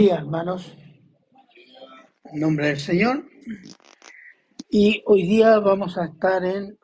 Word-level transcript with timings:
día, 0.00 0.14
hermanos. 0.14 0.74
En 2.24 2.40
nombre 2.40 2.68
del 2.68 2.80
Señor. 2.80 3.28
Y 4.70 5.02
hoy 5.04 5.24
día 5.24 5.58
vamos 5.58 5.98
a 5.98 6.06
estar 6.06 6.42
en 6.42 6.78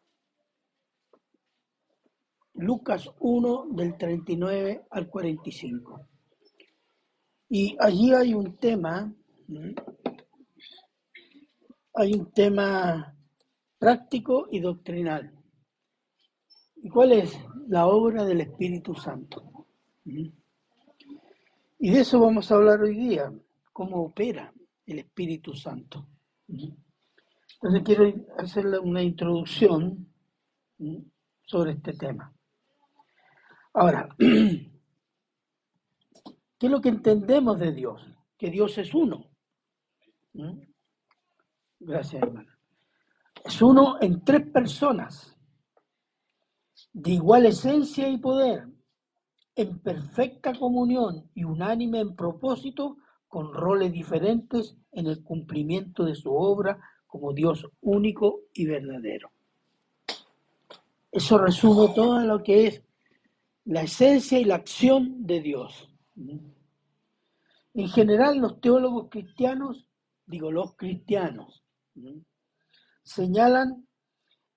Lucas 2.52 3.10
1 3.20 3.68
del 3.70 3.96
39 3.96 4.84
al 4.90 5.08
45. 5.08 6.06
Y 7.48 7.74
allí 7.80 8.12
hay 8.12 8.34
un 8.34 8.58
tema, 8.58 9.10
hay 11.94 12.12
un 12.12 12.30
tema 12.34 13.16
práctico 13.78 14.46
y 14.50 14.60
doctrinal. 14.60 15.32
¿Y 16.74 16.90
cuál 16.90 17.12
es? 17.12 17.32
La 17.66 17.86
obra 17.86 18.26
del 18.26 18.42
Espíritu 18.42 18.94
Santo. 18.94 19.68
Y 21.78 21.90
de 21.90 22.00
eso 22.00 22.18
vamos 22.20 22.50
a 22.50 22.54
hablar 22.54 22.80
hoy 22.80 22.94
día, 22.96 23.32
cómo 23.72 24.02
opera 24.02 24.52
el 24.86 24.98
Espíritu 25.00 25.54
Santo. 25.54 26.08
Entonces 26.48 27.82
quiero 27.84 28.12
hacerle 28.38 28.78
una 28.78 29.02
introducción 29.02 30.08
sobre 31.44 31.72
este 31.72 31.92
tema. 31.92 32.32
Ahora, 33.74 34.08
¿qué 34.18 34.70
es 36.58 36.70
lo 36.70 36.80
que 36.80 36.88
entendemos 36.88 37.58
de 37.58 37.72
Dios? 37.72 38.02
Que 38.38 38.50
Dios 38.50 38.78
es 38.78 38.94
uno. 38.94 39.30
Gracias, 41.78 42.22
hermana. 42.22 42.58
Es 43.44 43.60
uno 43.60 43.98
en 44.00 44.24
tres 44.24 44.50
personas, 44.50 45.36
de 46.92 47.12
igual 47.12 47.46
esencia 47.46 48.08
y 48.08 48.16
poder, 48.18 48.66
en 49.56 49.78
perfecta 49.78 50.52
comunión 50.54 51.30
y 51.34 51.44
unánime 51.44 52.00
en 52.00 52.14
propósito, 52.14 52.98
con 53.26 53.52
roles 53.52 53.90
diferentes 53.90 54.76
en 54.92 55.06
el 55.06 55.22
cumplimiento 55.24 56.04
de 56.04 56.14
su 56.14 56.32
obra 56.32 56.78
como 57.06 57.32
Dios 57.32 57.66
único 57.80 58.42
y 58.52 58.66
verdadero. 58.66 59.30
Eso 61.10 61.38
resume 61.38 61.92
todo 61.94 62.20
lo 62.20 62.42
que 62.42 62.66
es 62.66 62.82
la 63.64 63.82
esencia 63.82 64.38
y 64.38 64.44
la 64.44 64.56
acción 64.56 65.26
de 65.26 65.40
Dios. 65.40 65.88
En 67.74 67.88
general, 67.88 68.38
los 68.38 68.60
teólogos 68.60 69.08
cristianos, 69.10 69.86
digo 70.26 70.52
los 70.52 70.76
cristianos, 70.76 71.64
señalan 73.02 73.86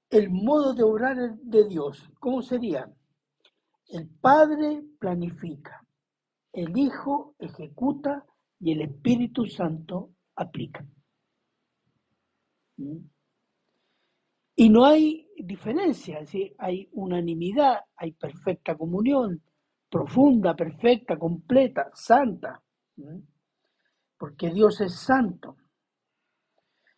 el 0.09 0.30
modo 0.30 0.73
de 0.73 0.84
obrar 0.84 1.36
de 1.38 1.67
Dios. 1.67 2.09
¿Cómo 2.19 2.41
sería? 2.41 2.94
El 3.89 4.07
Padre 4.07 4.83
planifica, 4.99 5.83
el 6.53 6.77
Hijo 6.77 7.35
ejecuta 7.39 8.23
y 8.59 8.71
el 8.71 8.81
Espíritu 8.81 9.45
Santo 9.45 10.11
aplica. 10.35 10.85
¿Mm? 12.77 12.97
Y 14.57 14.69
no 14.69 14.85
hay 14.85 15.27
diferencia, 15.37 16.19
hay 16.57 16.89
unanimidad, 16.91 17.79
hay 17.95 18.11
perfecta 18.11 18.77
comunión, 18.77 19.41
profunda, 19.89 20.55
perfecta, 20.55 21.17
completa, 21.17 21.89
santa, 21.93 22.61
¿Mm? 22.97 23.19
porque 24.17 24.51
Dios 24.51 24.81
es 24.81 24.99
santo. 24.99 25.55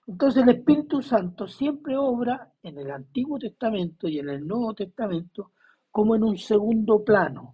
Entonces 0.07 0.43
el 0.43 0.49
Espíritu 0.49 1.01
Santo 1.01 1.47
siempre 1.47 1.95
obra 1.95 2.51
en 2.63 2.79
el 2.79 2.91
Antiguo 2.91 3.39
Testamento 3.39 4.09
y 4.09 4.19
en 4.19 4.29
el 4.29 4.45
Nuevo 4.45 4.73
Testamento 4.73 5.53
como 5.91 6.15
en 6.15 6.23
un 6.23 6.37
segundo 6.37 7.03
plano. 7.03 7.53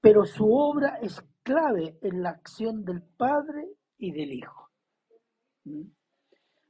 Pero 0.00 0.24
su 0.24 0.50
obra 0.52 0.98
es 1.02 1.20
clave 1.42 1.98
en 2.00 2.22
la 2.22 2.30
acción 2.30 2.84
del 2.84 3.02
Padre 3.02 3.68
y 3.98 4.12
del 4.12 4.32
Hijo. 4.32 4.70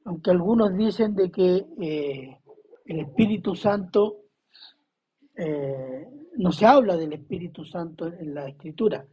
Aunque 0.04 0.30
algunos 0.30 0.74
dicen 0.76 1.14
de 1.14 1.30
que 1.30 1.66
eh, 1.80 2.38
el 2.86 3.00
Espíritu 3.00 3.54
Santo, 3.54 4.22
eh, 5.34 6.06
no 6.38 6.50
se 6.52 6.64
habla 6.64 6.96
del 6.96 7.12
Espíritu 7.12 7.64
Santo 7.64 8.06
en 8.06 8.34
la 8.34 8.48
Escritura, 8.48 9.06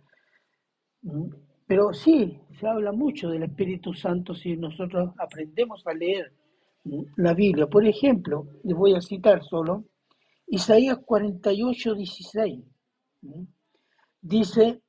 pero 1.66 1.94
sí, 1.94 2.40
se 2.60 2.68
habla 2.68 2.92
mucho 2.92 3.30
del 3.30 3.44
Espíritu 3.44 3.94
Santo 3.94 4.36
si 4.36 4.56
nosotros 4.56 5.12
aprendemos 5.18 5.86
a 5.88 5.94
leer 5.94 6.34
la 7.16 7.34
Biblia. 7.34 7.68
Por 7.68 7.86
ejemplo, 7.86 8.48
les 8.64 8.76
voy 8.76 8.94
a 8.96 9.02
citar 9.02 9.44
solo 9.44 9.86
Isaías 10.48 11.00
48, 11.06 11.96
16. 11.96 12.64
Dice, 14.22 14.84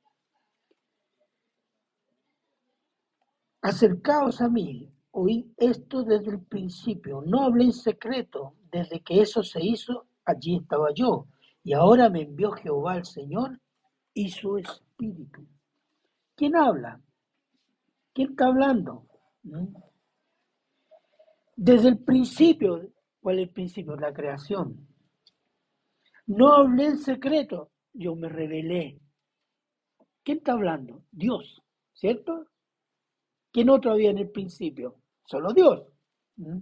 acercaos 3.61 4.41
a 4.41 4.49
mí, 4.49 4.91
oí 5.11 5.53
esto 5.57 6.03
desde 6.03 6.31
el 6.31 6.41
principio, 6.41 7.21
no 7.25 7.43
hablé 7.43 7.65
en 7.65 7.73
secreto, 7.73 8.55
desde 8.71 9.01
que 9.01 9.21
eso 9.21 9.43
se 9.43 9.65
hizo, 9.65 10.07
allí 10.23 10.57
estaba 10.57 10.93
yo, 10.93 11.27
y 11.63 11.73
ahora 11.73 12.09
me 12.09 12.21
envió 12.21 12.51
Jehová 12.51 12.97
el 12.97 13.05
Señor 13.05 13.59
y 14.13 14.29
su 14.29 14.57
Espíritu. 14.57 15.47
¿Quién 16.35 16.55
habla? 16.55 17.01
¿Quién 18.13 18.31
está 18.31 18.47
hablando? 18.47 19.07
Desde 21.55 21.89
el 21.89 21.99
principio, 21.99 22.91
¿cuál 23.19 23.39
es 23.39 23.47
el 23.47 23.53
principio? 23.53 23.95
La 23.95 24.13
creación. 24.13 24.87
No 26.27 26.53
hablé 26.53 26.85
en 26.85 26.97
secreto, 26.97 27.71
yo 27.93 28.15
me 28.15 28.29
revelé. 28.29 28.99
¿Quién 30.23 30.39
está 30.39 30.53
hablando? 30.53 31.03
Dios, 31.11 31.61
¿cierto? 31.93 32.47
¿Quién 33.51 33.69
otro 33.69 33.91
había 33.91 34.09
en 34.09 34.17
el 34.17 34.31
principio? 34.31 34.95
Solo 35.25 35.53
Dios. 35.53 35.87
¿Mm? 36.37 36.59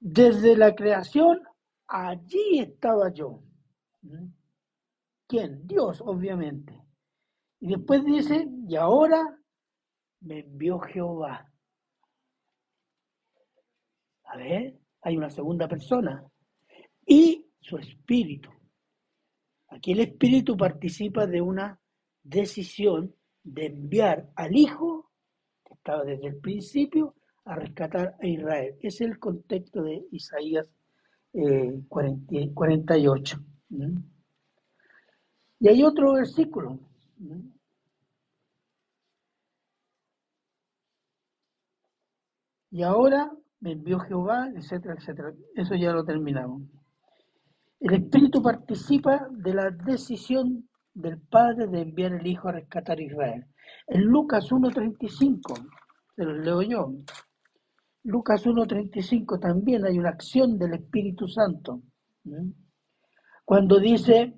Desde 0.00 0.56
la 0.56 0.74
creación, 0.74 1.42
allí 1.88 2.60
estaba 2.60 3.12
yo. 3.12 3.42
¿Mm? 4.02 4.26
¿Quién? 5.26 5.66
Dios, 5.66 6.00
obviamente. 6.00 6.80
Y 7.60 7.68
después 7.68 8.04
dice, 8.04 8.48
y 8.68 8.76
ahora 8.76 9.36
me 10.20 10.40
envió 10.40 10.78
Jehová. 10.78 11.52
A 14.24 14.36
ver, 14.36 14.78
hay 15.02 15.16
una 15.16 15.28
segunda 15.28 15.66
persona. 15.66 16.24
Y 17.04 17.47
su 17.60 17.76
espíritu. 17.78 18.50
Aquí 19.68 19.92
el 19.92 20.00
espíritu 20.00 20.56
participa 20.56 21.26
de 21.26 21.40
una 21.40 21.80
decisión 22.22 23.14
de 23.42 23.66
enviar 23.66 24.30
al 24.36 24.56
Hijo, 24.56 25.10
que 25.64 25.74
estaba 25.74 26.04
desde 26.04 26.28
el 26.28 26.36
principio, 26.36 27.14
a 27.44 27.56
rescatar 27.56 28.16
a 28.20 28.26
Israel. 28.26 28.74
Es 28.80 29.00
el 29.00 29.18
contexto 29.18 29.82
de 29.82 30.06
Isaías 30.10 30.70
48. 31.88 33.38
Eh, 33.38 33.94
y 35.60 35.68
hay 35.68 35.82
otro 35.82 36.12
versículo. 36.14 36.78
Y 42.70 42.82
ahora 42.82 43.32
me 43.60 43.72
envió 43.72 43.98
Jehová, 43.98 44.50
etcétera, 44.54 44.94
etcétera. 44.94 45.32
Eso 45.54 45.74
ya 45.74 45.92
lo 45.92 46.04
terminamos. 46.04 46.62
El 47.80 47.94
Espíritu 47.94 48.42
participa 48.42 49.28
de 49.30 49.54
la 49.54 49.70
decisión 49.70 50.68
del 50.94 51.20
Padre 51.20 51.68
de 51.68 51.82
enviar 51.82 52.12
el 52.12 52.26
Hijo 52.26 52.48
a 52.48 52.52
rescatar 52.52 52.98
a 52.98 53.02
Israel. 53.02 53.46
En 53.86 54.02
Lucas 54.02 54.50
1.35, 54.50 55.68
se 56.16 56.24
lo 56.24 56.32
leo 56.38 56.62
yo, 56.62 56.92
Lucas 58.04 58.46
1.35 58.46 59.38
también 59.38 59.84
hay 59.84 59.98
una 59.98 60.10
acción 60.10 60.58
del 60.58 60.74
Espíritu 60.74 61.28
Santo. 61.28 61.82
Cuando 63.44 63.78
dice, 63.78 64.34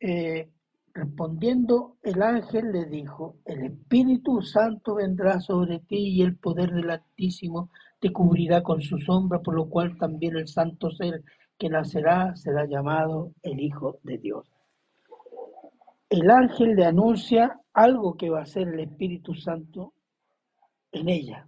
eh, 0.00 0.50
respondiendo 0.94 1.96
el 2.02 2.22
ángel 2.22 2.72
le 2.72 2.84
dijo, 2.86 3.38
el 3.44 3.64
Espíritu 3.64 4.42
Santo 4.42 4.94
vendrá 4.94 5.40
sobre 5.40 5.80
ti 5.80 5.96
y 5.96 6.22
el 6.22 6.36
poder 6.36 6.72
del 6.72 6.90
Altísimo 6.90 7.70
te 7.98 8.12
cubrirá 8.12 8.62
con 8.62 8.80
su 8.80 8.98
sombra, 8.98 9.40
por 9.40 9.54
lo 9.54 9.68
cual 9.68 9.98
también 9.98 10.36
el 10.36 10.46
santo 10.46 10.90
ser 10.90 11.24
que 11.60 11.68
nacerá 11.68 12.34
será 12.36 12.64
llamado 12.64 13.34
el 13.42 13.60
Hijo 13.60 13.98
de 14.02 14.16
Dios. 14.16 14.50
El 16.08 16.30
ángel 16.30 16.74
le 16.74 16.86
anuncia 16.86 17.60
algo 17.74 18.16
que 18.16 18.30
va 18.30 18.40
a 18.40 18.46
ser 18.46 18.68
el 18.68 18.80
Espíritu 18.80 19.34
Santo 19.34 19.92
en 20.90 21.10
ella. 21.10 21.46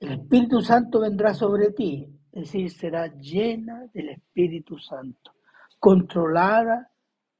El 0.00 0.12
Espíritu 0.12 0.62
Santo 0.62 1.00
vendrá 1.00 1.34
sobre 1.34 1.72
ti, 1.72 2.08
es 2.32 2.44
decir, 2.44 2.70
será 2.70 3.08
llena 3.08 3.86
del 3.92 4.08
Espíritu 4.08 4.78
Santo, 4.78 5.34
controlada 5.78 6.90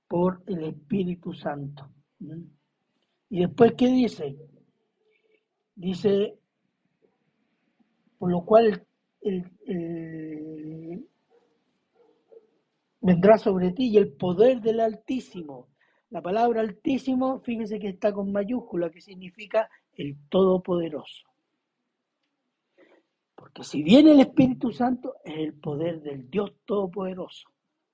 por 0.06 0.42
el 0.46 0.64
Espíritu 0.64 1.32
Santo. 1.32 1.88
Y 3.30 3.40
después, 3.40 3.72
¿qué 3.78 3.86
dice? 3.86 4.36
Dice, 5.74 6.41
por 8.22 8.30
lo 8.30 8.44
cual 8.44 8.86
vendrá 13.00 13.36
sobre 13.36 13.72
ti 13.72 13.88
y 13.88 13.96
el 13.96 14.12
poder 14.12 14.60
del 14.60 14.78
Altísimo. 14.78 15.70
La 16.10 16.22
palabra 16.22 16.60
Altísimo, 16.60 17.40
fíjese 17.40 17.80
que 17.80 17.88
está 17.88 18.12
con 18.12 18.30
mayúscula, 18.30 18.90
que 18.90 19.00
significa 19.00 19.68
el 19.94 20.16
Todopoderoso. 20.28 21.24
Porque 23.34 23.64
si 23.64 23.82
viene 23.82 24.12
el 24.12 24.20
Espíritu 24.20 24.70
Santo, 24.70 25.16
es 25.24 25.38
el 25.38 25.54
poder 25.54 26.00
del 26.00 26.30
Dios 26.30 26.52
Todopoderoso 26.64 27.48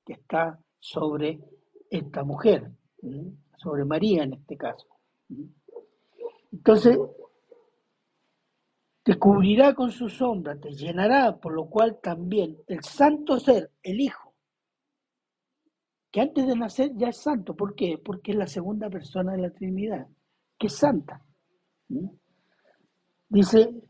que 0.05 0.13
está 0.13 0.61
sobre 0.79 1.41
esta 1.89 2.23
mujer, 2.23 2.71
sobre 3.57 3.87
María 3.87 4.25
en 4.25 4.35
este 4.35 4.59
caso. 4.59 4.89
Entonces, 6.53 6.99
te 9.09 9.19
cubrirá 9.19 9.75
con 9.75 9.91
su 9.91 10.11
sombra, 10.11 10.61
te 10.61 10.71
llenará, 10.73 11.35
por 11.35 11.55
lo 11.55 11.71
cual 11.71 11.99
también 11.99 12.59
el 12.67 12.85
santo 12.85 13.41
ser, 13.41 13.71
el 13.83 14.03
Hijo, 14.03 14.35
que 16.11 16.21
antes 16.21 16.47
de 16.47 16.55
nacer 16.55 16.91
ya 16.95 17.09
es 17.09 17.17
santo. 17.17 17.57
¿Por 17.57 17.75
qué? 17.75 17.97
Porque 17.97 18.33
es 18.33 18.37
la 18.37 18.47
segunda 18.47 18.91
persona 18.91 19.33
de 19.33 19.39
la 19.39 19.51
Trinidad, 19.51 20.07
que 20.59 20.67
es 20.67 20.75
santa. 20.75 21.25
Dice, 23.31 23.81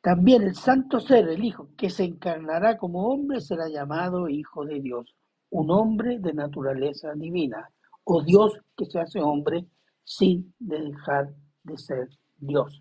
también 0.00 0.44
el 0.44 0.54
santo 0.54 1.00
ser, 1.00 1.28
el 1.28 1.44
Hijo, 1.44 1.70
que 1.76 1.90
se 1.90 2.04
encarnará 2.04 2.78
como 2.78 3.08
hombre, 3.08 3.40
será 3.40 3.68
llamado 3.68 4.28
Hijo 4.28 4.64
de 4.64 4.78
Dios, 4.78 5.12
un 5.50 5.72
hombre 5.72 6.20
de 6.20 6.34
naturaleza 6.34 7.12
divina, 7.14 7.68
o 8.04 8.22
Dios 8.22 8.60
que 8.76 8.86
se 8.86 9.00
hace 9.00 9.20
hombre 9.20 9.66
sin 10.04 10.54
dejar 10.60 11.34
de 11.64 11.76
ser 11.76 12.08
Dios. 12.36 12.80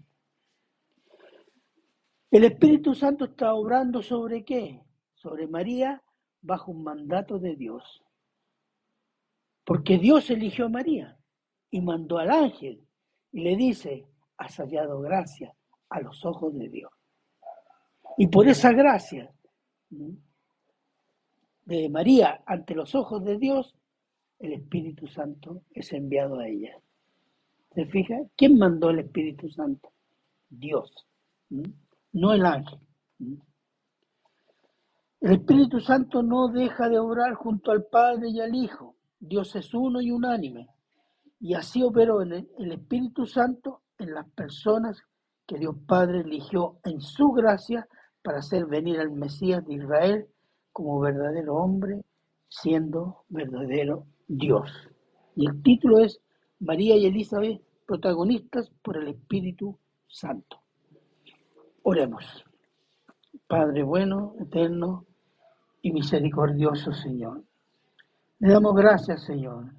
El 2.33 2.45
Espíritu 2.45 2.95
Santo 2.95 3.25
está 3.25 3.53
obrando 3.53 4.01
sobre 4.01 4.43
qué? 4.43 4.81
Sobre 5.13 5.45
María 5.45 6.01
bajo 6.41 6.71
un 6.71 6.83
mandato 6.83 7.37
de 7.37 7.55
Dios. 7.55 8.03
Porque 9.63 9.99
Dios 9.99 10.31
eligió 10.31 10.65
a 10.65 10.69
María 10.69 11.15
y 11.69 11.79
mandó 11.81 12.17
al 12.17 12.31
ángel 12.31 12.87
y 13.31 13.41
le 13.41 13.55
dice, 13.55 14.07
has 14.37 14.57
hallado 14.57 14.99
gracia 15.01 15.53
a 15.89 16.01
los 16.01 16.25
ojos 16.25 16.57
de 16.57 16.69
Dios. 16.69 16.91
Y 18.17 18.25
por 18.25 18.47
esa 18.47 18.71
gracia 18.71 19.31
de 21.65 21.87
María 21.89 22.41
ante 22.47 22.73
los 22.73 22.95
ojos 22.95 23.23
de 23.23 23.37
Dios, 23.37 23.75
el 24.39 24.53
Espíritu 24.53 25.05
Santo 25.05 25.61
es 25.69 25.93
enviado 25.93 26.39
a 26.39 26.47
ella. 26.47 26.79
¿Se 27.75 27.85
fija? 27.85 28.21
¿Quién 28.35 28.57
mandó 28.57 28.89
el 28.89 29.01
Espíritu 29.01 29.49
Santo? 29.49 29.91
Dios 30.49 30.91
no 32.13 32.33
el 32.33 32.45
ángel. 32.45 32.79
El 35.19 35.31
Espíritu 35.31 35.79
Santo 35.79 36.21
no 36.21 36.49
deja 36.49 36.89
de 36.89 36.99
obrar 36.99 37.33
junto 37.33 37.71
al 37.71 37.85
Padre 37.85 38.29
y 38.29 38.41
al 38.41 38.53
Hijo. 38.53 38.95
Dios 39.19 39.55
es 39.55 39.73
uno 39.73 40.01
y 40.01 40.11
unánime. 40.11 40.67
Y 41.39 41.53
así 41.53 41.81
operó 41.81 42.21
en 42.21 42.33
el, 42.33 42.71
Espíritu 42.71 43.25
Santo 43.25 43.81
en 43.97 44.13
las 44.13 44.29
personas 44.31 45.01
que 45.47 45.57
Dios 45.57 45.75
Padre 45.87 46.21
eligió 46.21 46.77
en 46.83 46.99
su 46.99 47.31
gracia 47.31 47.87
para 48.21 48.39
hacer 48.39 48.65
venir 48.65 48.99
al 48.99 49.11
Mesías 49.11 49.65
de 49.65 49.75
Israel 49.75 50.27
como 50.71 50.99
verdadero 50.99 51.55
hombre, 51.55 52.01
siendo 52.49 53.23
verdadero 53.29 54.05
Dios. 54.27 54.69
Y 55.35 55.47
el 55.47 55.61
título 55.61 55.99
es 55.99 56.19
María 56.59 56.95
y 56.97 57.05
Elizabeth, 57.05 57.61
protagonistas 57.85 58.69
por 58.81 58.97
el 58.97 59.09
Espíritu 59.09 59.77
Santo. 60.07 60.62
Oremos. 61.85 62.45
Padre 63.45 63.83
bueno, 63.83 64.35
eterno 64.39 65.05
y 65.81 65.91
misericordioso 65.91 66.93
Señor. 66.93 67.43
Le 68.39 68.53
damos 68.53 68.73
gracias, 68.73 69.23
Señor, 69.25 69.73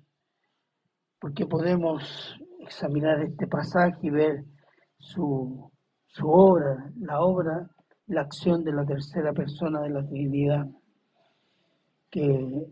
porque 1.18 1.46
podemos 1.46 2.38
examinar 2.60 3.22
este 3.22 3.46
pasaje 3.46 3.98
y 4.02 4.10
ver 4.10 4.44
su, 4.98 5.70
su 6.06 6.28
obra, 6.28 6.90
la 6.98 7.20
obra, 7.20 7.70
la 8.06 8.20
acción 8.20 8.64
de 8.64 8.72
la 8.72 8.84
tercera 8.84 9.32
persona 9.32 9.80
de 9.80 9.90
la 9.90 10.06
Trinidad, 10.06 10.66
que 12.10 12.66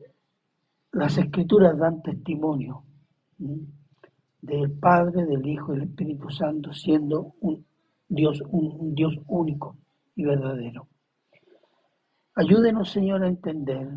las 0.92 1.16
escrituras 1.16 1.78
dan 1.78 2.02
testimonio 2.02 2.84
del 4.42 4.70
Padre, 4.72 5.24
del 5.24 5.46
Hijo 5.46 5.72
y 5.72 5.78
del 5.78 5.88
Espíritu 5.88 6.28
Santo 6.28 6.72
siendo 6.74 7.34
un 7.40 7.64
Dios, 8.12 8.42
un, 8.50 8.94
Dios 8.94 9.18
único 9.26 9.74
y 10.14 10.24
verdadero. 10.24 10.86
Ayúdenos, 12.34 12.90
Señor, 12.90 13.24
a 13.24 13.28
entender, 13.28 13.88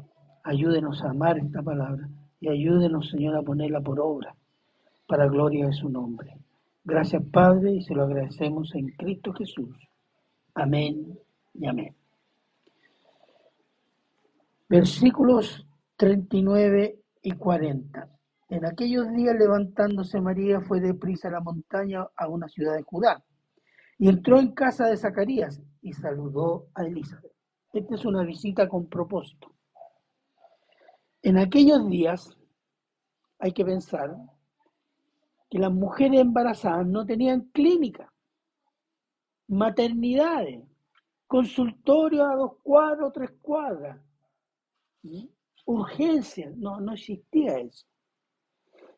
ayúdenos 0.41 1.03
a 1.03 1.09
amar 1.09 1.37
esta 1.37 1.61
palabra 1.61 2.07
y 2.39 2.47
ayúdenos, 2.47 3.09
Señor, 3.09 3.35
a 3.35 3.41
ponerla 3.41 3.81
por 3.81 3.99
obra 3.99 4.33
para 5.05 5.27
gloria 5.27 5.67
de 5.67 5.73
su 5.73 5.89
nombre. 5.89 6.37
Gracias, 6.85 7.23
Padre, 7.29 7.73
y 7.73 7.81
se 7.81 7.93
lo 7.93 8.03
agradecemos 8.03 8.73
en 8.75 8.87
Cristo 8.91 9.33
Jesús. 9.33 9.75
Amén 10.53 11.19
y 11.53 11.67
amén. 11.67 11.93
Versículos 14.69 15.67
39 15.97 16.99
y 17.21 17.31
40. 17.33 18.09
En 18.47 18.65
aquellos 18.65 19.11
días 19.11 19.35
levantándose 19.35 20.21
María 20.21 20.61
fue 20.61 20.79
deprisa 20.79 21.27
a 21.27 21.31
la 21.31 21.41
montaña 21.41 22.07
a 22.15 22.29
una 22.29 22.47
ciudad 22.47 22.77
de 22.77 22.83
Judá 22.83 23.21
y 23.97 24.09
entró 24.09 24.39
en 24.39 24.53
casa 24.53 24.87
de 24.87 24.97
Zacarías 24.97 25.61
y 25.81 25.93
saludó 25.93 26.67
a 26.73 26.83
Elizabeth. 26.85 27.31
Esta 27.73 27.95
es 27.95 28.05
una 28.05 28.23
visita 28.23 28.67
con 28.67 28.87
propósito. 28.87 29.53
En 31.21 31.37
aquellos 31.37 31.89
días 31.89 32.37
hay 33.39 33.51
que 33.51 33.65
pensar 33.65 34.15
que 35.49 35.59
las 35.59 35.71
mujeres 35.71 36.21
embarazadas 36.21 36.85
no 36.87 37.05
tenían 37.05 37.49
clínica, 37.53 38.11
maternidades, 39.47 40.63
consultorios 41.27 42.27
a 42.27 42.35
dos 42.35 42.53
cuadros, 42.63 43.13
tres 43.13 43.31
cuadras, 43.41 43.99
urgencias, 45.65 46.55
no, 46.57 46.79
no 46.79 46.93
existía 46.93 47.59
eso. 47.59 47.85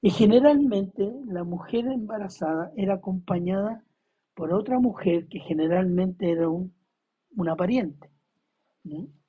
Y 0.01 0.09
generalmente 0.11 1.11
la 1.25 1.43
mujer 1.43 1.87
embarazada 1.87 2.71
era 2.75 2.95
acompañada 2.95 3.83
por 4.37 4.53
otra 4.53 4.79
mujer 4.79 5.27
que 5.27 5.39
generalmente 5.39 6.29
era 6.31 6.47
un, 6.47 6.71
una 7.35 7.55
pariente 7.55 8.11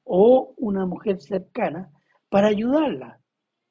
o 0.04 0.52
una 0.58 0.84
mujer 0.84 1.18
cercana 1.22 1.90
para 2.28 2.48
ayudarla. 2.48 3.18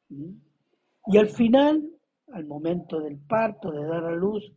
Y 0.10 1.18
al 1.18 1.30
final, 1.30 1.88
al 2.34 2.46
momento 2.46 3.00
del 3.00 3.20
parto, 3.20 3.72
de 3.72 3.86
dar 3.86 4.06
a 4.06 4.16
luz, 4.16 4.52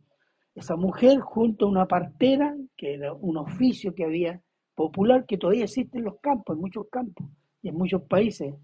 esa 0.55 0.75
mujer 0.75 1.19
junto 1.19 1.67
a 1.67 1.69
una 1.69 1.85
partera, 1.85 2.57
que 2.75 2.95
era 2.95 3.13
un 3.13 3.37
oficio 3.37 3.93
que 3.93 4.03
había 4.03 4.41
popular, 4.73 5.27
que 5.27 5.37
todavía 5.37 5.65
existe 5.65 5.99
en 5.99 6.05
los 6.05 6.19
campos, 6.19 6.55
en 6.55 6.61
muchos 6.61 6.87
campos 6.91 7.27
y 7.61 7.69
en 7.69 7.75
muchos 7.75 8.01
países, 8.01 8.55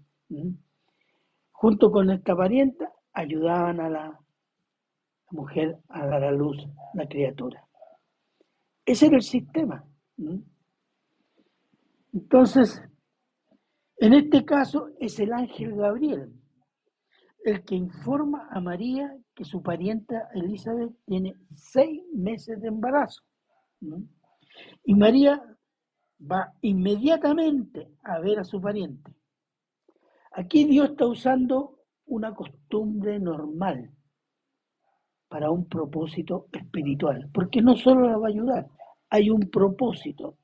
junto 1.52 1.92
con 1.92 2.10
esta 2.10 2.34
parienta, 2.34 2.92
ayudaban 3.12 3.78
a 3.78 3.88
la 3.88 4.20
mujer 5.30 5.78
a 5.88 6.04
dar 6.04 6.24
a 6.24 6.32
luz 6.32 6.66
la 6.94 7.06
criatura. 7.06 7.67
Ese 8.88 9.08
era 9.08 9.16
el 9.16 9.22
sistema. 9.22 9.84
Entonces, 12.14 12.82
en 13.98 14.14
este 14.14 14.46
caso 14.46 14.88
es 14.98 15.20
el 15.20 15.30
ángel 15.34 15.76
Gabriel 15.76 16.32
el 17.44 17.64
que 17.66 17.74
informa 17.74 18.48
a 18.50 18.60
María 18.62 19.14
que 19.34 19.44
su 19.44 19.62
parienta 19.62 20.30
Elizabeth 20.32 20.94
tiene 21.04 21.34
seis 21.54 22.02
meses 22.14 22.62
de 22.62 22.68
embarazo. 22.68 23.22
Y 24.84 24.94
María 24.94 25.38
va 26.18 26.54
inmediatamente 26.62 27.92
a 28.04 28.20
ver 28.20 28.38
a 28.38 28.44
su 28.44 28.58
pariente. 28.58 29.14
Aquí 30.32 30.64
Dios 30.64 30.90
está 30.90 31.06
usando 31.06 31.78
una 32.06 32.34
costumbre 32.34 33.20
normal 33.20 33.90
para 35.28 35.50
un 35.50 35.68
propósito 35.68 36.46
espiritual, 36.52 37.28
porque 37.34 37.60
no 37.60 37.76
solo 37.76 38.08
la 38.08 38.16
va 38.16 38.28
a 38.28 38.30
ayudar, 38.30 38.66
hay 39.10 39.30
un 39.30 39.50
propósito 39.50 40.36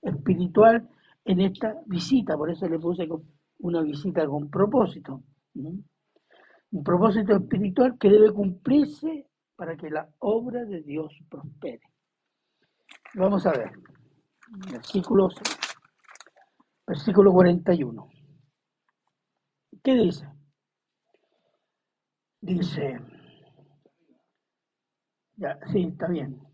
espiritual 0.00 0.88
en 1.24 1.40
esta 1.40 1.80
visita, 1.86 2.36
por 2.36 2.50
eso 2.50 2.68
le 2.68 2.78
puse 2.78 3.08
una 3.58 3.82
visita 3.82 4.26
con 4.26 4.50
propósito. 4.50 5.22
Un 5.54 6.82
propósito 6.84 7.36
espiritual 7.36 7.96
que 7.98 8.10
debe 8.10 8.32
cumplirse 8.32 9.26
para 9.56 9.76
que 9.76 9.90
la 9.90 10.08
obra 10.18 10.64
de 10.64 10.82
Dios 10.82 11.16
prospere. 11.28 11.80
Vamos 13.14 13.46
a 13.46 13.52
ver, 13.52 13.70
versículos, 14.70 15.34
versículo 16.86 17.32
41. 17.32 18.08
¿Qué 19.82 19.94
dice? 19.94 20.28
Dice, 22.40 23.00
ya, 25.36 25.58
sí, 25.72 25.84
está 25.84 26.08
bien. 26.08 26.53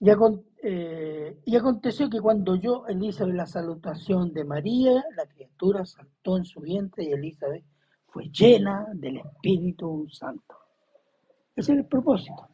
Eh, 0.00 1.40
y, 1.44 1.56
aconteció 1.56 2.10
que 2.10 2.20
cuando 2.20 2.52
oyó 2.52 2.86
Elizabeth 2.86 3.34
la 3.34 3.46
salutación 3.46 4.32
de 4.32 4.44
María, 4.44 5.04
la 5.16 5.26
criatura 5.26 5.84
saltó 5.84 6.36
en 6.36 6.44
su 6.44 6.60
vientre 6.60 7.04
y 7.04 7.12
Elizabeth 7.12 7.64
fue 8.06 8.28
llena 8.28 8.86
del 8.94 9.18
Espíritu 9.18 10.06
Santo. 10.10 10.56
Ese 11.56 11.72
es 11.72 11.78
el 11.78 11.86
propósito. 11.86 12.48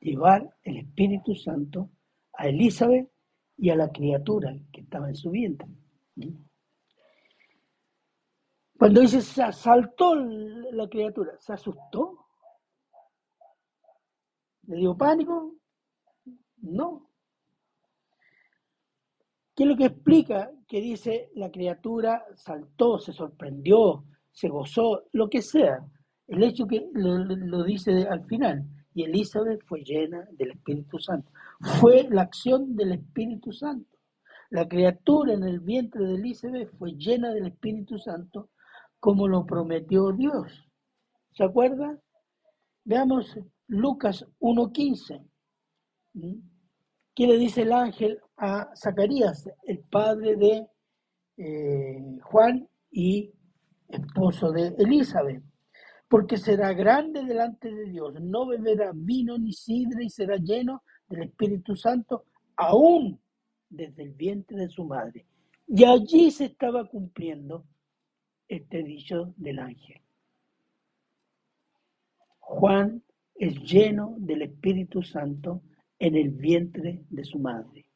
Llevar 0.00 0.54
el 0.62 0.78
Espíritu 0.78 1.34
Santo 1.34 1.90
a 2.32 2.48
Elizabeth 2.48 3.10
y 3.56 3.70
a 3.70 3.76
la 3.76 3.90
criatura 3.90 4.54
que 4.72 4.80
estaba 4.80 5.08
en 5.08 5.16
su 5.16 5.30
vientre. 5.30 5.68
Cuando 8.78 9.00
dice 9.02 9.20
saltó 9.20 10.14
la 10.14 10.88
criatura, 10.88 11.32
¿se 11.38 11.52
asustó? 11.52 12.26
¿Le 14.62 14.76
dio 14.76 14.96
pánico? 14.96 15.59
No. 16.62 17.10
¿Qué 19.54 19.64
es 19.64 19.68
lo 19.68 19.76
que 19.76 19.86
explica 19.86 20.50
que 20.68 20.80
dice 20.80 21.30
la 21.34 21.50
criatura 21.50 22.24
saltó, 22.34 22.98
se 22.98 23.12
sorprendió, 23.12 24.04
se 24.32 24.48
gozó, 24.48 25.04
lo 25.12 25.28
que 25.28 25.42
sea? 25.42 25.86
El 26.26 26.42
hecho 26.44 26.66
que 26.66 26.88
lo, 26.94 27.64
dice 27.64 28.06
al 28.08 28.24
final. 28.24 28.64
Y 28.94 29.04
Elizabeth 29.04 29.62
fue 29.66 29.82
llena 29.82 30.26
del 30.32 30.52
Espíritu 30.52 30.98
Santo. 30.98 31.30
Fue 31.80 32.08
la 32.08 32.22
acción 32.22 32.76
del 32.76 32.92
Espíritu 32.92 33.52
Santo. 33.52 33.98
La 34.50 34.66
criatura 34.66 35.34
en 35.34 35.44
el 35.44 35.60
vientre 35.60 36.06
de 36.06 36.14
Elizabeth 36.14 36.70
fue 36.78 36.92
llena 36.92 37.30
del 37.32 37.46
Espíritu 37.46 37.98
Santo 37.98 38.50
como 38.98 39.28
lo 39.28 39.46
prometió 39.46 40.12
Dios. 40.12 40.68
¿Se 41.32 41.44
acuerda? 41.44 41.98
Veamos 42.84 43.38
Lucas 43.66 44.26
1.15. 44.40 45.29
¿Qué 46.12 47.26
le 47.26 47.38
dice 47.38 47.62
el 47.62 47.72
ángel 47.72 48.18
a 48.36 48.70
Zacarías, 48.74 49.48
el 49.64 49.80
padre 49.80 50.36
de 50.36 50.66
eh, 51.36 52.18
Juan 52.22 52.68
y 52.90 53.32
esposo 53.88 54.50
de 54.50 54.74
Elizabeth? 54.78 55.42
Porque 56.08 56.36
será 56.36 56.72
grande 56.72 57.24
delante 57.24 57.72
de 57.72 57.84
Dios, 57.84 58.14
no 58.20 58.46
beberá 58.46 58.90
vino 58.94 59.38
ni 59.38 59.52
sidra 59.52 60.02
y 60.02 60.10
será 60.10 60.36
lleno 60.36 60.82
del 61.08 61.22
Espíritu 61.22 61.76
Santo 61.76 62.24
aún 62.56 63.20
desde 63.68 64.02
el 64.02 64.12
vientre 64.12 64.56
de 64.56 64.68
su 64.68 64.84
madre. 64.84 65.26
Y 65.68 65.84
allí 65.84 66.32
se 66.32 66.46
estaba 66.46 66.88
cumpliendo 66.88 67.64
este 68.48 68.82
dicho 68.82 69.32
del 69.36 69.60
ángel. 69.60 70.00
Juan 72.40 73.04
es 73.36 73.54
lleno 73.62 74.16
del 74.18 74.42
Espíritu 74.42 75.02
Santo 75.02 75.62
en 76.00 76.16
el 76.16 76.30
vientre 76.30 77.04
de 77.10 77.24
su 77.24 77.38
madre. 77.38 77.86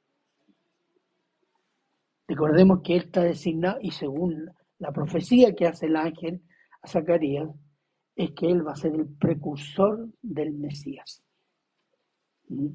Recordemos 2.29 2.83
que 2.83 2.97
él 2.97 3.03
está 3.07 3.23
designado, 3.23 3.79
y 3.81 3.91
según 3.91 4.51
la 4.79 4.93
profecía 4.93 5.55
que 5.55 5.67
hace 5.67 5.87
el 5.87 5.97
ángel 5.97 6.43
a 6.83 6.89
Zacarías, 6.89 7.49
es 8.15 8.31
que 8.33 8.47
él 8.47 8.67
va 8.67 8.73
a 8.73 8.77
ser 8.77 8.95
el 8.95 9.09
precursor 9.17 10.09
del 10.23 10.53
Mesías. 10.53 11.23
¿Mm? 12.49 12.69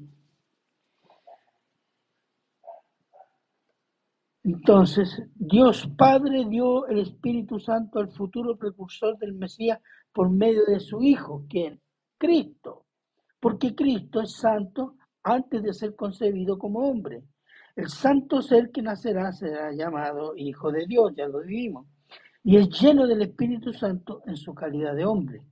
Entonces, 4.42 5.22
Dios 5.34 5.88
Padre 5.96 6.46
dio 6.48 6.86
el 6.88 6.98
Espíritu 6.98 7.60
Santo 7.60 8.00
al 8.00 8.10
futuro 8.10 8.56
precursor 8.56 9.16
del 9.18 9.34
Mesías 9.34 9.80
por 10.12 10.30
medio 10.30 10.64
de 10.64 10.80
su 10.80 11.02
Hijo, 11.02 11.44
quien 11.48 11.80
Cristo, 12.18 12.86
porque 13.38 13.74
Cristo 13.74 14.20
es 14.20 14.32
santo 14.32 14.96
antes 15.22 15.62
de 15.62 15.72
ser 15.72 15.94
concebido 15.94 16.58
como 16.58 16.80
hombre. 16.80 17.22
El 17.76 17.88
santo 17.88 18.42
ser 18.42 18.70
que 18.70 18.82
nacerá 18.82 19.32
será 19.32 19.72
llamado 19.72 20.34
Hijo 20.36 20.72
de 20.72 20.86
Dios, 20.86 21.12
ya 21.16 21.28
lo 21.28 21.40
vimos, 21.40 21.86
y 22.42 22.56
es 22.56 22.68
lleno 22.68 23.06
del 23.06 23.22
Espíritu 23.22 23.72
Santo 23.72 24.22
en 24.26 24.36
su 24.36 24.54
calidad 24.54 24.94
de 24.94 25.04
hombre, 25.04 25.42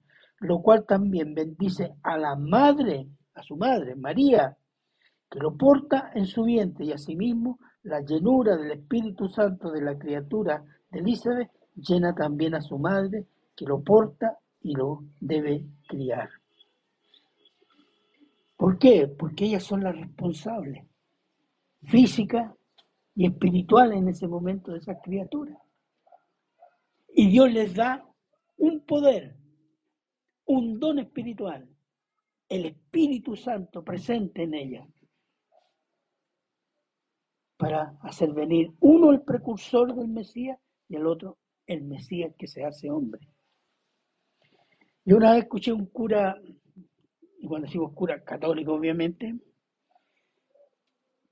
lo 0.40 0.60
cual 0.60 0.84
también 0.84 1.34
bendice 1.34 1.94
a 2.02 2.16
la 2.16 2.34
madre, 2.34 3.08
a 3.34 3.42
su 3.42 3.56
madre, 3.56 3.94
María, 3.94 4.56
que 5.30 5.38
lo 5.38 5.56
porta 5.56 6.10
en 6.14 6.26
su 6.26 6.44
vientre, 6.44 6.86
y 6.86 6.92
asimismo 6.92 7.58
la 7.82 8.00
llenura 8.00 8.56
del 8.56 8.72
Espíritu 8.72 9.28
Santo 9.28 9.70
de 9.70 9.82
la 9.82 9.98
criatura 9.98 10.64
de 10.90 11.00
Elizabeth 11.00 11.50
llena 11.76 12.14
también 12.14 12.54
a 12.54 12.62
su 12.62 12.78
madre, 12.78 13.26
que 13.54 13.64
lo 13.64 13.82
porta 13.82 14.38
y 14.60 14.74
lo 14.74 15.04
debe 15.20 15.64
criar. 15.86 16.28
¿Por 18.58 18.76
qué? 18.76 19.06
Porque 19.06 19.44
ellas 19.44 19.62
son 19.62 19.84
las 19.84 19.96
responsables, 19.96 20.84
física 21.84 22.56
y 23.14 23.26
espiritual 23.26 23.92
en 23.92 24.08
ese 24.08 24.26
momento 24.26 24.72
de 24.72 24.78
esas 24.78 24.98
criaturas. 25.00 25.56
Y 27.14 27.30
Dios 27.30 27.52
les 27.52 27.72
da 27.72 28.04
un 28.56 28.80
poder, 28.80 29.36
un 30.46 30.80
don 30.80 30.98
espiritual, 30.98 31.68
el 32.48 32.66
Espíritu 32.66 33.36
Santo 33.36 33.84
presente 33.84 34.42
en 34.42 34.54
ellas, 34.54 34.88
para 37.56 37.96
hacer 38.02 38.32
venir 38.32 38.72
uno 38.80 39.12
el 39.12 39.22
precursor 39.22 39.94
del 39.94 40.08
Mesías 40.08 40.58
y 40.88 40.96
el 40.96 41.06
otro 41.06 41.38
el 41.66 41.84
Mesías 41.84 42.34
que 42.36 42.48
se 42.48 42.64
hace 42.64 42.90
hombre. 42.90 43.28
Yo 45.04 45.16
una 45.16 45.32
vez 45.32 45.44
escuché 45.44 45.72
un 45.72 45.86
cura 45.86 46.36
cuando 47.48 47.66
decimos 47.66 47.92
cura 47.94 48.22
católico, 48.22 48.74
obviamente, 48.74 49.34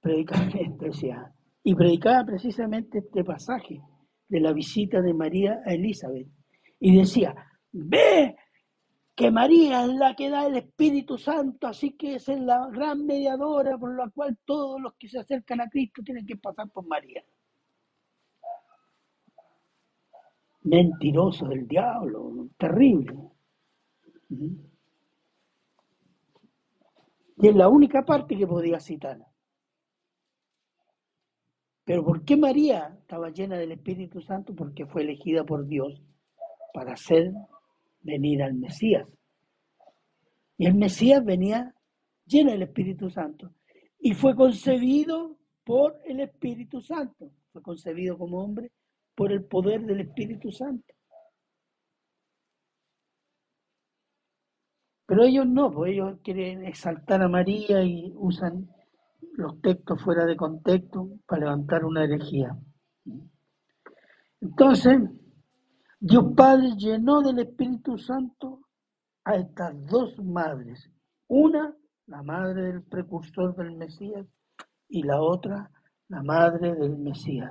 predicaba, 0.00 0.46
decía, 0.80 1.32
y 1.62 1.74
predicaba 1.74 2.24
precisamente 2.24 2.98
este 2.98 3.24
pasaje 3.24 3.80
de 4.28 4.40
la 4.40 4.52
visita 4.52 5.00
de 5.00 5.14
María 5.14 5.60
a 5.64 5.72
Elizabeth. 5.72 6.28
Y 6.78 6.96
decía, 6.96 7.34
ve 7.72 8.36
que 9.14 9.30
María 9.30 9.84
es 9.84 9.94
la 9.94 10.14
que 10.14 10.28
da 10.28 10.46
el 10.46 10.56
Espíritu 10.56 11.16
Santo, 11.16 11.66
así 11.66 11.92
que 11.92 12.16
es 12.16 12.28
la 12.28 12.68
gran 12.70 13.06
mediadora 13.06 13.78
por 13.78 13.96
la 13.96 14.10
cual 14.10 14.38
todos 14.44 14.80
los 14.80 14.94
que 14.94 15.08
se 15.08 15.18
acercan 15.18 15.60
a 15.60 15.68
Cristo 15.68 16.02
tienen 16.04 16.26
que 16.26 16.36
pasar 16.36 16.68
por 16.70 16.86
María. 16.86 17.24
Mentiroso 20.62 21.46
del 21.46 21.66
diablo, 21.66 22.48
terrible. 22.58 23.16
Y 27.36 27.48
es 27.48 27.54
la 27.54 27.68
única 27.68 28.04
parte 28.04 28.36
que 28.36 28.46
podía 28.46 28.80
citar. 28.80 29.18
Pero 31.84 32.04
¿por 32.04 32.24
qué 32.24 32.36
María 32.36 32.96
estaba 32.98 33.30
llena 33.30 33.56
del 33.56 33.72
Espíritu 33.72 34.20
Santo? 34.20 34.54
Porque 34.54 34.86
fue 34.86 35.02
elegida 35.02 35.44
por 35.44 35.66
Dios 35.66 36.02
para 36.74 36.94
hacer 36.94 37.32
venir 38.00 38.42
al 38.42 38.54
Mesías. 38.54 39.08
Y 40.58 40.66
el 40.66 40.74
Mesías 40.74 41.24
venía 41.24 41.74
lleno 42.24 42.50
del 42.50 42.62
Espíritu 42.62 43.08
Santo. 43.10 43.52
Y 44.00 44.14
fue 44.14 44.34
concebido 44.34 45.36
por 45.62 46.00
el 46.04 46.20
Espíritu 46.20 46.80
Santo. 46.80 47.30
Fue 47.52 47.62
concebido 47.62 48.18
como 48.18 48.42
hombre 48.42 48.72
por 49.14 49.30
el 49.30 49.44
poder 49.44 49.82
del 49.82 50.00
Espíritu 50.00 50.50
Santo. 50.50 50.95
Pero 55.06 55.22
ellos 55.22 55.46
no, 55.46 55.72
pues 55.72 55.92
ellos 55.92 56.18
quieren 56.22 56.64
exaltar 56.64 57.22
a 57.22 57.28
María 57.28 57.82
y 57.82 58.12
usan 58.16 58.68
los 59.34 59.60
textos 59.60 60.02
fuera 60.02 60.26
de 60.26 60.36
contexto 60.36 61.08
para 61.26 61.40
levantar 61.40 61.84
una 61.84 62.04
herejía. 62.04 62.56
Entonces, 64.40 65.00
Dios 66.00 66.24
Padre 66.36 66.72
llenó 66.76 67.22
del 67.22 67.38
Espíritu 67.38 67.96
Santo 67.98 68.60
a 69.24 69.36
estas 69.36 69.74
dos 69.86 70.18
madres. 70.22 70.90
Una, 71.28 71.74
la 72.06 72.22
madre 72.22 72.62
del 72.62 72.82
precursor 72.82 73.54
del 73.56 73.76
Mesías, 73.76 74.26
y 74.88 75.02
la 75.02 75.20
otra, 75.20 75.70
la 76.08 76.22
madre 76.22 76.74
del 76.74 76.96
Mesías, 76.98 77.50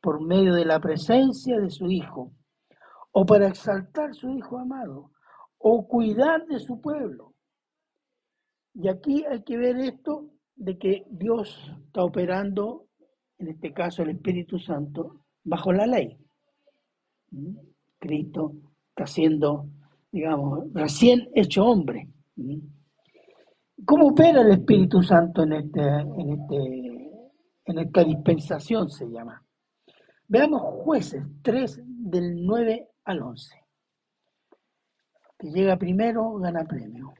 por 0.00 0.24
medio 0.24 0.54
de 0.54 0.64
la 0.64 0.80
presencia 0.80 1.58
de 1.58 1.70
su 1.70 1.90
Hijo, 1.90 2.32
o 3.12 3.24
para 3.24 3.48
exaltar 3.48 4.14
su 4.14 4.30
Hijo 4.30 4.58
amado, 4.58 5.12
o 5.66 5.88
cuidar 5.88 6.46
de 6.46 6.58
su 6.58 6.78
pueblo. 6.78 7.32
Y 8.74 8.86
aquí 8.88 9.24
hay 9.24 9.42
que 9.42 9.56
ver 9.56 9.76
esto 9.76 10.28
de 10.54 10.76
que 10.76 11.06
Dios 11.08 11.72
está 11.86 12.04
operando, 12.04 12.88
en 13.38 13.48
este 13.48 13.72
caso 13.72 14.02
el 14.02 14.10
Espíritu 14.10 14.58
Santo, 14.58 15.24
bajo 15.42 15.72
la 15.72 15.86
ley. 15.86 16.18
¿Mm? 17.30 17.56
Cristo 17.98 18.52
está 18.90 19.06
siendo, 19.06 19.70
digamos, 20.12 20.70
recién 20.74 21.30
hecho 21.34 21.64
hombre. 21.64 22.10
¿Mm? 22.36 22.58
¿Cómo 23.86 24.08
opera 24.08 24.42
el 24.42 24.52
Espíritu 24.52 25.02
Santo 25.02 25.44
en, 25.44 25.54
este, 25.54 25.80
en, 25.80 26.30
este, 26.30 27.10
en 27.64 27.78
esta 27.78 28.04
dispensación, 28.04 28.90
se 28.90 29.06
llama? 29.06 29.42
Veamos 30.28 30.60
jueces 30.84 31.24
3 31.40 31.80
del 31.86 32.44
9 32.44 32.86
al 33.04 33.22
11 33.22 33.63
que 35.44 35.50
llega 35.50 35.76
primero 35.76 36.38
gana 36.38 36.64
premio. 36.64 37.12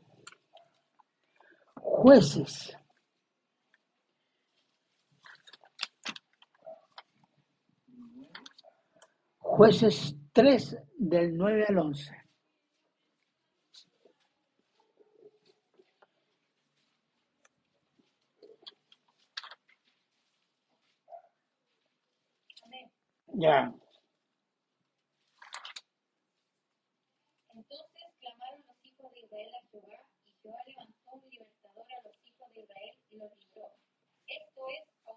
Jueces. 1.75 2.75
Jueces 9.39 10.17
3 10.33 10.79
del 10.97 11.37
9 11.37 11.67
al 11.69 11.79
11. 11.79 12.17
Ya. 23.35 23.75
De 32.55 32.61
Israel 32.63 32.95
y 33.11 33.17
los 33.17 33.31
libró. 33.39 33.67
Esto 34.27 34.69
es 34.69 34.85
a 35.07 35.13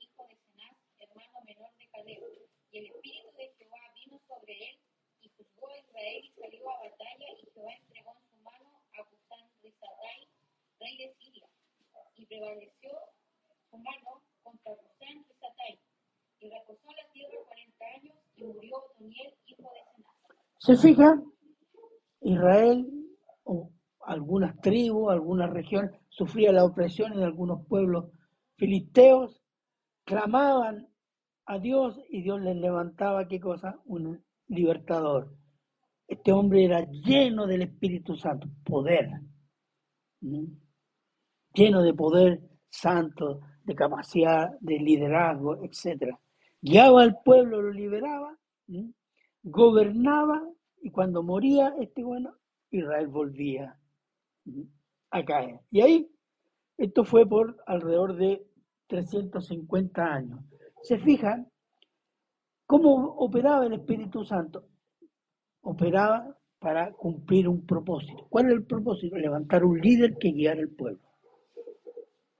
hijo 0.00 0.26
de 0.28 0.36
Cenaz, 0.36 0.76
hermano 1.00 1.40
menor 1.44 1.70
de 1.78 1.88
Caleb. 1.92 2.22
Y 2.70 2.78
el 2.78 2.86
espíritu 2.86 3.32
de 3.36 3.52
Jehová 3.56 3.80
vino 3.94 4.20
sobre 4.28 4.52
él, 4.52 4.78
y 5.22 5.30
juzgó 5.30 5.68
a 5.68 5.78
Israel 5.78 6.24
y 6.24 6.40
salió 6.40 6.70
a 6.70 6.78
batalla, 6.78 7.26
y 7.32 7.50
Jehová 7.52 7.72
entregó 7.72 8.12
en 8.12 8.22
su 8.30 8.36
mano 8.44 8.80
a 8.92 9.04
Cusán 9.04 9.50
Rizatai, 9.62 10.28
rey 10.80 10.96
de 10.98 11.14
Siria. 11.14 11.48
Y 12.14 12.26
prevaleció 12.26 12.98
su 13.70 13.78
mano 13.78 14.22
contra 14.42 14.76
Cusán 14.76 15.24
Rizatai 15.24 15.80
y 16.40 16.50
reposó 16.50 16.92
la 16.92 17.12
tierra 17.12 17.38
cuarenta 17.46 17.84
años 17.96 18.16
y 18.36 18.44
murió 18.44 18.76
Otoniel, 18.76 19.34
hijo 19.46 19.62
de 19.62 19.80
Cenaz. 19.94 20.16
¿Se 20.58 20.76
fija? 20.76 21.22
Israel 22.20 22.86
o 23.44 23.70
algunas 24.02 24.60
tribus, 24.60 25.10
algunas 25.10 25.50
regiones 25.50 25.98
sufrían 26.18 26.56
la 26.56 26.64
opresión 26.64 27.16
de 27.16 27.24
algunos 27.24 27.66
pueblos 27.66 28.10
filisteos, 28.56 29.42
clamaban 30.04 30.88
a 31.46 31.58
Dios 31.58 31.98
y 32.10 32.20
Dios 32.22 32.40
les 32.42 32.56
levantaba, 32.56 33.26
¿qué 33.26 33.40
cosa? 33.40 33.80
Un 33.86 34.22
libertador. 34.48 35.34
Este 36.06 36.32
hombre 36.32 36.64
era 36.64 36.84
lleno 36.90 37.46
del 37.46 37.62
Espíritu 37.62 38.16
Santo, 38.16 38.48
poder, 38.64 39.08
¿no? 40.20 40.46
lleno 41.54 41.82
de 41.82 41.94
poder 41.94 42.42
santo, 42.68 43.40
de 43.64 43.74
capacidad 43.74 44.58
de 44.60 44.78
liderazgo, 44.78 45.64
etcétera 45.64 46.18
guiaba 46.60 47.02
al 47.02 47.20
pueblo, 47.22 47.62
lo 47.62 47.72
liberaba, 47.72 48.36
gobernaba 49.42 50.42
y 50.80 50.90
cuando 50.90 51.22
moría 51.22 51.74
este 51.80 52.02
bueno, 52.02 52.34
Israel 52.70 53.08
volvía. 53.08 53.78
A 55.10 55.24
caer. 55.24 55.60
Y 55.70 55.80
ahí, 55.80 56.10
esto 56.76 57.04
fue 57.04 57.26
por 57.26 57.56
alrededor 57.66 58.16
de 58.16 58.46
350 58.88 60.02
años. 60.02 60.40
¿Se 60.82 60.98
fijan 60.98 61.50
cómo 62.66 63.16
operaba 63.18 63.66
el 63.66 63.74
Espíritu 63.74 64.24
Santo? 64.24 64.68
Operaba 65.62 66.36
para 66.58 66.92
cumplir 66.92 67.48
un 67.48 67.64
propósito. 67.64 68.26
¿Cuál 68.28 68.46
es 68.46 68.52
el 68.52 68.64
propósito? 68.64 69.16
Levantar 69.16 69.64
un 69.64 69.78
líder 69.80 70.16
que 70.18 70.30
guiara 70.30 70.60
al 70.60 70.70
pueblo. 70.70 71.00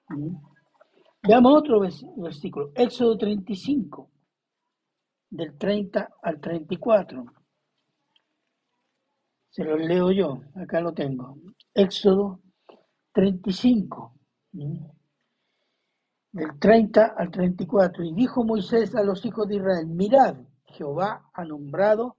¿Sí? 0.09 0.37
Veamos 1.23 1.59
otro 1.59 1.81
versículo, 2.17 2.71
Éxodo 2.75 3.19
35, 3.19 4.09
del 5.31 5.59
30 5.59 6.09
al 6.23 6.41
34. 6.41 7.25
Se 9.51 9.65
lo 9.65 9.77
leo 9.77 10.13
yo, 10.13 10.41
acá 10.55 10.81
lo 10.81 10.93
tengo. 10.95 11.37
Éxodo 11.75 12.41
35, 13.19 14.15
del 16.31 16.59
30 16.61 17.05
al 17.19 17.33
34. 17.33 18.05
Y 18.05 18.15
dijo 18.15 18.45
Moisés 18.45 18.95
a 18.95 19.03
los 19.03 19.27
hijos 19.27 19.49
de 19.49 19.57
Israel, 19.57 19.89
mirad, 19.89 20.37
Jehová 20.67 21.29
ha 21.35 21.45
nombrado 21.45 22.17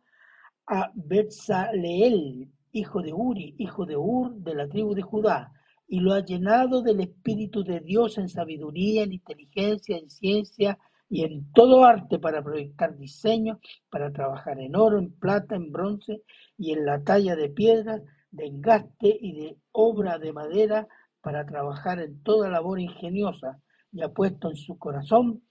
a 0.68 0.92
Betzaleel, 0.94 2.52
hijo 2.74 3.02
de 3.02 3.14
Uri, 3.14 3.56
hijo 3.60 3.86
de 3.86 3.96
Ur, 3.96 4.36
de 4.42 4.54
la 4.54 4.68
tribu 4.68 4.94
de 4.94 5.02
Judá, 5.02 5.54
y 5.88 6.02
lo 6.02 6.12
ha 6.14 6.20
llenado 6.20 6.82
del 6.82 7.00
Espíritu 7.00 7.64
de 7.64 7.80
Dios 7.80 8.18
en 8.18 8.28
sabiduría, 8.28 9.04
en 9.04 9.14
inteligencia, 9.14 9.98
en 9.98 10.10
ciencia 10.10 10.78
y 11.10 11.24
en 11.24 11.50
todo 11.54 11.86
arte 11.86 12.20
para 12.20 12.44
proyectar 12.44 12.98
diseños, 12.98 13.60
para 13.90 14.12
trabajar 14.12 14.60
en 14.60 14.76
oro, 14.76 15.00
en 15.00 15.14
plata, 15.14 15.56
en 15.56 15.72
bronce 15.72 16.24
y 16.58 16.74
en 16.74 16.86
la 16.86 17.02
talla 17.06 17.38
de 17.38 17.48
piedras, 17.48 18.02
de 18.32 18.48
engaste 18.48 19.18
y 19.20 19.34
de 19.34 19.58
obra 19.72 20.18
de 20.18 20.34
madera, 20.34 20.88
para 21.22 21.46
trabajar 21.46 22.00
en 22.00 22.22
toda 22.24 22.50
labor 22.50 22.80
ingeniosa, 22.80 23.60
y 23.92 24.02
ha 24.02 24.10
puesto 24.10 24.50
en 24.50 24.56
su 24.56 24.78
corazón 24.78 25.44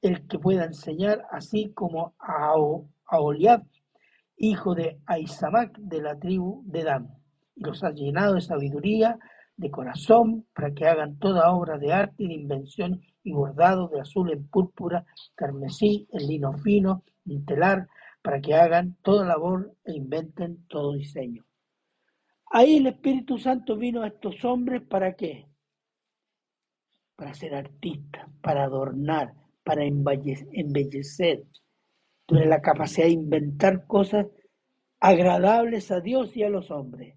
el 0.00 0.26
que 0.26 0.38
pueda 0.38 0.64
enseñar, 0.64 1.24
así 1.30 1.72
como 1.72 2.14
a, 2.18 2.54
a 3.06 3.20
Oliab, 3.20 3.62
hijo 4.36 4.74
de 4.74 4.98
Aizamac 5.06 5.78
de 5.78 6.02
la 6.02 6.18
tribu 6.18 6.62
de 6.66 6.82
Dan, 6.82 7.08
y 7.54 7.64
los 7.64 7.84
ha 7.84 7.90
llenado 7.90 8.34
de 8.34 8.40
sabiduría, 8.40 9.18
de 9.56 9.70
corazón, 9.70 10.46
para 10.54 10.72
que 10.72 10.86
hagan 10.86 11.18
toda 11.18 11.52
obra 11.52 11.78
de 11.78 11.92
arte 11.92 12.24
y 12.24 12.28
de 12.28 12.34
invención 12.34 13.00
y 13.22 13.32
bordado 13.32 13.88
de 13.88 14.00
azul 14.00 14.32
en 14.32 14.48
púrpura, 14.48 15.04
carmesí, 15.36 16.08
en 16.10 16.26
lino 16.26 16.52
fino, 16.54 17.04
en 17.26 17.44
telar, 17.44 17.86
para 18.22 18.40
que 18.40 18.54
hagan 18.54 18.96
toda 19.02 19.26
labor 19.26 19.72
e 19.84 19.92
inventen 19.92 20.66
todo 20.66 20.94
diseño. 20.94 21.44
Ahí 22.54 22.76
el 22.76 22.86
Espíritu 22.86 23.38
Santo 23.38 23.76
vino 23.78 24.02
a 24.02 24.08
estos 24.08 24.44
hombres 24.44 24.82
para 24.82 25.14
qué? 25.14 25.48
Para 27.16 27.32
ser 27.32 27.54
artistas, 27.54 28.28
para 28.42 28.64
adornar, 28.64 29.32
para 29.64 29.84
embellecer. 29.86 31.44
Tiene 32.26 32.46
la 32.46 32.60
capacidad 32.60 33.06
de 33.06 33.12
inventar 33.12 33.86
cosas 33.86 34.26
agradables 35.00 35.90
a 35.90 36.00
Dios 36.00 36.36
y 36.36 36.42
a 36.42 36.50
los 36.50 36.70
hombres. 36.70 37.16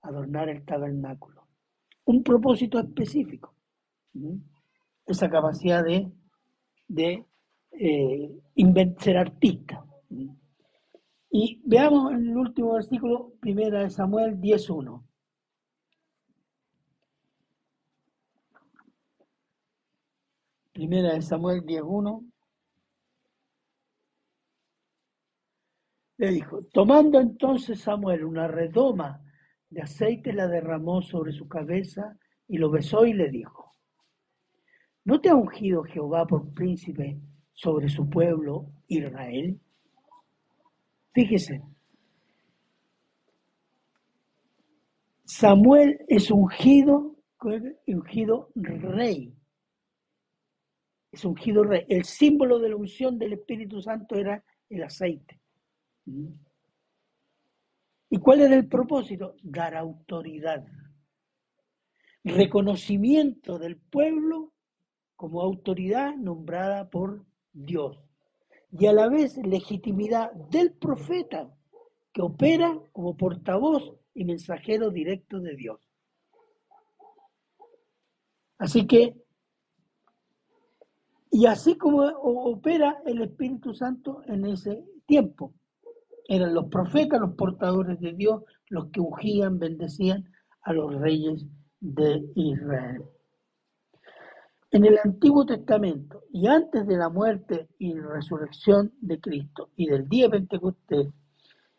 Adornar 0.00 0.48
el 0.48 0.64
tabernáculo. 0.64 1.46
Un 2.06 2.22
propósito 2.22 2.78
específico. 2.78 3.54
Esa 5.04 5.28
capacidad 5.28 5.84
de, 5.84 6.10
de 6.88 7.26
eh, 7.72 8.30
ser 9.00 9.18
artista. 9.18 9.84
Y 11.30 11.60
veamos 11.64 12.12
el 12.12 12.36
último 12.36 12.74
versículo, 12.74 13.34
primera 13.40 13.84
de 13.84 13.90
Samuel 13.90 14.40
10.1. 14.40 15.04
Primera 20.72 21.14
de 21.14 21.22
Samuel 21.22 21.62
10.1. 21.62 22.32
Le 26.16 26.30
dijo, 26.32 26.64
tomando 26.72 27.20
entonces 27.20 27.80
Samuel 27.80 28.24
una 28.24 28.48
redoma 28.48 29.22
de 29.70 29.82
aceite, 29.82 30.32
la 30.32 30.48
derramó 30.48 31.00
sobre 31.00 31.32
su 31.32 31.48
cabeza 31.48 32.18
y 32.48 32.58
lo 32.58 32.70
besó 32.70 33.06
y 33.06 33.12
le 33.12 33.30
dijo, 33.30 33.76
¿no 35.04 35.20
te 35.20 35.28
ha 35.28 35.36
ungido 35.36 35.84
Jehová 35.84 36.26
por 36.26 36.52
príncipe 36.52 37.20
sobre 37.52 37.88
su 37.88 38.10
pueblo 38.10 38.66
Israel? 38.88 39.60
Fíjese, 41.12 41.62
Samuel 45.24 45.98
es 46.08 46.30
ungido, 46.30 47.16
ungido 47.86 48.50
rey. 48.54 49.34
Es 51.10 51.24
ungido 51.24 51.64
rey. 51.64 51.84
El 51.88 52.04
símbolo 52.04 52.58
de 52.60 52.68
la 52.68 52.76
unción 52.76 53.18
del 53.18 53.32
Espíritu 53.32 53.80
Santo 53.80 54.14
era 54.14 54.44
el 54.68 54.82
aceite. 54.82 55.40
¿Y 58.08 58.18
cuál 58.18 58.42
era 58.42 58.54
el 58.54 58.68
propósito? 58.68 59.34
Dar 59.42 59.76
autoridad. 59.76 60.64
Reconocimiento 62.22 63.58
del 63.58 63.78
pueblo 63.78 64.52
como 65.16 65.42
autoridad 65.42 66.14
nombrada 66.16 66.88
por 66.88 67.24
Dios 67.52 68.09
y 68.72 68.86
a 68.86 68.92
la 68.92 69.08
vez 69.08 69.36
legitimidad 69.38 70.32
del 70.32 70.72
profeta 70.72 71.52
que 72.12 72.22
opera 72.22 72.78
como 72.92 73.16
portavoz 73.16 73.94
y 74.14 74.24
mensajero 74.24 74.90
directo 74.90 75.40
de 75.40 75.56
Dios. 75.56 75.80
Así 78.58 78.86
que, 78.86 79.16
y 81.30 81.46
así 81.46 81.76
como 81.76 82.04
opera 82.04 83.02
el 83.06 83.22
Espíritu 83.22 83.72
Santo 83.72 84.22
en 84.26 84.44
ese 84.46 84.84
tiempo, 85.06 85.54
eran 86.28 86.54
los 86.54 86.66
profetas, 86.66 87.20
los 87.20 87.34
portadores 87.34 87.98
de 88.00 88.12
Dios, 88.12 88.42
los 88.68 88.90
que 88.90 89.00
ungían, 89.00 89.58
bendecían 89.58 90.30
a 90.62 90.72
los 90.72 90.94
reyes 90.94 91.46
de 91.80 92.30
Israel. 92.34 93.02
En 94.72 94.84
el 94.84 94.98
Antiguo 95.02 95.44
Testamento 95.44 96.22
y 96.32 96.46
antes 96.46 96.86
de 96.86 96.96
la 96.96 97.08
muerte 97.08 97.68
y 97.78 97.92
resurrección 97.94 98.92
de 99.00 99.20
Cristo 99.20 99.70
y 99.74 99.88
del 99.88 100.08
día 100.08 100.26
de 100.26 100.38
Pentecostés, 100.38 101.08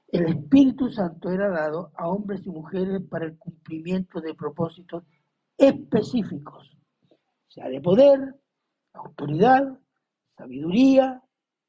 el 0.10 0.26
Espíritu 0.26 0.90
Santo 0.90 1.30
era 1.30 1.50
dado 1.50 1.94
a 1.96 2.10
hombres 2.10 2.46
y 2.46 2.50
mujeres 2.50 3.02
para 3.10 3.26
el 3.26 3.38
cumplimiento 3.38 4.20
de 4.20 4.34
propósitos 4.34 5.06
específicos, 5.58 6.76
sea 7.48 7.70
de 7.70 7.80
poder, 7.80 8.36
autoridad, 8.92 9.80
sabiduría, 10.38 11.24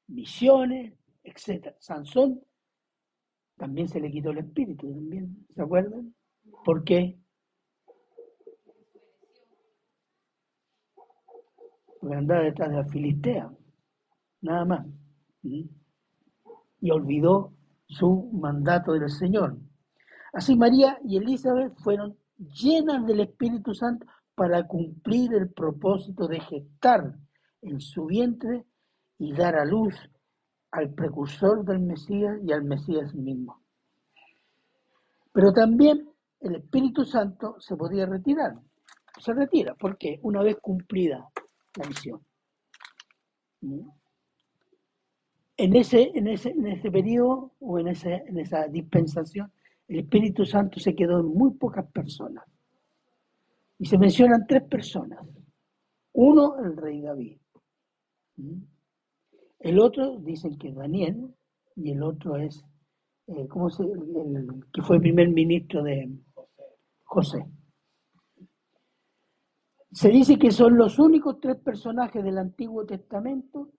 misiones, 0.09 0.93
etc. 1.23 1.77
Sansón 1.79 2.41
también 3.57 3.87
se 3.87 4.01
le 4.01 4.11
quitó 4.11 4.31
el 4.31 4.39
espíritu, 4.39 4.93
también, 4.93 5.47
¿se 5.55 5.63
acuerdan? 5.63 6.13
¿Por 6.65 6.83
qué? 6.83 7.22
Porque 12.03 12.17
andaba 12.17 12.43
detrás 12.43 12.69
de 12.69 12.77
la 12.79 12.85
Filistea, 12.85 13.49
nada 14.41 14.65
más. 14.65 14.87
Y 15.45 16.91
olvidó 16.91 17.53
su 17.87 18.29
mandato 18.33 18.95
del 18.95 19.09
Señor. 19.09 19.57
Así 20.33 20.57
María 20.57 20.99
y 21.05 21.17
Elizabeth 21.19 21.73
fueron 21.77 22.19
llenas 22.39 23.07
del 23.07 23.21
Espíritu 23.21 23.73
Santo 23.73 24.05
para 24.35 24.67
cumplir 24.67 25.33
el 25.35 25.51
propósito 25.51 26.27
de 26.27 26.41
gestar 26.41 27.15
en 27.61 27.81
su 27.81 28.07
vientre 28.07 28.65
y 29.19 29.33
dar 29.33 29.55
a 29.55 29.65
luz 29.65 29.95
al 30.73 30.93
precursor 30.95 31.65
del 31.65 31.79
Mesías 31.79 32.37
y 32.43 32.51
al 32.51 32.65
Mesías 32.65 33.15
mismo. 33.15 33.63
Pero 35.33 35.53
también 35.53 36.11
el 36.41 36.57
Espíritu 36.57 37.05
Santo 37.05 37.61
se 37.61 37.77
podía 37.77 38.07
retirar. 38.07 38.59
Se 39.21 39.33
retira, 39.33 39.77
porque 39.79 40.19
una 40.25 40.43
vez 40.43 40.57
cumplida 40.61 41.29
la 41.77 41.89
misión. 41.89 42.21
¿Mm? 43.61 43.89
En 45.57 45.77
ese, 45.77 46.11
en 46.15 46.29
ese, 46.29 46.51
en 46.51 46.67
ese 46.67 46.91
periodo 46.91 47.53
o 47.61 47.79
en, 47.79 47.89
ese, 47.89 48.25
en 48.27 48.39
esa 48.39 48.67
dispensación, 48.69 49.53
el 49.89 50.01
Espíritu 50.01 50.45
Santo 50.45 50.81
se 50.81 50.95
quedó 50.95 51.21
en 51.21 51.27
muy 51.27 51.53
pocas 51.53 51.87
personas. 51.93 52.45
Y 53.79 53.87
se 53.87 53.99
mencionan 53.99 54.47
tres 54.47 54.63
personas. 54.63 55.21
Uno, 56.13 56.59
el 56.65 56.77
rey 56.77 57.01
David. 57.01 57.39
El 59.61 59.79
otro 59.79 60.19
dicen 60.19 60.57
que 60.59 60.69
es 60.69 60.75
Daniel 60.75 61.35
y 61.77 61.93
el 61.93 62.03
otro 62.03 62.37
es, 62.37 62.65
eh, 63.29 63.47
¿cómo 63.49 63.71
se, 63.71 63.85
el, 63.85 64.65
que 64.73 64.83
fue 64.83 64.97
el 64.97 65.03
primer 65.03 65.29
ministro 65.29 65.83
de 65.83 66.11
José. 67.13 67.45
Se 69.93 70.09
dice 70.09 70.39
que 70.39 70.51
son 70.51 70.77
los 70.77 70.99
únicos 70.99 71.39
tres 71.41 71.57
personajes 71.59 72.25
del 72.25 72.39
Antiguo 72.39 72.85
Testamento 72.87 73.71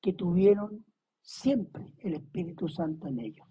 que 0.00 0.12
tuvieron 0.12 0.84
siempre 1.20 1.92
el 1.98 2.14
Espíritu 2.14 2.68
Santo 2.68 3.08
en 3.08 3.20
ellos. 3.20 3.46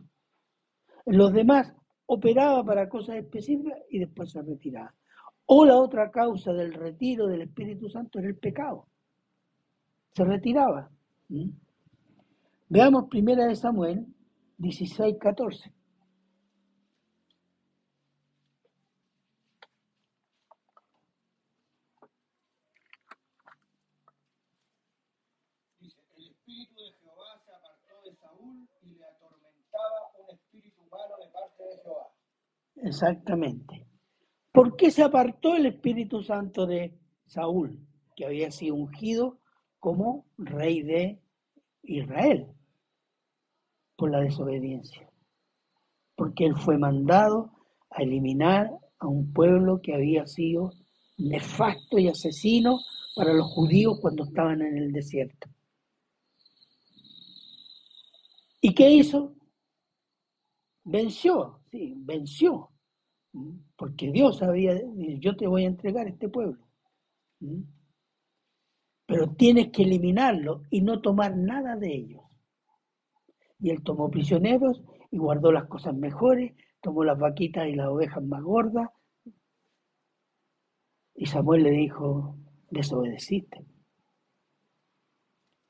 Los 1.05 1.33
demás 1.33 1.73
operaba 2.05 2.63
para 2.63 2.87
cosas 2.87 3.17
específicas 3.17 3.79
y 3.89 3.99
después 3.99 4.31
se 4.31 4.41
retiraba. 4.41 4.93
O 5.47 5.65
la 5.65 5.77
otra 5.77 6.11
causa 6.11 6.51
del 6.53 6.73
retiro 6.73 7.27
del 7.27 7.43
Espíritu 7.43 7.89
Santo 7.89 8.19
era 8.19 8.27
el 8.27 8.37
pecado. 8.37 8.87
Se 10.11 10.23
retiraba. 10.23 10.89
¿Mm? 11.29 11.49
Veamos 12.69 13.07
primera 13.09 13.45
de 13.45 13.55
Samuel 13.55 14.05
16, 14.57 15.15
14. 15.19 15.71
Dice, 25.79 26.01
el 26.17 26.27
espíritu 26.27 26.75
de 26.75 26.91
Jehová 26.91 27.39
se 27.45 27.51
apartó 27.53 28.01
de 28.03 28.15
Saúl 28.15 28.67
y 28.81 28.95
le 28.95 29.05
atormentaba 29.05 30.11
un 30.19 30.35
espíritu 30.35 30.81
humano 30.81 31.15
de 31.23 31.27
parte 31.29 31.63
de 31.63 31.77
Jehová. 31.83 32.11
Exactamente. 32.83 33.87
¿Por 34.51 34.75
qué 34.75 34.91
se 34.91 35.03
apartó 35.03 35.55
el 35.55 35.65
Espíritu 35.67 36.23
Santo 36.23 36.65
de 36.65 36.97
Saúl, 37.25 37.79
que 38.15 38.25
había 38.25 38.51
sido 38.51 38.75
ungido 38.75 39.39
como 39.79 40.25
rey 40.37 40.81
de 40.81 41.21
Israel? 41.83 42.47
Por 43.95 44.11
la 44.11 44.21
desobediencia. 44.21 45.09
Porque 46.15 46.45
él 46.45 46.55
fue 46.55 46.77
mandado 46.77 47.51
a 47.89 48.03
eliminar 48.03 48.71
a 48.99 49.07
un 49.07 49.31
pueblo 49.33 49.81
que 49.81 49.93
había 49.93 50.25
sido 50.25 50.71
nefasto 51.17 51.97
y 51.99 52.07
asesino 52.07 52.79
para 53.15 53.33
los 53.33 53.47
judíos 53.47 53.99
cuando 54.01 54.23
estaban 54.23 54.61
en 54.61 54.77
el 54.77 54.91
desierto. 54.91 55.47
¿Y 58.61 58.73
qué 58.73 58.89
hizo? 58.89 59.33
Venció, 60.87 61.59
sí, 61.69 61.95
venció. 61.97 62.69
Porque 63.75 64.09
Dios 64.09 64.41
había, 64.41 64.73
yo 65.19 65.35
te 65.35 65.45
voy 65.45 65.65
a 65.65 65.67
entregar 65.67 66.07
este 66.07 66.29
pueblo. 66.29 66.65
Pero 69.05 69.35
tienes 69.35 69.69
que 69.71 69.83
eliminarlo 69.83 70.63
y 70.69 70.81
no 70.81 71.01
tomar 71.01 71.35
nada 71.35 71.75
de 71.75 71.93
ellos. 71.93 72.21
Y 73.59 73.71
él 73.71 73.83
tomó 73.83 74.09
prisioneros 74.09 74.81
y 75.11 75.17
guardó 75.17 75.51
las 75.51 75.65
cosas 75.65 75.93
mejores, 75.93 76.53
tomó 76.81 77.03
las 77.03 77.19
vaquitas 77.19 77.67
y 77.67 77.75
las 77.75 77.87
ovejas 77.87 78.23
más 78.23 78.41
gordas. 78.41 78.89
Y 81.15 81.25
Samuel 81.25 81.63
le 81.63 81.71
dijo, 81.71 82.37
desobedeciste. 82.71 83.65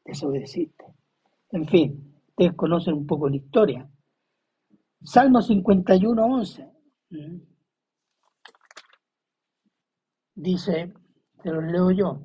Desobedeciste. 0.06 0.86
En 1.50 1.68
fin, 1.68 2.22
ustedes 2.28 2.54
conocen 2.54 2.94
un 2.94 3.08
poco 3.08 3.28
la 3.28 3.38
historia. 3.38 3.90
Salmo 5.04 5.42
51, 5.42 6.26
11. 6.26 6.72
¿Mm? 7.10 7.38
Dice, 10.36 10.94
te 11.42 11.52
lo 11.52 11.62
leo 11.62 11.92
yo. 11.92 12.22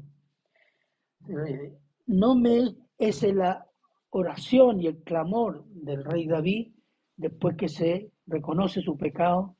No 2.06 2.34
me 2.34 2.76
es 2.98 3.22
la 3.34 3.66
oración 4.10 4.80
y 4.80 4.86
el 4.86 5.02
clamor 5.02 5.64
del 5.66 6.04
rey 6.04 6.26
David 6.26 6.74
después 7.16 7.56
que 7.56 7.68
se 7.68 8.12
reconoce 8.26 8.80
su 8.82 8.96
pecado 8.96 9.56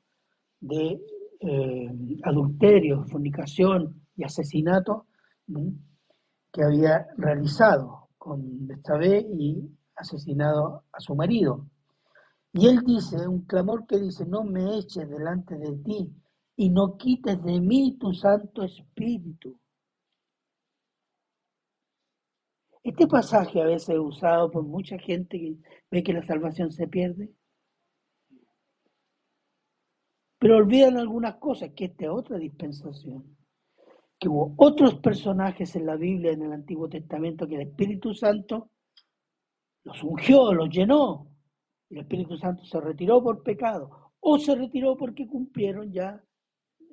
de 0.59 1.01
eh, 1.39 1.89
adulterio, 2.23 3.03
fornicación 3.05 4.05
y 4.15 4.23
asesinato 4.23 5.07
que 6.51 6.63
había 6.63 7.07
realizado 7.17 8.09
con 8.17 8.67
Bestabé 8.67 9.19
y 9.19 9.69
asesinado 9.95 10.85
a 10.91 10.99
su 10.99 11.15
marido. 11.15 11.67
Y 12.53 12.67
él 12.67 12.81
dice, 12.85 13.27
un 13.27 13.41
clamor 13.45 13.87
que 13.87 13.97
dice, 13.97 14.25
no 14.25 14.43
me 14.43 14.77
eches 14.77 15.09
delante 15.09 15.57
de 15.57 15.75
ti 15.77 16.13
y 16.55 16.69
no 16.69 16.97
quites 16.97 17.41
de 17.43 17.59
mí 17.59 17.97
tu 17.99 18.13
Santo 18.13 18.61
Espíritu. 18.63 19.59
Este 22.83 23.07
pasaje 23.07 23.59
a 23.59 23.65
veces 23.65 23.89
es 23.89 23.99
usado 23.99 24.51
por 24.51 24.63
mucha 24.63 24.99
gente 24.99 25.39
que 25.39 25.57
ve 25.89 26.03
que 26.03 26.13
la 26.13 26.25
salvación 26.27 26.71
se 26.71 26.87
pierde, 26.87 27.33
pero 30.37 30.57
olvidan 30.57 30.97
algunas 30.97 31.37
cosas, 31.37 31.71
que 31.75 31.85
esta 31.85 32.05
es 32.05 32.11
otra 32.11 32.37
dispensación, 32.37 33.35
que 34.19 34.27
hubo 34.27 34.53
otros 34.57 34.95
personajes 34.95 35.75
en 35.75 35.85
la 35.85 35.95
Biblia, 35.95 36.33
en 36.33 36.43
el 36.43 36.51
Antiguo 36.51 36.87
Testamento, 36.89 37.47
que 37.47 37.55
el 37.55 37.61
Espíritu 37.61 38.13
Santo 38.13 38.69
los 39.85 40.03
ungió, 40.03 40.53
los 40.53 40.69
llenó, 40.69 41.32
el 41.93 41.99
Espíritu 41.99 42.37
Santo 42.37 42.65
se 42.65 42.81
retiró 42.81 43.21
por 43.21 43.43
pecado, 43.43 44.11
o 44.19 44.39
se 44.39 44.55
retiró 44.55 44.97
porque 44.97 45.27
cumplieron 45.27 45.91
ya 45.91 46.23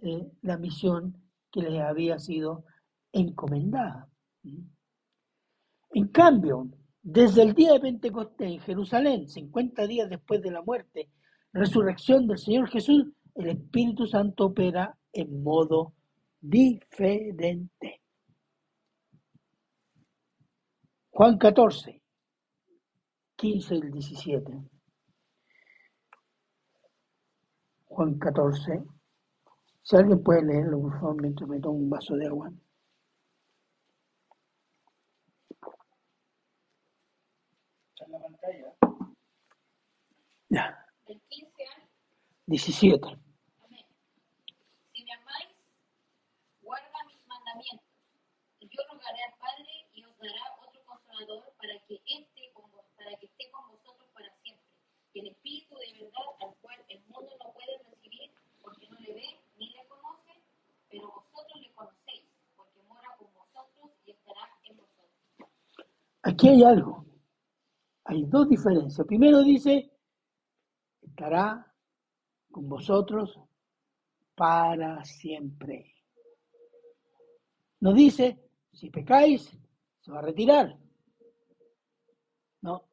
eh, 0.03 0.31
la 0.43 0.59
misión 0.59 1.17
que 1.51 1.63
les 1.63 1.81
había 1.81 2.19
sido 2.19 2.65
encomendada. 3.13 4.09
En 5.93 6.09
cambio, 6.09 6.69
desde 7.03 7.43
el 7.43 7.55
día 7.55 7.73
de 7.73 7.81
Pentecostés 7.81 8.53
en 8.53 8.61
Jerusalén, 8.61 9.27
50 9.27 9.87
días 9.87 10.11
después 10.11 10.43
de 10.43 10.51
la 10.51 10.63
muerte, 10.63 11.09
resurrección 11.53 12.27
del 12.27 12.39
Señor 12.39 12.69
Jesús, 12.69 13.07
el 13.35 13.49
Espíritu 13.49 14.07
Santo 14.07 14.47
opera 14.47 14.99
en 15.13 15.43
modo 15.43 15.95
diferente. 16.41 18.03
Juan 21.11 21.39
14, 21.39 22.03
15 23.37 23.75
y 23.75 23.81
17. 23.81 24.80
Juan 27.91 28.19
14. 28.19 28.83
Si 29.83 29.97
alguien 29.97 30.23
puede 30.23 30.43
leerlo, 30.43 30.81
por 30.81 30.93
favor, 31.01 31.21
mientras 31.21 31.49
me 31.49 31.61
tomo 31.61 31.79
un 31.79 31.91
vaso 31.91 32.15
de 32.17 32.27
agua. 32.27 32.51
Está 37.91 38.05
en 38.07 38.13
la 38.13 38.19
pantalla. 38.21 38.75
Ya, 40.49 40.87
Del 41.07 41.21
15 41.29 41.63
al 41.77 41.89
17. 42.47 43.07
Amén. 43.65 43.87
Si 44.93 45.05
me 45.05 45.13
amáis, 45.13 45.49
guarda 46.63 47.05
mis 47.07 47.27
mandamientos. 47.27 47.87
Y 48.61 48.69
yo 48.69 48.83
rogaré 48.91 49.23
al 49.25 49.39
Padre 49.39 49.71
y 49.93 50.05
os 50.05 50.17
dará 50.19 50.43
otro 50.61 50.83
consolador 50.85 51.55
para 51.57 51.79
que 51.87 51.95
esté 51.95 52.53
con, 52.53 52.71
vos- 52.71 52.87
para 52.97 53.17
que 53.17 53.27
esté 53.27 53.51
con 53.51 53.69
vosotros 53.69 54.09
para 54.13 54.31
siempre. 54.43 54.67
Y 55.13 55.21
el 55.21 55.27
Espíritu 55.29 55.75
de 55.77 55.93
verdad 56.05 56.27
al 56.41 56.55
cual 56.61 56.85
el 56.89 57.01
mundo 57.07 57.31
no 57.45 57.53
puede 57.53 57.79
recibir 57.85 58.31
porque 58.63 58.89
no 58.91 58.99
le 59.01 59.15
ve 59.15 59.41
ni 59.59 59.71
le 59.71 59.87
conoce, 59.89 60.33
pero 60.91 61.07
vosotros 61.09 61.61
le 61.63 61.73
conocéis 61.73 62.27
porque 62.57 62.83
mora 62.83 63.17
con 63.17 63.33
vosotros 63.33 63.93
y 64.05 64.11
estará 64.11 64.41
en 64.65 64.77
vosotros. 64.77 65.51
Aquí 66.23 66.49
hay 66.49 66.65
algo. 66.65 67.07
Hay 68.05 68.25
dos 68.25 68.49
diferencias. 68.49 69.07
Primero 69.07 69.43
dice, 69.43 69.93
estará 71.01 71.73
con 72.51 72.69
vosotros 72.69 73.39
para 74.35 75.05
siempre. 75.05 75.95
No 77.81 77.93
dice, 77.93 78.51
si 78.73 78.91
pecáis, 78.91 79.57
se 80.01 80.11
va 80.11 80.19
a 80.19 80.23
retirar. 80.23 80.77
No. 82.63 82.85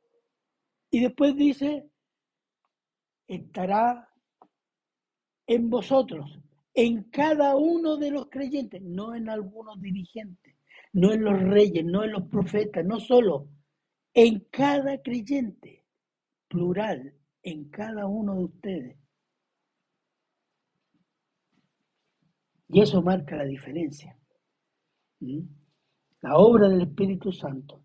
Y 0.91 1.01
después 1.01 1.35
dice, 1.35 1.89
estará 3.27 4.13
en 5.47 5.69
vosotros, 5.69 6.39
en 6.77 7.05
cada 7.05 7.55
uno 7.55 7.97
de 7.97 8.11
los 8.11 8.29
creyentes, 8.29 8.83
no 8.83 9.15
en 9.15 9.29
algunos 9.29 9.81
dirigentes, 9.81 10.55
no 10.93 11.11
en 11.11 11.23
los 11.23 11.41
reyes, 11.41 11.83
no 11.83 12.03
en 12.03 12.11
los 12.11 12.29
profetas, 12.29 12.85
no 12.85 12.99
solo, 12.99 13.47
en 14.13 14.41
cada 14.51 15.01
creyente, 15.01 15.83
plural, 16.47 17.15
en 17.41 17.67
cada 17.69 18.05
uno 18.05 18.35
de 18.35 18.43
ustedes. 18.43 18.97
Y 22.67 22.81
eso 22.81 23.01
marca 23.01 23.35
la 23.37 23.45
diferencia. 23.45 24.15
La 26.21 26.37
obra 26.37 26.69
del 26.69 26.81
Espíritu 26.81 27.31
Santo, 27.31 27.83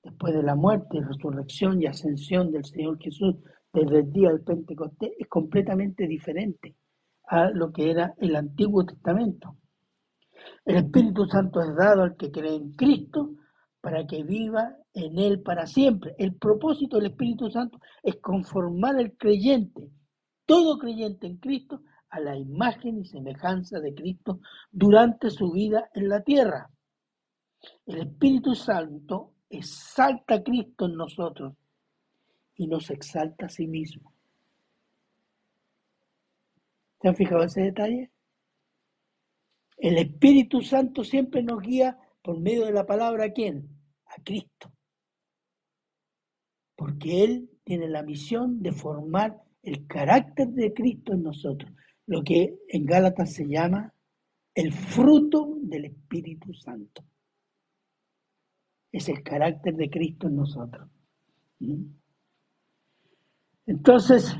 después 0.00 0.32
de 0.32 0.44
la 0.44 0.54
muerte, 0.54 1.00
resurrección 1.00 1.82
y 1.82 1.86
ascensión 1.86 2.52
del 2.52 2.64
Señor 2.64 3.00
Jesús 3.00 3.34
desde 3.72 3.98
el 3.98 4.12
día 4.12 4.28
del 4.28 4.42
Pentecostés, 4.42 5.10
es 5.18 5.26
completamente 5.26 6.06
diferente 6.06 6.76
a 7.28 7.50
lo 7.50 7.72
que 7.72 7.90
era 7.90 8.14
el 8.18 8.36
Antiguo 8.36 8.84
Testamento. 8.84 9.56
El 10.64 10.76
Espíritu 10.76 11.26
Santo 11.26 11.60
es 11.60 11.74
dado 11.76 12.02
al 12.02 12.16
que 12.16 12.30
cree 12.30 12.54
en 12.54 12.72
Cristo 12.72 13.34
para 13.80 14.06
que 14.06 14.22
viva 14.22 14.76
en 14.94 15.18
Él 15.18 15.42
para 15.42 15.66
siempre. 15.66 16.14
El 16.18 16.34
propósito 16.36 16.96
del 16.96 17.10
Espíritu 17.10 17.50
Santo 17.50 17.78
es 18.02 18.16
conformar 18.16 18.96
al 18.96 19.12
creyente, 19.16 19.90
todo 20.46 20.78
creyente 20.78 21.26
en 21.26 21.36
Cristo, 21.36 21.82
a 22.10 22.20
la 22.20 22.36
imagen 22.36 22.98
y 22.98 23.04
semejanza 23.04 23.80
de 23.80 23.94
Cristo 23.94 24.40
durante 24.70 25.30
su 25.30 25.52
vida 25.52 25.90
en 25.94 26.08
la 26.08 26.22
tierra. 26.22 26.70
El 27.84 27.98
Espíritu 27.98 28.54
Santo 28.54 29.34
exalta 29.50 30.36
a 30.36 30.42
Cristo 30.42 30.86
en 30.86 30.94
nosotros 30.94 31.54
y 32.56 32.66
nos 32.66 32.90
exalta 32.90 33.46
a 33.46 33.50
sí 33.50 33.66
mismo. 33.66 34.14
¿Se 37.00 37.08
han 37.08 37.16
fijado 37.16 37.44
ese 37.44 37.62
detalle? 37.62 38.10
El 39.76 39.98
Espíritu 39.98 40.60
Santo 40.60 41.04
siempre 41.04 41.42
nos 41.42 41.60
guía 41.60 41.98
por 42.22 42.40
medio 42.40 42.66
de 42.66 42.72
la 42.72 42.84
palabra 42.84 43.26
a 43.26 43.32
quién? 43.32 43.68
A 44.06 44.20
Cristo. 44.22 44.72
Porque 46.74 47.24
Él 47.24 47.50
tiene 47.64 47.88
la 47.88 48.02
misión 48.02 48.62
de 48.62 48.72
formar 48.72 49.40
el 49.62 49.86
carácter 49.86 50.48
de 50.48 50.72
Cristo 50.72 51.12
en 51.12 51.22
nosotros, 51.22 51.72
lo 52.06 52.22
que 52.22 52.58
en 52.68 52.84
Gálatas 52.84 53.34
se 53.34 53.46
llama 53.46 53.94
el 54.54 54.72
fruto 54.72 55.56
del 55.62 55.84
Espíritu 55.86 56.52
Santo. 56.54 57.04
Es 58.90 59.08
el 59.08 59.22
carácter 59.22 59.74
de 59.76 59.90
Cristo 59.90 60.26
en 60.26 60.36
nosotros. 60.36 60.88
¿Mm? 61.60 61.84
Entonces, 63.66 64.34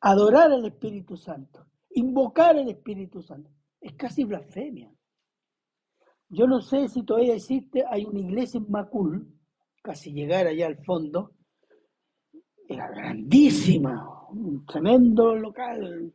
adorar 0.00 0.52
al 0.52 0.64
Espíritu 0.64 1.16
Santo, 1.16 1.66
invocar 1.90 2.56
al 2.56 2.68
Espíritu 2.68 3.22
Santo, 3.22 3.50
es 3.80 3.94
casi 3.94 4.24
blasfemia. 4.24 4.90
Yo 6.28 6.46
no 6.46 6.60
sé 6.60 6.88
si 6.88 7.02
todavía 7.04 7.34
existe, 7.34 7.84
hay 7.88 8.04
una 8.04 8.20
iglesia 8.20 8.58
en 8.58 8.70
Macul, 8.70 9.34
casi 9.82 10.12
llegar 10.12 10.46
allá 10.46 10.66
al 10.66 10.84
fondo, 10.84 11.32
era 12.68 12.88
grandísima, 12.88 14.26
un 14.30 14.66
tremendo 14.66 15.34
local, 15.34 16.12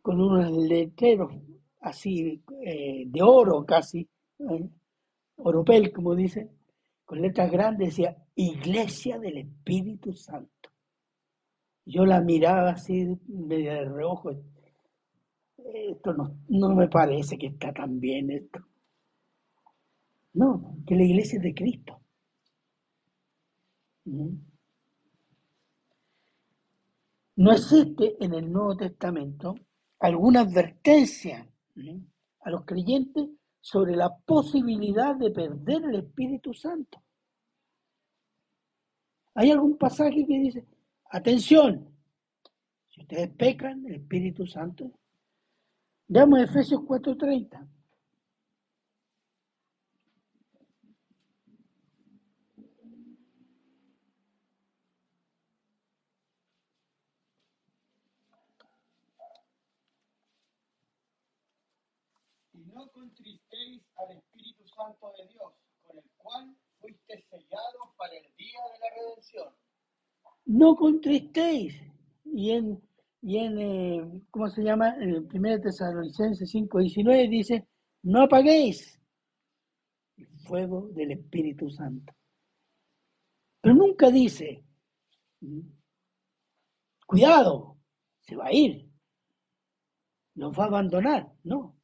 con 0.00 0.20
unos 0.20 0.50
letreros 0.52 1.32
así 1.80 2.42
eh, 2.64 3.04
de 3.06 3.22
oro 3.22 3.64
casi, 3.64 4.08
¿eh? 4.38 4.68
oropel 5.36 5.92
como 5.92 6.14
dice, 6.14 6.50
con 7.04 7.20
letras 7.20 7.50
grandes 7.50 7.88
decía 7.88 8.16
Iglesia 8.34 9.18
del 9.18 9.38
Espíritu 9.38 10.12
Santo. 10.12 10.51
Yo 11.84 12.06
la 12.06 12.20
miraba 12.20 12.70
así, 12.70 13.06
medio 13.26 13.72
de 13.72 13.84
reojo. 13.84 14.30
Esto 15.58 16.12
no, 16.12 16.36
no 16.48 16.74
me 16.74 16.88
parece 16.88 17.36
que 17.38 17.48
está 17.48 17.72
tan 17.72 17.98
bien 17.98 18.30
esto. 18.30 18.60
No, 20.34 20.76
que 20.86 20.94
la 20.94 21.04
iglesia 21.04 21.36
es 21.38 21.42
de 21.42 21.54
Cristo. 21.54 22.00
No 27.36 27.52
existe 27.52 28.16
en 28.24 28.34
el 28.34 28.50
Nuevo 28.50 28.76
Testamento 28.76 29.54
alguna 30.00 30.40
advertencia 30.40 31.48
a 32.40 32.50
los 32.50 32.64
creyentes 32.64 33.28
sobre 33.60 33.94
la 33.94 34.16
posibilidad 34.16 35.14
de 35.14 35.30
perder 35.30 35.84
el 35.84 35.96
Espíritu 35.96 36.52
Santo. 36.52 37.02
Hay 39.34 39.50
algún 39.50 39.78
pasaje 39.78 40.26
que 40.26 40.38
dice, 40.38 40.66
atención, 41.12 41.94
si 42.88 43.02
ustedes 43.02 43.30
pecan, 43.36 43.84
el 43.86 43.96
Espíritu 43.96 44.46
Santo. 44.46 44.90
Veamos 46.08 46.40
Efesios 46.40 46.80
4:30. 46.80 47.68
Y 62.54 62.58
no 62.64 62.90
contristéis 62.90 63.82
al 63.96 64.16
Espíritu 64.16 64.66
Santo 64.68 65.12
de 65.18 65.28
Dios, 65.28 65.52
con 65.82 65.98
el 65.98 66.10
cual 66.16 66.56
fuiste 66.80 67.22
sellados 67.30 67.94
para 67.96 68.14
el 68.16 68.34
día 68.36 68.60
de 68.72 68.78
la 68.80 68.94
redención. 68.96 69.71
No 70.46 70.74
contristéis. 70.76 71.80
Y 72.24 72.50
en, 72.50 72.80
y 73.20 73.38
en 73.38 73.58
eh, 73.58 74.22
¿cómo 74.30 74.48
se 74.48 74.62
llama? 74.62 74.96
En 74.96 75.10
el 75.10 75.28
1 75.32 75.60
Tesalonicenses 75.60 76.50
5:19 76.52 77.28
dice, 77.28 77.66
no 78.02 78.22
apaguéis 78.22 79.00
el 80.16 80.28
fuego 80.46 80.88
del 80.88 81.12
Espíritu 81.12 81.70
Santo. 81.70 82.12
Pero 83.60 83.74
nunca 83.74 84.10
dice, 84.10 84.64
"Mm, 85.40 85.60
cuidado, 87.06 87.76
se 88.22 88.34
va 88.36 88.46
a 88.46 88.52
ir, 88.52 88.90
nos 90.34 90.58
va 90.58 90.64
a 90.64 90.66
abandonar. 90.66 91.32
No. 91.44 91.76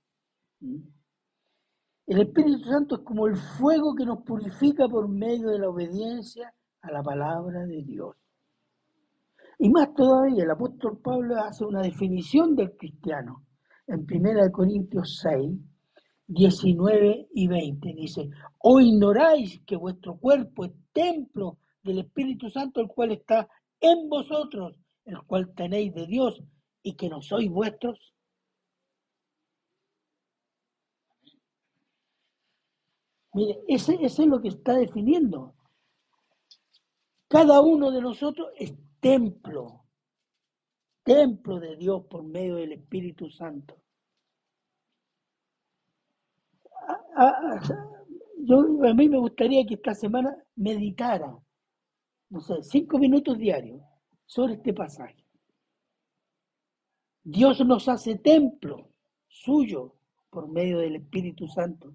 El 2.06 2.20
Espíritu 2.22 2.64
Santo 2.64 2.96
es 2.96 3.02
como 3.02 3.26
el 3.26 3.36
fuego 3.36 3.94
que 3.94 4.04
nos 4.06 4.22
purifica 4.22 4.88
por 4.88 5.08
medio 5.08 5.50
de 5.50 5.58
la 5.58 5.68
obediencia 5.68 6.52
a 6.80 6.90
la 6.90 7.02
palabra 7.02 7.66
de 7.66 7.82
Dios. 7.82 8.16
Y 9.58 9.68
más 9.70 9.92
todavía, 9.94 10.44
el 10.44 10.50
apóstol 10.50 11.00
Pablo 11.02 11.36
hace 11.36 11.64
una 11.64 11.82
definición 11.82 12.54
del 12.54 12.76
cristiano 12.76 13.44
en 13.88 14.06
1 14.08 14.52
Corintios 14.52 15.18
6, 15.20 15.58
19 16.28 17.28
y 17.34 17.48
20. 17.48 17.94
Dice, 17.94 18.30
o 18.58 18.80
ignoráis 18.80 19.60
que 19.66 19.76
vuestro 19.76 20.16
cuerpo 20.16 20.64
es 20.64 20.72
templo 20.92 21.58
del 21.82 22.00
Espíritu 22.00 22.48
Santo, 22.50 22.80
el 22.80 22.88
cual 22.88 23.12
está 23.12 23.48
en 23.80 24.08
vosotros, 24.08 24.76
el 25.04 25.20
cual 25.22 25.52
tenéis 25.54 25.92
de 25.92 26.06
Dios 26.06 26.40
y 26.82 26.94
que 26.94 27.08
no 27.08 27.20
sois 27.20 27.50
vuestros. 27.50 28.14
Mire, 33.32 33.58
ese, 33.66 33.98
es 34.02 34.18
lo 34.20 34.40
que 34.40 34.48
está 34.48 34.74
definiendo. 34.74 35.54
Cada 37.28 37.60
uno 37.60 37.90
de 37.90 38.00
nosotros 38.00 38.48
es 38.56 38.74
templo, 39.00 39.84
templo 41.02 41.58
de 41.61 41.76
Dios 41.76 42.04
por 42.06 42.22
medio 42.24 42.56
del 42.56 42.72
Espíritu 42.72 43.30
Santo. 43.30 43.76
A, 47.16 47.24
a- 47.26 47.61
yo, 48.48 48.58
a 48.88 48.94
mí 48.94 49.08
me 49.08 49.18
gustaría 49.18 49.66
que 49.66 49.74
esta 49.74 49.94
semana 49.94 50.37
meditara, 50.56 51.37
no 52.30 52.40
sé, 52.40 52.62
cinco 52.62 52.98
minutos 52.98 53.37
diarios 53.38 53.80
sobre 54.26 54.54
este 54.54 54.72
pasaje. 54.72 55.24
Dios 57.24 57.61
nos 57.66 57.88
hace 57.88 58.16
templo 58.16 58.90
suyo 59.28 59.96
por 60.30 60.48
medio 60.48 60.78
del 60.78 60.96
Espíritu 60.96 61.46
Santo, 61.48 61.94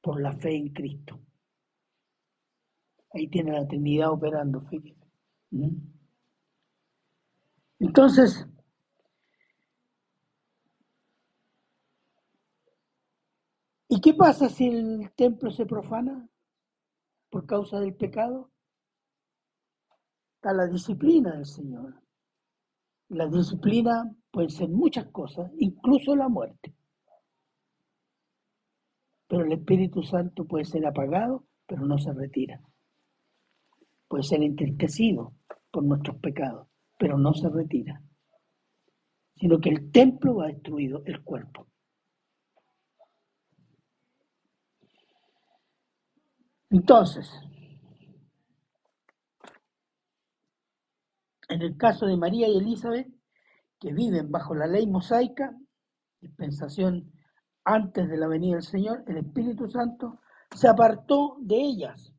por 0.00 0.20
la 0.20 0.32
fe 0.32 0.56
en 0.56 0.68
Cristo. 0.72 1.20
Ahí 3.14 3.28
tiene 3.28 3.52
la 3.52 3.66
Trinidad 3.66 4.10
operando, 4.10 4.60
fíjese. 4.62 5.06
¿Mm? 5.50 5.97
Entonces, 7.80 8.46
¿y 13.88 14.00
qué 14.00 14.14
pasa 14.14 14.48
si 14.48 14.68
el 14.68 15.12
templo 15.16 15.50
se 15.50 15.66
profana 15.66 16.28
por 17.30 17.46
causa 17.46 17.80
del 17.80 17.94
pecado? 17.94 18.50
está 20.38 20.52
la 20.52 20.68
disciplina 20.68 21.32
del 21.32 21.46
Señor. 21.46 22.00
La 23.08 23.26
disciplina 23.26 24.08
puede 24.30 24.50
ser 24.50 24.68
muchas 24.68 25.06
cosas, 25.06 25.50
incluso 25.58 26.14
la 26.14 26.28
muerte. 26.28 26.72
Pero 29.26 29.44
el 29.44 29.52
Espíritu 29.52 30.04
Santo 30.04 30.44
puede 30.44 30.64
ser 30.64 30.86
apagado, 30.86 31.44
pero 31.66 31.84
no 31.84 31.98
se 31.98 32.12
retira. 32.12 32.62
Puede 34.06 34.22
ser 34.22 34.44
entristecido 34.44 35.32
por 35.72 35.82
nuestros 35.82 36.16
pecados, 36.18 36.68
pero 36.98 37.16
no 37.16 37.32
se 37.32 37.48
retira. 37.48 38.02
Sino 39.36 39.60
que 39.60 39.70
el 39.70 39.90
templo 39.92 40.36
va 40.36 40.48
destruido, 40.48 41.02
el 41.06 41.22
cuerpo. 41.22 41.68
Entonces, 46.70 47.30
en 51.48 51.62
el 51.62 51.76
caso 51.78 52.06
de 52.06 52.16
María 52.16 52.48
y 52.48 52.58
Elizabeth, 52.58 53.08
que 53.80 53.92
viven 53.92 54.30
bajo 54.30 54.54
la 54.54 54.66
ley 54.66 54.86
mosaica, 54.86 55.56
dispensación 56.20 57.10
antes 57.64 58.08
de 58.08 58.16
la 58.16 58.26
venida 58.26 58.56
del 58.56 58.64
Señor, 58.64 59.04
el 59.06 59.18
Espíritu 59.18 59.68
Santo 59.68 60.20
se 60.54 60.68
apartó 60.68 61.36
de 61.40 61.56
ellas 61.56 62.12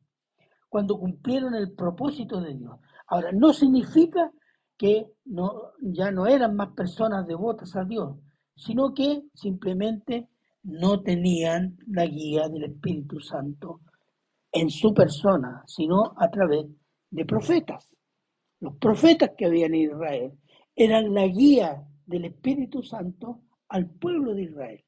cuando 0.68 0.98
cumplieron 0.98 1.54
el 1.54 1.72
propósito 1.72 2.40
de 2.40 2.54
Dios. 2.54 2.80
Ahora, 3.06 3.30
no 3.32 3.52
significa 3.52 4.32
que 4.80 5.12
no, 5.26 5.72
ya 5.82 6.10
no 6.10 6.26
eran 6.26 6.56
más 6.56 6.70
personas 6.70 7.26
devotas 7.26 7.76
a 7.76 7.84
Dios, 7.84 8.16
sino 8.56 8.94
que 8.94 9.24
simplemente 9.34 10.30
no 10.62 11.02
tenían 11.02 11.76
la 11.86 12.06
guía 12.06 12.48
del 12.48 12.64
Espíritu 12.64 13.20
Santo 13.20 13.82
en 14.50 14.70
su 14.70 14.94
persona, 14.94 15.62
sino 15.66 16.14
a 16.16 16.30
través 16.30 16.64
de 17.10 17.26
profetas. 17.26 17.94
Los 18.60 18.76
profetas 18.76 19.32
que 19.36 19.44
habían 19.44 19.74
en 19.74 19.82
Israel 19.82 20.32
eran 20.74 21.12
la 21.12 21.26
guía 21.26 21.86
del 22.06 22.24
Espíritu 22.24 22.82
Santo 22.82 23.42
al 23.68 23.86
pueblo 23.86 24.32
de 24.32 24.44
Israel. 24.44 24.84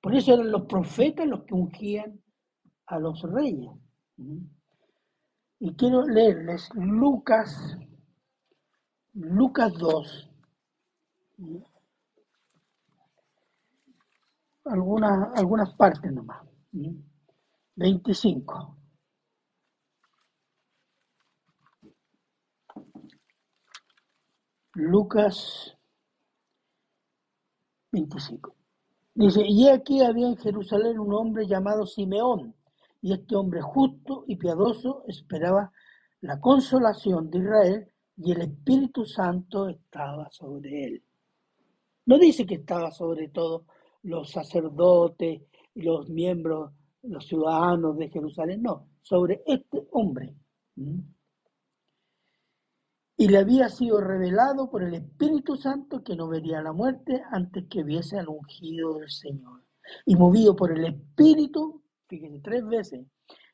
Por 0.00 0.14
eso 0.14 0.32
eran 0.32 0.50
los 0.50 0.62
profetas 0.62 1.26
los 1.26 1.44
que 1.44 1.52
ungían 1.52 2.22
a 2.86 2.98
los 3.00 3.20
reyes. 3.20 3.70
Y 5.58 5.74
quiero 5.74 6.06
leerles 6.06 6.70
Lucas, 6.74 7.76
Lucas 9.18 9.72
2. 9.78 10.30
Algunas, 14.64 15.38
algunas 15.38 15.74
partes 15.74 16.12
nomás. 16.12 16.46
25. 17.76 18.76
Lucas 24.74 25.74
25. 27.92 28.54
Dice, 29.14 29.40
y 29.46 29.68
aquí 29.70 30.02
había 30.02 30.26
en 30.26 30.36
Jerusalén 30.36 30.98
un 30.98 31.14
hombre 31.14 31.46
llamado 31.46 31.86
Simeón, 31.86 32.54
y 33.00 33.14
este 33.14 33.34
hombre 33.34 33.62
justo 33.62 34.24
y 34.26 34.36
piadoso 34.36 35.04
esperaba 35.06 35.72
la 36.20 36.38
consolación 36.38 37.30
de 37.30 37.38
Israel, 37.38 37.92
y 38.16 38.32
el 38.32 38.42
Espíritu 38.42 39.04
Santo 39.04 39.68
estaba 39.68 40.30
sobre 40.30 40.84
él. 40.84 41.02
No 42.06 42.18
dice 42.18 42.46
que 42.46 42.54
estaba 42.56 42.90
sobre 42.90 43.28
todo 43.28 43.66
los 44.02 44.30
sacerdotes 44.30 45.42
y 45.74 45.82
los 45.82 46.08
miembros, 46.08 46.72
los 47.02 47.26
ciudadanos 47.26 47.98
de 47.98 48.08
Jerusalén, 48.08 48.62
no, 48.62 48.88
sobre 49.02 49.42
este 49.46 49.86
hombre. 49.92 50.34
Y 53.18 53.28
le 53.28 53.38
había 53.38 53.68
sido 53.68 54.00
revelado 54.00 54.70
por 54.70 54.82
el 54.82 54.94
Espíritu 54.94 55.56
Santo 55.56 56.02
que 56.02 56.16
no 56.16 56.28
vería 56.28 56.62
la 56.62 56.72
muerte 56.72 57.22
antes 57.30 57.64
que 57.68 57.82
viese 57.82 58.18
al 58.18 58.28
ungido 58.28 58.98
del 58.98 59.10
Señor. 59.10 59.62
Y 60.04 60.16
movido 60.16 60.54
por 60.54 60.72
el 60.72 60.84
Espíritu, 60.84 61.82
fíjense, 62.08 62.40
tres 62.40 62.66
veces, 62.66 63.06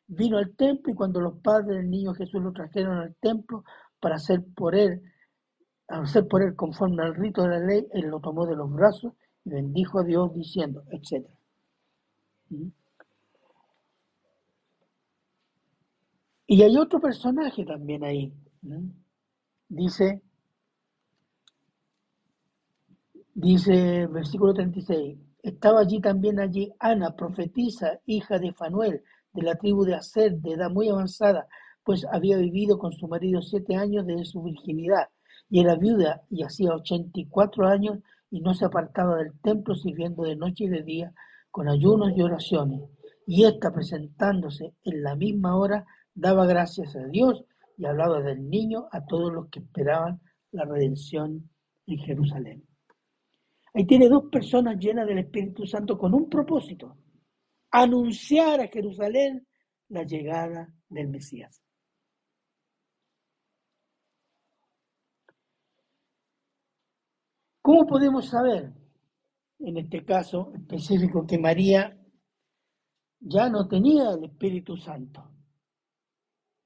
vino 0.07 0.37
al 0.37 0.55
templo 0.55 0.93
y 0.93 0.97
cuando 0.97 1.21
los 1.21 1.39
padres 1.39 1.79
del 1.79 1.91
niño 1.91 2.15
Jesús 2.15 2.43
lo 2.43 2.53
trajeron 2.53 2.99
al 2.99 3.15
templo 3.17 3.65
para 4.03 4.17
hacer 4.17 4.43
por 4.57 4.75
él, 4.75 5.01
hacer 5.87 6.27
por 6.27 6.43
él 6.43 6.57
conforme 6.57 7.05
al 7.05 7.15
rito 7.15 7.43
de 7.43 7.49
la 7.49 7.61
ley, 7.61 7.87
él 7.93 8.09
lo 8.09 8.19
tomó 8.19 8.47
de 8.47 8.57
los 8.57 8.71
brazos 8.71 9.13
y 9.45 9.51
bendijo 9.51 10.01
a 10.01 10.05
Dios 10.05 10.35
diciendo, 10.35 10.83
etc. 10.91 11.25
Y 16.49 16.63
hay 16.63 16.77
otro 16.77 17.01
personaje 17.01 17.65
también 17.65 18.03
ahí. 18.03 18.33
Dice, 19.69 20.21
dice 23.35 24.09
versículo 24.09 24.53
36, 24.53 25.17
estaba 25.45 25.81
allí 25.81 26.01
también 26.01 26.41
allí 26.41 26.73
Ana, 26.81 27.15
profetisa, 27.15 28.01
hija 28.07 28.41
de 28.41 28.53
Fanuel, 28.53 29.05
de 29.33 29.43
la 29.43 29.55
tribu 29.55 29.85
de 29.85 29.95
Aser, 29.95 30.33
de 30.39 30.55
edad 30.55 30.71
muy 30.71 30.89
avanzada, 30.89 31.47
pues 31.85 32.07
había 32.11 32.37
vivido 32.37 32.79
con 32.79 32.93
su 32.93 33.09
marido 33.09 33.43
siete 33.43 33.77
años 33.77 34.07
desde 34.07 34.25
su 34.25 34.43
virginidad, 34.43 35.09
y 35.49 35.61
era 35.61 35.77
viuda 35.77 36.23
y 36.31 36.43
hacía 36.43 36.75
ochenta 36.75 37.21
y 37.21 37.27
cuatro 37.27 37.67
años, 37.67 37.99
y 38.31 38.41
no 38.41 38.55
se 38.55 38.65
apartaba 38.65 39.17
del 39.17 39.39
templo 39.41 39.75
sirviendo 39.75 40.23
de 40.23 40.37
noche 40.37 40.65
y 40.65 40.69
de 40.69 40.83
día 40.83 41.13
con 41.51 41.69
ayunos 41.69 42.13
y 42.17 42.23
oraciones. 42.23 42.81
Y 43.27 43.45
ésta 43.45 43.73
presentándose 43.73 44.75
en 44.85 45.03
la 45.03 45.15
misma 45.15 45.57
hora, 45.57 45.85
daba 46.15 46.47
gracias 46.47 46.97
a 46.97 47.07
Dios 47.07 47.45
y 47.77 47.85
hablaba 47.85 48.21
del 48.21 48.49
niño 48.49 48.89
a 48.91 49.05
todos 49.05 49.33
los 49.33 49.49
que 49.49 49.61
esperaban 49.61 50.21
la 50.51 50.65
redención 50.65 51.51
en 51.87 51.99
Jerusalén. 51.99 52.65
Ahí 53.75 53.87
tiene 53.87 54.09
dos 54.09 54.25
personas 54.31 54.79
llenas 54.79 55.07
del 55.07 55.19
Espíritu 55.19 55.67
Santo 55.67 55.97
con 55.97 56.15
un 56.15 56.29
propósito, 56.29 56.97
anunciar 57.71 58.61
a 58.61 58.69
Jerusalén 58.69 59.47
la 59.89 60.03
llegada 60.05 60.73
del 60.89 61.09
Mesías. 61.09 61.62
¿Cómo 67.63 67.87
podemos 67.87 68.29
saber, 68.29 68.73
en 69.61 69.77
este 69.79 70.05
caso 70.05 70.53
específico, 70.55 71.25
que 71.27 71.39
María 71.39 71.97
ya 73.21 73.49
no 73.49 73.67
tenía 73.69 74.11
el 74.11 74.25
Espíritu 74.25 74.77
Santo? 74.77 75.33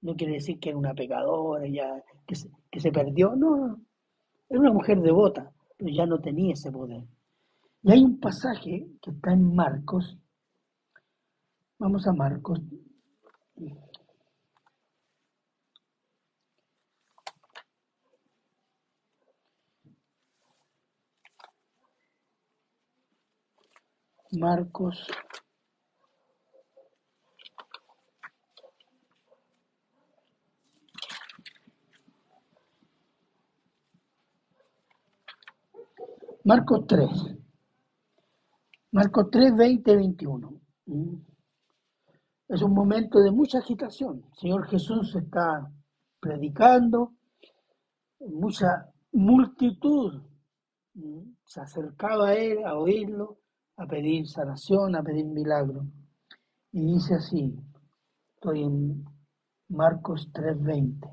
no 0.06 0.14
quiere 0.14 0.34
decir 0.34 0.58
que 0.60 0.70
era 0.70 0.78
una 0.78 0.94
pecadora, 0.94 1.66
ya, 1.66 2.02
que, 2.26 2.36
se, 2.36 2.48
que 2.70 2.80
se 2.80 2.92
perdió, 2.92 3.34
no, 3.34 3.80
era 4.48 4.60
una 4.60 4.72
mujer 4.72 5.00
devota, 5.00 5.52
pero 5.76 5.90
ya 5.90 6.06
no 6.06 6.20
tenía 6.20 6.52
ese 6.52 6.70
poder. 6.70 7.04
Y 7.82 7.92
hay 7.92 8.02
un 8.02 8.18
pasaje 8.18 8.86
que 9.02 9.10
está 9.10 9.32
en 9.32 9.54
Marcos, 9.54 10.16
vamos 11.78 12.06
a 12.06 12.12
Marcos, 12.12 12.60
Marcos 24.32 25.06
Marcos 36.46 36.86
3. 36.86 37.10
Marcos 38.92 39.26
3, 39.32 39.56
20, 39.56 39.96
21. 39.96 40.60
Es 42.48 42.62
un 42.62 42.72
momento 42.72 43.18
de 43.18 43.32
mucha 43.32 43.58
agitación. 43.58 44.24
Señor 44.32 44.68
Jesús 44.68 45.12
está 45.16 45.68
predicando, 46.20 47.14
mucha 48.20 48.92
multitud 49.10 50.22
mm, 50.94 51.32
se 51.44 51.60
acercaba 51.60 52.28
a 52.28 52.34
él 52.34 52.64
a 52.64 52.78
oírlo, 52.78 53.38
a 53.76 53.86
pedir 53.86 54.26
sanación, 54.26 54.96
a 54.96 55.02
pedir 55.02 55.26
milagro. 55.26 55.86
Y 56.72 56.94
dice 56.94 57.14
así, 57.14 57.54
estoy 58.34 58.62
en 58.62 59.04
Marcos 59.68 60.30
3:20, 60.32 61.10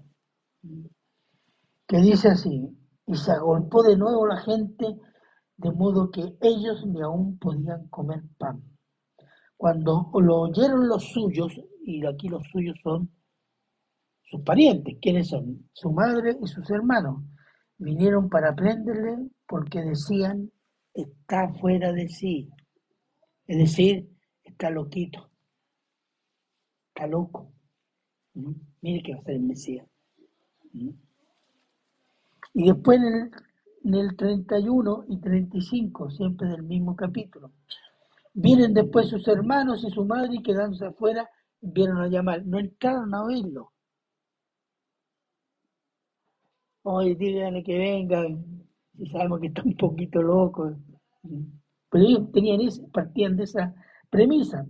que 1.87 1.97
dice 1.97 2.29
así, 2.29 2.69
y 3.05 3.15
se 3.15 3.31
agolpó 3.31 3.83
de 3.83 3.97
nuevo 3.97 4.25
la 4.27 4.37
gente 4.37 4.97
de 5.57 5.71
modo 5.71 6.09
que 6.09 6.37
ellos 6.41 6.85
ni 6.85 7.01
aún 7.01 7.37
podían 7.37 7.87
comer 7.89 8.23
pan. 8.37 8.63
Cuando 9.57 10.09
lo 10.15 10.41
oyeron 10.41 10.87
los 10.87 11.03
suyos, 11.11 11.53
y 11.85 12.05
aquí 12.05 12.27
los 12.27 12.43
suyos 12.51 12.77
son 12.83 13.09
sus 14.23 14.41
parientes, 14.41 14.97
¿quiénes 15.01 15.27
son? 15.29 15.69
Su 15.73 15.91
madre 15.91 16.37
y 16.41 16.47
sus 16.47 16.69
hermanos, 16.69 17.23
vinieron 17.77 18.29
para 18.29 18.55
prenderle 18.55 19.29
porque 19.47 19.81
decían, 19.81 20.51
está 20.93 21.53
fuera 21.53 21.91
de 21.91 22.07
sí. 22.09 22.49
Es 23.47 23.57
decir, 23.57 24.09
está 24.43 24.69
loquito, 24.69 25.29
está 26.89 27.07
loco. 27.07 27.51
Mire 28.81 29.03
que 29.03 29.13
va 29.13 29.19
a 29.19 29.23
ser 29.23 29.35
el 29.35 29.43
Mesías. 29.43 29.87
Y 32.53 32.67
después 32.67 32.99
en 32.99 33.05
el, 33.05 33.31
en 33.83 33.93
el 33.93 34.15
31 34.15 35.05
y 35.07 35.19
35, 35.19 36.11
siempre 36.11 36.47
del 36.49 36.63
mismo 36.63 36.95
capítulo, 36.95 37.51
vienen 38.33 38.73
después 38.73 39.09
sus 39.09 39.27
hermanos 39.27 39.83
y 39.83 39.91
su 39.91 40.05
madre 40.05 40.35
y 40.35 40.43
quedándose 40.43 40.85
afuera, 40.85 41.29
vieron 41.61 41.97
a 41.97 42.07
llamar. 42.07 42.45
No 42.45 42.59
entraron 42.59 43.13
a 43.13 43.23
oírlo. 43.23 43.71
Hoy 46.83 47.15
díganle 47.15 47.63
que 47.63 47.77
vengan, 47.77 48.67
si 48.97 49.07
sabemos 49.07 49.39
que 49.39 49.47
está 49.47 49.63
un 49.63 49.75
poquito 49.75 50.21
loco. 50.21 50.75
Pero 51.89 52.03
ellos 52.03 52.31
tenían 52.31 52.61
ese, 52.61 52.83
partían 52.89 53.35
de 53.35 53.43
esa 53.43 53.73
premisa. 54.09 54.65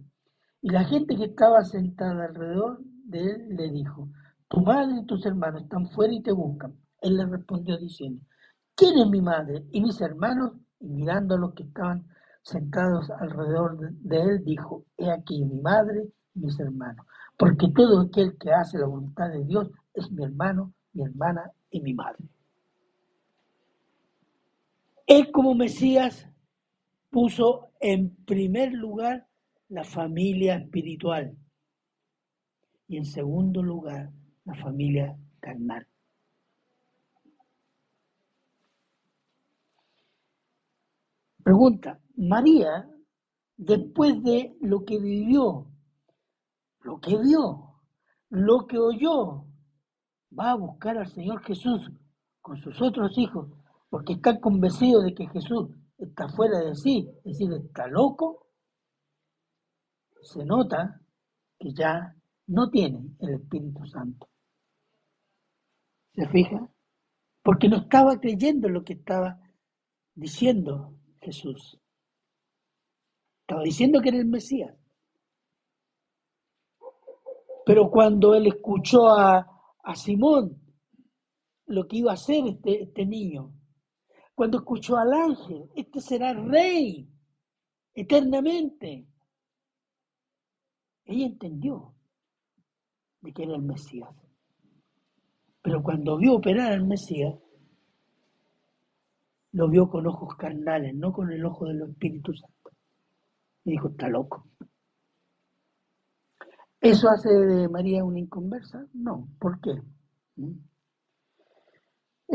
Y 0.61 0.69
la 0.69 0.83
gente 0.85 1.15
que 1.15 1.25
estaba 1.25 1.63
sentada 1.63 2.25
alrededor 2.25 2.79
de 3.05 3.19
él 3.19 3.55
le 3.55 3.71
dijo, 3.71 4.09
tu 4.47 4.61
madre 4.61 4.99
y 5.01 5.05
tus 5.05 5.25
hermanos 5.25 5.63
están 5.63 5.87
fuera 5.89 6.13
y 6.13 6.21
te 6.21 6.31
buscan. 6.31 6.73
Él 7.01 7.17
le 7.17 7.25
respondió 7.25 7.77
diciendo, 7.77 8.23
¿quién 8.75 8.97
es 8.97 9.09
mi 9.09 9.21
madre 9.21 9.65
y 9.71 9.81
mis 9.81 9.99
hermanos? 9.99 10.53
Y 10.79 10.87
mirando 10.87 11.35
a 11.35 11.39
los 11.39 11.53
que 11.53 11.63
estaban 11.63 12.05
sentados 12.43 13.09
alrededor 13.09 13.77
de 13.79 14.21
él, 14.21 14.43
dijo, 14.43 14.85
he 14.97 15.09
aquí 15.11 15.43
mi 15.43 15.59
madre 15.61 16.09
y 16.35 16.39
mis 16.39 16.59
hermanos, 16.59 17.05
porque 17.37 17.69
todo 17.73 18.01
aquel 18.01 18.37
que 18.37 18.51
hace 18.51 18.77
la 18.77 18.85
voluntad 18.85 19.29
de 19.29 19.43
Dios 19.45 19.69
es 19.93 20.11
mi 20.11 20.23
hermano, 20.23 20.73
mi 20.93 21.03
hermana 21.03 21.51
y 21.69 21.81
mi 21.81 21.93
madre. 21.93 22.23
Él 25.15 25.31
como 25.31 25.53
Mesías 25.53 26.27
puso 27.11 27.69
en 27.79 28.15
primer 28.25 28.73
lugar 28.73 29.27
la 29.69 29.83
familia 29.83 30.55
espiritual 30.55 31.37
y 32.87 32.97
en 32.97 33.05
segundo 33.05 33.61
lugar 33.61 34.11
la 34.43 34.55
familia 34.55 35.15
carnal. 35.39 35.87
Pregunta, 41.43 41.99
María, 42.15 42.89
después 43.55 44.19
de 44.23 44.57
lo 44.61 44.83
que 44.83 44.97
vivió, 44.97 45.67
lo 46.79 46.99
que 46.99 47.15
vio, 47.19 47.83
lo 48.29 48.65
que 48.65 48.79
oyó, 48.79 49.45
va 50.35 50.53
a 50.53 50.55
buscar 50.55 50.97
al 50.97 51.07
Señor 51.07 51.43
Jesús 51.43 51.91
con 52.41 52.57
sus 52.57 52.81
otros 52.81 53.15
hijos, 53.19 53.51
porque 53.93 54.13
está 54.13 54.39
convencido 54.39 55.03
de 55.03 55.13
que 55.13 55.27
Jesús 55.27 55.69
está 55.99 56.27
fuera 56.27 56.57
de 56.61 56.73
sí, 56.73 57.07
es 57.17 57.37
decir, 57.37 57.53
está 57.53 57.85
loco, 57.85 58.47
se 60.23 60.43
nota 60.43 60.99
que 61.59 61.71
ya 61.75 62.15
no 62.47 62.71
tiene 62.71 63.15
el 63.19 63.35
Espíritu 63.35 63.85
Santo. 63.85 64.27
¿Se 66.15 66.27
fija? 66.27 66.67
Porque 67.43 67.69
no 67.69 67.77
estaba 67.77 68.19
creyendo 68.19 68.67
lo 68.67 68.83
que 68.83 68.93
estaba 68.93 69.39
diciendo 70.15 70.95
Jesús. 71.21 71.79
Estaba 73.41 73.61
diciendo 73.61 74.01
que 74.01 74.09
era 74.09 74.17
el 74.17 74.25
Mesías. 74.25 74.75
Pero 77.63 77.91
cuando 77.91 78.33
él 78.33 78.47
escuchó 78.47 79.09
a, 79.09 79.47
Simón 79.93 80.59
lo 81.67 81.87
que 81.87 81.97
iba 81.97 82.09
a 82.09 82.15
hacer 82.15 82.47
este, 82.47 82.81
este 82.81 83.05
niño, 83.05 83.53
cuando 84.35 84.57
escuchó 84.57 84.97
al 84.97 85.13
ángel, 85.13 85.69
este 85.75 86.01
será 86.01 86.33
rey 86.33 87.07
eternamente, 87.93 89.07
ella 91.05 91.25
entendió 91.25 91.93
de 93.21 93.33
que 93.33 93.43
era 93.43 93.55
el 93.55 93.61
Mesías. 93.61 94.09
Pero 95.61 95.81
cuando 95.81 96.17
vio 96.17 96.33
operar 96.35 96.73
al 96.73 96.85
Mesías, 96.85 97.35
lo 99.51 99.69
vio 99.69 99.87
con 99.87 100.07
ojos 100.07 100.35
carnales, 100.35 100.95
no 100.95 101.13
con 101.13 101.31
el 101.31 101.45
ojo 101.45 101.65
del 101.67 101.81
Espíritu 101.83 102.33
Santo. 102.33 102.71
Y 103.63 103.71
dijo, 103.71 103.89
está 103.89 104.09
loco. 104.09 104.47
¿Eso 106.81 107.07
hace 107.07 107.29
de 107.29 107.69
María 107.69 108.03
una 108.03 108.19
inconversa? 108.19 108.85
No. 108.93 109.29
¿Por 109.39 109.61
qué? 109.61 109.71
¿Mm? 110.35 110.72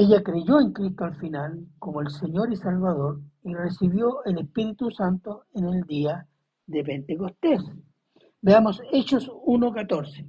Ella 0.00 0.22
creyó 0.22 0.60
en 0.60 0.72
Cristo 0.72 1.06
al 1.06 1.16
final 1.16 1.66
como 1.80 2.00
el 2.00 2.08
Señor 2.08 2.52
y 2.52 2.56
Salvador 2.56 3.18
y 3.42 3.52
recibió 3.52 4.24
el 4.26 4.38
Espíritu 4.38 4.92
Santo 4.92 5.46
en 5.54 5.64
el 5.64 5.82
día 5.82 6.24
de 6.68 6.84
Pentecostés. 6.84 7.60
Veamos 8.40 8.80
Hechos 8.92 9.28
1.14. 9.28 10.24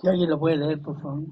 Si 0.00 0.06
alguien 0.06 0.30
lo 0.30 0.38
puede 0.38 0.56
leer, 0.56 0.80
por 0.80 1.00
favor. 1.00 1.24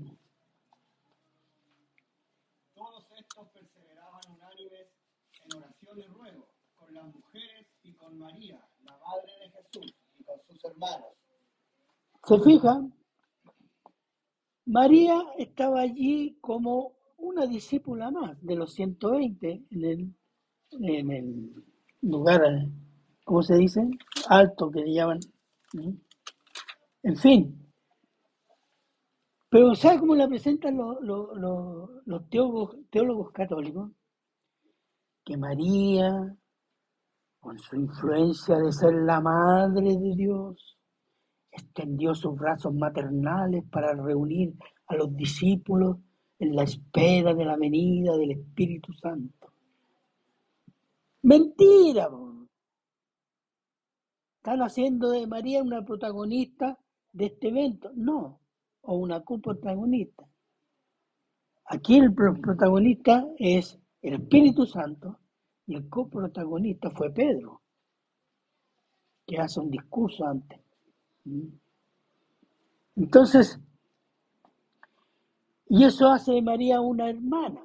Todos 2.74 3.04
estos 3.16 3.48
perseveraban 3.50 4.22
unánimes 4.28 4.88
en 5.44 5.56
oración 5.56 5.98
y 6.00 6.06
ruego 6.08 6.48
con 6.74 6.92
las 6.92 7.06
mujeres 7.06 7.66
y 7.84 7.92
con 7.92 8.18
María, 8.18 8.60
la 8.84 8.98
madre 8.98 9.32
de 9.40 9.50
Jesús, 9.50 9.94
y 10.18 10.24
con 10.24 10.40
sus 10.48 10.64
hermanos. 10.64 11.06
¿Se 12.24 12.40
fijan? 12.40 12.92
María 14.64 15.22
estaba 15.38 15.80
allí 15.80 16.36
como 16.40 16.96
una 17.18 17.46
discípula 17.46 18.10
más 18.10 18.36
de 18.42 18.56
los 18.56 18.74
120 18.74 19.62
en 19.70 19.84
el, 19.84 20.14
en 20.72 21.10
el 21.12 21.64
lugar, 22.02 22.42
¿cómo 23.24 23.42
se 23.42 23.54
dice? 23.54 23.88
Alto 24.28 24.72
que 24.72 24.80
le 24.80 24.92
llaman. 24.92 25.20
En 27.04 27.16
fin, 27.16 27.65
pero 29.56 29.74
¿sabe 29.74 30.00
cómo 30.00 30.14
la 30.14 30.28
presentan 30.28 30.76
los, 30.76 32.28
teólogos 32.28 33.30
católicos? 33.32 33.90
Que 35.24 35.38
María, 35.38 36.36
con 37.40 37.58
su 37.58 37.76
influencia 37.76 38.58
de 38.58 38.70
ser 38.70 38.92
la 38.92 39.18
madre 39.18 39.96
de 39.96 40.14
Dios, 40.14 40.76
extendió 41.50 42.14
sus 42.14 42.36
brazos 42.36 42.74
maternales 42.74 43.64
para 43.70 43.94
reunir 43.94 44.52
a 44.88 44.94
los 44.94 45.16
discípulos 45.16 45.96
en 46.38 46.54
la 46.54 46.64
espera 46.64 47.32
de 47.32 47.46
la 47.46 47.56
venida 47.56 48.14
del 48.14 48.32
Espíritu 48.32 48.92
Santo. 48.92 49.54
Mentira, 51.22 52.10
están 54.36 54.60
haciendo 54.60 55.08
de 55.08 55.26
María 55.26 55.62
una 55.62 55.82
protagonista 55.82 56.78
de 57.14 57.24
este 57.24 57.48
evento. 57.48 57.90
No, 57.94 58.38
o 58.86 58.96
una 58.96 59.20
coprotagonista. 59.22 60.24
Aquí 61.66 61.96
el 61.96 62.14
protagonista 62.14 63.26
es 63.38 63.78
el 64.02 64.14
Espíritu 64.14 64.66
Santo 64.66 65.18
y 65.66 65.74
el 65.74 65.88
coprotagonista 65.88 66.90
fue 66.90 67.10
Pedro, 67.10 67.60
que 69.26 69.38
hace 69.38 69.60
un 69.60 69.70
discurso 69.70 70.24
antes. 70.24 70.60
¿Mm? 71.24 71.48
Entonces, 72.96 73.60
y 75.68 75.84
eso 75.84 76.08
hace 76.08 76.32
de 76.32 76.42
María 76.42 76.80
una 76.80 77.10
hermana, 77.10 77.60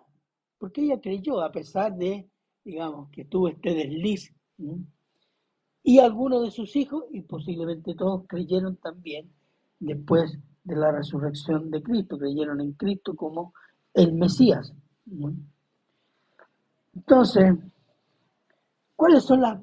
porque 0.57 0.82
ella 0.82 0.99
creyó, 0.99 1.41
a 1.41 1.51
pesar 1.51 1.95
de, 1.95 2.28
digamos, 2.63 3.09
que 3.11 3.26
tuvo 3.26 3.49
este 3.49 3.76
desliz. 3.76 4.34
¿Mm? 4.57 4.82
Y 5.84 5.99
algunos 5.99 6.43
de 6.43 6.51
sus 6.51 6.76
hijos, 6.76 7.05
y 7.11 7.22
posiblemente 7.22 7.93
todos 7.93 8.26
creyeron 8.28 8.78
también 8.78 9.32
después 9.80 10.39
de 10.64 10.76
la 10.76 10.91
resurrección 10.91 11.72
de 11.72 11.82
Cristo, 11.82 12.18
creyeron 12.18 12.62
en 12.62 12.74
Cristo 12.74 13.16
como 13.16 13.53
el 13.93 14.14
Mesías. 14.14 14.74
Entonces, 16.93 17.55
¿cuáles 18.95 19.24
son 19.24 19.41
las 19.41 19.62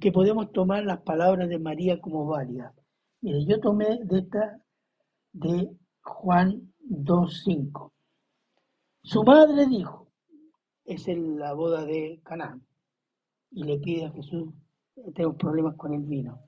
que 0.00 0.12
podemos 0.12 0.52
tomar 0.52 0.84
las 0.84 1.00
palabras 1.02 1.48
de 1.48 1.58
María 1.58 2.00
como 2.00 2.26
válidas? 2.26 2.74
Mire, 3.20 3.44
yo 3.44 3.60
tomé 3.60 4.00
de 4.04 4.20
esta 4.20 4.60
de 5.32 5.70
Juan 6.02 6.72
2.5. 6.88 7.92
Su 9.02 9.22
madre 9.22 9.66
dijo, 9.66 10.08
es 10.84 11.06
en 11.08 11.38
la 11.38 11.52
boda 11.52 11.84
de 11.84 12.20
Canaán, 12.24 12.62
y 13.50 13.64
le 13.64 13.78
pide 13.78 14.06
a 14.06 14.10
Jesús, 14.10 14.52
tengo 15.14 15.36
problemas 15.36 15.76
con 15.76 15.94
el 15.94 16.02
vino. 16.02 16.40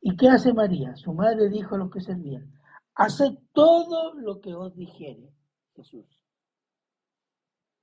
¿Y 0.00 0.16
qué 0.16 0.28
hace 0.28 0.52
María? 0.52 0.94
Su 0.96 1.12
madre 1.12 1.48
dijo 1.48 1.74
a 1.74 1.78
los 1.78 1.90
que 1.90 2.00
servían, 2.00 2.50
Haced 2.98 3.38
todo 3.52 4.12
lo 4.14 4.40
que 4.40 4.52
os 4.52 4.74
dijere 4.74 5.32
Jesús. 5.76 6.04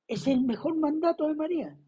Es 0.07 0.27
el 0.27 0.41
mejor 0.41 0.75
mandato 0.75 1.27
de 1.27 1.35
María. 1.35 1.79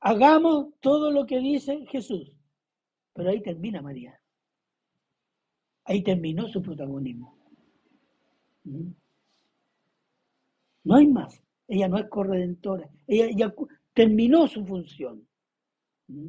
Hagamos 0.00 0.74
todo 0.80 1.12
lo 1.12 1.24
que 1.24 1.38
dice 1.38 1.86
Jesús. 1.86 2.32
Pero 3.12 3.30
ahí 3.30 3.40
termina 3.40 3.80
María. 3.80 4.20
Ahí 5.84 6.02
terminó 6.02 6.48
su 6.48 6.60
protagonismo. 6.60 7.38
¿Mm? 8.64 8.90
No 10.82 10.96
hay 10.96 11.06
más. 11.06 11.40
Ella 11.68 11.86
no 11.86 11.98
es 11.98 12.08
corredentora. 12.08 12.90
Ella 13.06 13.28
ya 13.36 13.54
terminó 13.94 14.48
su 14.48 14.66
función. 14.66 15.28
¿Mm? 16.08 16.28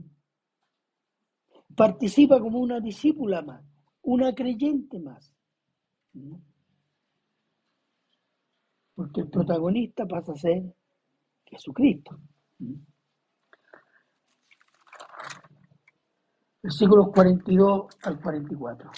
Participa 1.76 2.40
como 2.40 2.60
una 2.60 2.80
discípula 2.80 3.42
más, 3.42 3.64
una 4.04 4.34
creyente 4.34 5.00
más. 5.00 5.34
Porque 8.96 9.22
el 9.22 9.30
protagonista 9.30 10.06
pasa 10.06 10.34
a 10.34 10.38
ser 10.38 10.76
Jesucristo. 11.46 12.20
Versículos 16.62 17.08
42 17.14 17.88
al 18.04 18.22
44. 18.22 18.92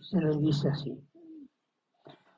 Se 0.00 0.18
le 0.18 0.36
dice 0.38 0.68
así. 0.68 0.98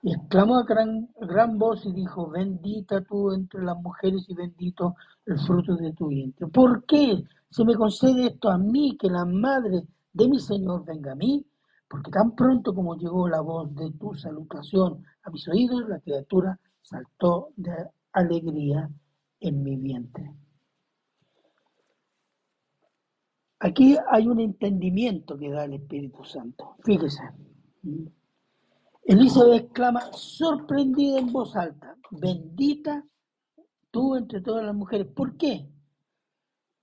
Y 0.03 0.13
exclamó 0.13 0.59
a 0.59 0.65
gran, 0.65 1.09
gran 1.21 1.59
voz 1.59 1.87
y 1.87 1.93
dijo, 1.93 2.29
bendita 2.29 3.03
tú 3.03 3.33
entre 3.33 3.63
las 3.63 3.77
mujeres 3.77 4.25
y 4.29 4.35
bendito 4.35 4.97
el 5.27 5.39
fruto 5.39 5.77
de 5.77 5.93
tu 5.93 6.09
vientre. 6.09 6.49
¿Por 6.49 6.85
qué 6.87 7.23
se 7.53 7.65
me 7.65 7.75
concede 7.75 8.29
esto 8.29 8.49
a 8.49 8.57
mí, 8.57 8.97
que 8.99 9.09
la 9.09 9.27
madre 9.27 9.83
de 10.15 10.29
mi 10.29 10.41
Señor 10.41 10.87
venga 10.87 11.13
a 11.13 11.15
mí? 11.15 11.47
Porque 11.87 12.11
tan 12.11 12.35
pronto 12.35 12.75
como 12.75 12.97
llegó 12.97 13.29
la 13.29 13.43
voz 13.43 13.75
de 13.75 13.91
tu 13.93 14.15
salutación 14.15 15.05
a 15.23 15.31
mis 15.31 15.47
oídos, 15.49 15.87
la 15.87 16.01
criatura 16.01 16.59
saltó 16.81 17.51
de 17.57 17.91
alegría 18.13 18.89
en 19.41 19.63
mi 19.63 19.77
vientre. 19.77 20.35
Aquí 23.59 23.99
hay 24.11 24.27
un 24.27 24.41
entendimiento 24.41 25.37
que 25.37 25.51
da 25.51 25.65
el 25.65 25.75
Espíritu 25.75 26.25
Santo. 26.25 26.77
Fíjese. 26.83 27.23
Elizabeth 29.05 29.65
exclama, 29.65 30.01
sorprendida 30.13 31.19
en 31.19 31.31
voz 31.31 31.55
alta, 31.55 31.97
bendita 32.11 33.05
tú 33.91 34.17
entre 34.17 34.41
todas 34.41 34.65
las 34.65 34.75
mujeres. 34.75 35.07
¿Por 35.09 35.37
qué? 35.37 35.69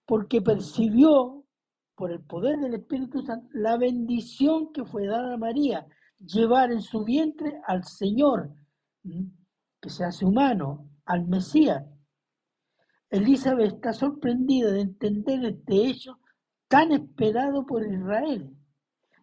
Porque 0.10 0.42
percibió 0.42 1.46
por 1.94 2.12
el 2.12 2.22
poder 2.22 2.58
del 2.58 2.74
Espíritu 2.74 3.22
Santo 3.22 3.48
la 3.54 3.78
bendición 3.78 4.74
que 4.74 4.84
fue 4.84 5.06
dada 5.06 5.36
a 5.36 5.38
María, 5.38 5.86
llevar 6.18 6.72
en 6.72 6.82
su 6.82 7.04
vientre 7.04 7.62
al 7.68 7.84
Señor, 7.84 8.50
que 9.80 9.90
se 9.92 10.04
hace 10.04 10.26
humano, 10.26 10.90
al 11.06 11.28
Mesías. 11.28 11.86
Elizabeth 13.12 13.76
está 13.76 13.94
sorprendida 13.94 14.72
de 14.72 14.82
entender 14.82 15.46
este 15.46 15.76
hecho 15.86 16.18
tan 16.68 16.92
esperado 16.92 17.68
por 17.68 17.86
Israel 17.86 18.52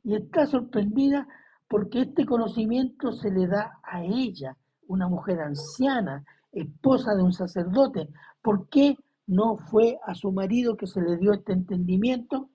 y 0.04 0.14
está 0.14 0.46
sorprendida 0.46 1.26
porque 1.66 2.02
este 2.02 2.24
conocimiento 2.24 3.10
se 3.10 3.32
le 3.32 3.48
da 3.48 3.80
a 3.82 4.04
ella, 4.04 4.56
una 4.86 5.08
mujer 5.08 5.40
anciana, 5.40 6.24
esposa 6.52 7.16
de 7.16 7.24
un 7.24 7.32
sacerdote. 7.32 8.08
¿Por 8.40 8.68
qué 8.68 8.96
no 9.26 9.56
fue 9.56 9.98
a 10.04 10.14
su 10.14 10.32
marido 10.32 10.76
que 10.76 10.86
se 10.86 11.00
le 11.00 11.16
dio 11.16 11.32
este 11.32 11.52
entendimiento, 11.52 12.50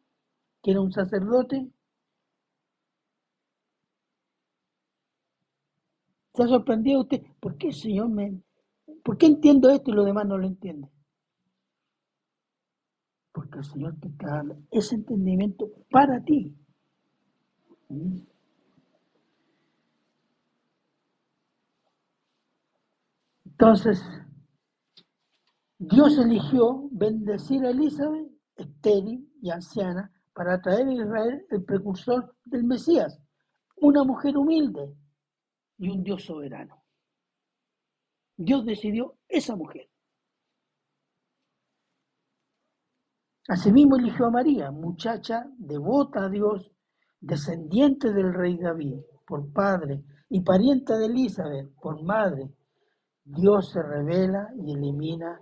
que 0.62 0.72
era 0.72 0.82
un 0.82 0.92
sacerdote? 0.92 1.70
¿Se 6.34 6.44
ha 6.44 6.48
sorprendido 6.48 7.02
usted? 7.02 7.22
¿Por 7.40 7.58
qué, 7.58 7.74
Señor, 7.74 8.10
me... 8.10 8.42
¿Por 9.04 9.18
qué 9.18 9.26
entiendo 9.26 9.70
esto 9.70 9.92
y 9.92 9.94
lo 9.96 10.04
demás 10.04 10.26
no 10.26 10.38
lo 10.38 10.48
entiende? 10.48 10.90
Porque 13.34 13.60
el 13.60 13.66
Señor 13.66 14.00
te 14.00 14.08
está 14.08 14.28
dando 14.28 14.58
ese 14.72 14.96
entendimiento 14.96 15.70
para 15.90 16.24
ti. 16.24 16.56
Entonces, 23.46 24.02
Dios 25.84 26.16
eligió 26.20 26.88
bendecir 26.92 27.66
a 27.66 27.72
Elizabeth, 27.72 28.30
estéril 28.56 29.28
y 29.42 29.50
anciana, 29.50 30.12
para 30.32 30.62
traer 30.62 30.88
a 30.88 30.94
Israel 30.94 31.46
el 31.50 31.64
precursor 31.64 32.36
del 32.46 32.66
Mesías, 32.66 33.20
una 33.78 34.04
mujer 34.04 34.38
humilde 34.38 34.96
y 35.80 35.90
un 35.90 36.04
Dios 36.04 36.24
soberano. 36.24 36.84
Dios 38.38 38.64
decidió 38.64 39.18
esa 39.28 39.56
mujer. 39.56 39.90
Asimismo 43.48 43.98
eligió 43.98 44.28
a 44.28 44.32
María, 44.32 44.70
muchacha 44.70 45.48
devota 45.58 46.26
a 46.26 46.30
Dios, 46.30 46.72
descendiente 47.20 48.14
del 48.14 48.36
rey 48.36 48.56
David, 48.60 49.00
por 49.26 49.52
padre, 49.52 50.04
y 50.30 50.42
parienta 50.42 50.96
de 51.00 51.08
Elizabeth, 51.08 51.74
por 51.82 52.04
madre, 52.04 52.54
Dios 53.24 53.72
se 53.72 53.82
revela 53.82 54.54
y 54.64 54.74
elimina, 54.74 55.42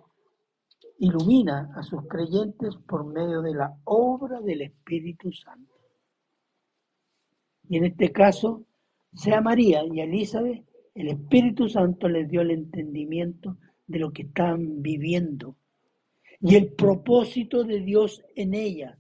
ilumina 1.00 1.72
a 1.76 1.84
sus 1.84 2.08
creyentes 2.08 2.76
por 2.88 3.06
medio 3.06 3.42
de 3.42 3.54
la 3.54 3.78
obra 3.86 4.42
del 4.42 4.62
Espíritu 4.62 5.32
Santo. 5.32 5.74
Y 7.68 7.78
en 7.78 7.86
este 7.86 8.12
caso, 8.12 8.66
sea 9.14 9.42
María 9.42 9.84
y 9.86 10.02
Elizabeth, 10.02 10.66
el 10.96 11.10
Espíritu 11.10 11.70
Santo 11.70 12.08
les 12.08 12.30
dio 12.30 12.42
el 12.42 12.52
entendimiento 12.52 13.58
de 13.88 14.00
lo 14.00 14.12
que 14.12 14.24
están 14.24 14.82
viviendo 14.82 15.56
y 16.42 16.56
el 16.56 16.74
propósito 16.74 17.64
de 17.64 17.80
Dios 17.80 18.24
en 18.36 18.54
ella 18.54 19.00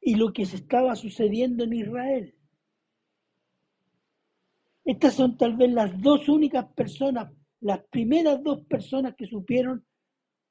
y 0.00 0.14
lo 0.14 0.32
que 0.32 0.46
se 0.46 0.56
estaba 0.56 0.94
sucediendo 0.96 1.64
en 1.64 1.72
Israel. 1.72 2.34
Estas 4.84 5.14
son 5.14 5.36
tal 5.36 5.56
vez 5.56 5.72
las 5.72 6.00
dos 6.00 6.28
únicas 6.28 6.66
personas 6.74 7.32
las 7.60 7.80
primeras 7.90 8.42
dos 8.42 8.64
personas 8.66 9.14
que 9.14 9.26
supieron 9.26 9.84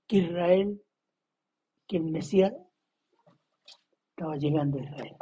que 0.09 0.17
Israel, 0.17 0.81
que 1.87 1.97
el 1.97 2.05
Mesías 2.05 2.51
estaba 4.09 4.35
llegando 4.37 4.79
a 4.79 4.83
Israel. 4.83 5.15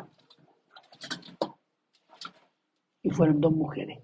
Y 3.03 3.09
fueron 3.09 3.41
dos 3.41 3.51
mujeres. 3.51 3.99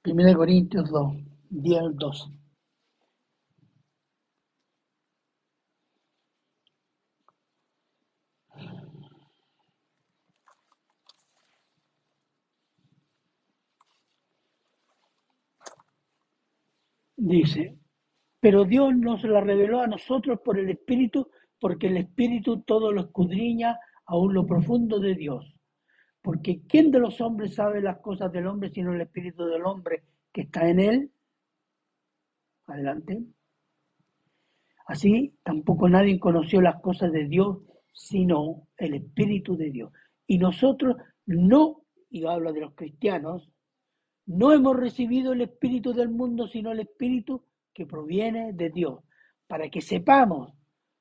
Primera 0.00 0.34
Corintios 0.34 0.90
2, 0.90 1.14
10 1.50 1.78
al 1.78 1.94
12. 1.94 2.41
Dice, 17.24 17.78
pero 18.40 18.64
Dios 18.64 18.96
nos 18.96 19.22
la 19.22 19.40
reveló 19.40 19.80
a 19.80 19.86
nosotros 19.86 20.40
por 20.44 20.58
el 20.58 20.68
Espíritu, 20.70 21.30
porque 21.60 21.86
el 21.86 21.98
Espíritu 21.98 22.62
todo 22.62 22.90
lo 22.90 23.02
escudriña 23.02 23.78
aún 24.06 24.34
lo 24.34 24.44
profundo 24.44 24.98
de 24.98 25.14
Dios. 25.14 25.54
Porque 26.20 26.62
¿quién 26.66 26.90
de 26.90 26.98
los 26.98 27.20
hombres 27.20 27.54
sabe 27.54 27.80
las 27.80 28.00
cosas 28.00 28.32
del 28.32 28.48
hombre 28.48 28.70
sino 28.70 28.92
el 28.92 29.02
Espíritu 29.02 29.44
del 29.44 29.64
hombre 29.64 30.02
que 30.32 30.40
está 30.40 30.68
en 30.68 30.80
él? 30.80 31.12
Adelante. 32.66 33.22
Así 34.86 35.32
tampoco 35.44 35.88
nadie 35.88 36.18
conoció 36.18 36.60
las 36.60 36.80
cosas 36.80 37.12
de 37.12 37.28
Dios 37.28 37.58
sino 37.92 38.66
el 38.76 38.94
Espíritu 38.94 39.56
de 39.56 39.70
Dios. 39.70 39.92
Y 40.26 40.38
nosotros 40.38 40.96
no, 41.26 41.84
y 42.10 42.26
habla 42.26 42.50
de 42.50 42.62
los 42.62 42.74
cristianos, 42.74 43.48
no 44.26 44.52
hemos 44.52 44.76
recibido 44.76 45.32
el 45.32 45.42
Espíritu 45.42 45.92
del 45.92 46.08
mundo, 46.08 46.46
sino 46.46 46.72
el 46.72 46.80
Espíritu 46.80 47.44
que 47.72 47.86
proviene 47.86 48.52
de 48.52 48.70
Dios, 48.70 49.02
para 49.46 49.68
que 49.68 49.80
sepamos, 49.80 50.52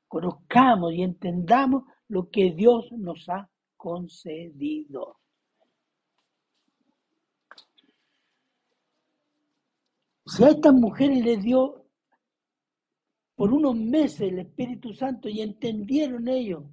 conozcamos 0.07 0.93
y 0.93 1.03
entendamos 1.03 1.84
lo 2.07 2.30
que 2.30 2.51
Dios 2.51 2.91
nos 2.91 3.28
ha 3.30 3.49
concedido. 3.78 5.19
Si 10.26 10.43
a 10.43 10.49
estas 10.49 10.74
mujeres 10.74 11.24
les 11.24 11.43
dio 11.43 11.86
por 13.36 13.51
unos 13.53 13.76
meses 13.76 14.22
el 14.22 14.39
Espíritu 14.39 14.93
Santo 14.93 15.28
y 15.28 15.41
entendieron 15.41 16.28
ellos, 16.28 16.63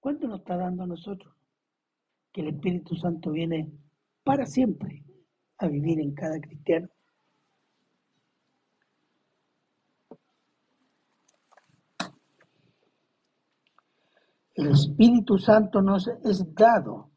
¿cuánto 0.00 0.26
nos 0.26 0.40
está 0.40 0.56
dando 0.56 0.82
a 0.84 0.86
nosotros? 0.86 1.31
Que 2.32 2.40
el 2.40 2.48
Espíritu 2.48 2.96
Santo 2.96 3.30
viene 3.30 3.70
para 4.24 4.46
siempre 4.46 5.04
a 5.58 5.68
vivir 5.68 6.00
en 6.00 6.14
cada 6.14 6.40
cristiano. 6.40 6.88
El 14.54 14.68
Espíritu 14.68 15.38
Santo 15.38 15.80
nos 15.80 16.08
es 16.08 16.54
dado 16.54 17.10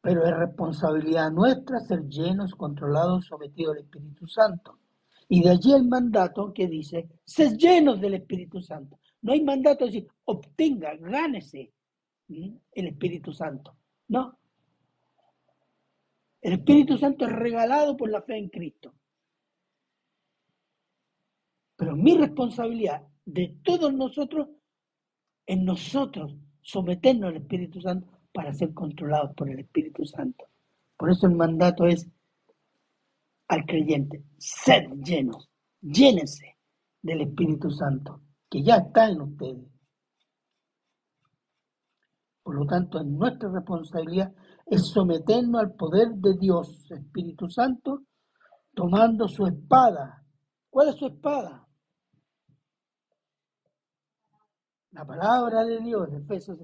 Pero 0.00 0.24
es 0.24 0.36
responsabilidad 0.36 1.30
nuestra 1.32 1.80
ser 1.80 2.06
llenos, 2.08 2.54
controlados, 2.54 3.26
sometidos 3.26 3.76
al 3.76 3.82
Espíritu 3.84 4.26
Santo. 4.26 4.78
Y 5.28 5.42
de 5.42 5.50
allí 5.50 5.72
el 5.72 5.88
mandato 5.88 6.52
que 6.52 6.68
dice, 6.68 7.08
sed 7.24 7.56
llenos 7.56 8.00
del 8.00 8.14
Espíritu 8.14 8.60
Santo. 8.60 8.98
No 9.22 9.32
hay 9.32 9.42
mandato 9.42 9.86
de 9.86 9.92
decir, 9.92 10.08
obtenga, 10.26 10.94
gánese 10.96 11.72
el 12.28 12.86
Espíritu 12.86 13.32
Santo. 13.32 13.76
No. 14.08 14.38
El 16.40 16.54
Espíritu 16.54 16.98
Santo 16.98 17.24
es 17.24 17.32
regalado 17.32 17.96
por 17.96 18.10
la 18.10 18.22
fe 18.22 18.36
en 18.36 18.48
Cristo. 18.48 18.94
Pero 21.76 21.96
mi 21.96 22.16
responsabilidad 22.16 23.06
de 23.24 23.56
todos 23.62 23.92
nosotros, 23.92 24.48
en 25.46 25.64
nosotros, 25.64 26.36
someternos 26.60 27.30
al 27.30 27.36
Espíritu 27.36 27.80
Santo 27.80 28.08
para 28.32 28.52
ser 28.52 28.72
controlados 28.74 29.34
por 29.34 29.48
el 29.48 29.60
Espíritu 29.60 30.04
Santo. 30.04 30.46
Por 30.96 31.10
eso 31.10 31.26
el 31.26 31.34
mandato 31.34 31.86
es 31.86 32.08
al 33.48 33.64
creyente, 33.66 34.22
sed 34.38 34.84
llenos, 35.02 35.50
llénense 35.80 36.56
del 37.02 37.22
Espíritu 37.22 37.70
Santo, 37.70 38.20
que 38.50 38.62
ya 38.62 38.76
está 38.76 39.08
en 39.08 39.20
ustedes. 39.20 39.73
Por 42.44 42.54
lo 42.54 42.66
tanto, 42.66 43.00
es 43.00 43.06
nuestra 43.06 43.50
responsabilidad 43.50 44.32
es 44.66 44.86
someternos 44.88 45.60
al 45.60 45.74
poder 45.74 46.08
de 46.14 46.36
Dios, 46.38 46.90
Espíritu 46.90 47.48
Santo, 47.48 48.02
tomando 48.74 49.28
su 49.28 49.46
espada. 49.46 50.22
¿Cuál 50.70 50.88
es 50.88 50.96
su 50.96 51.06
espada? 51.06 51.66
La 54.92 55.04
palabra 55.04 55.64
de 55.64 55.80
Dios, 55.80 56.08
Efesios, 56.12 56.58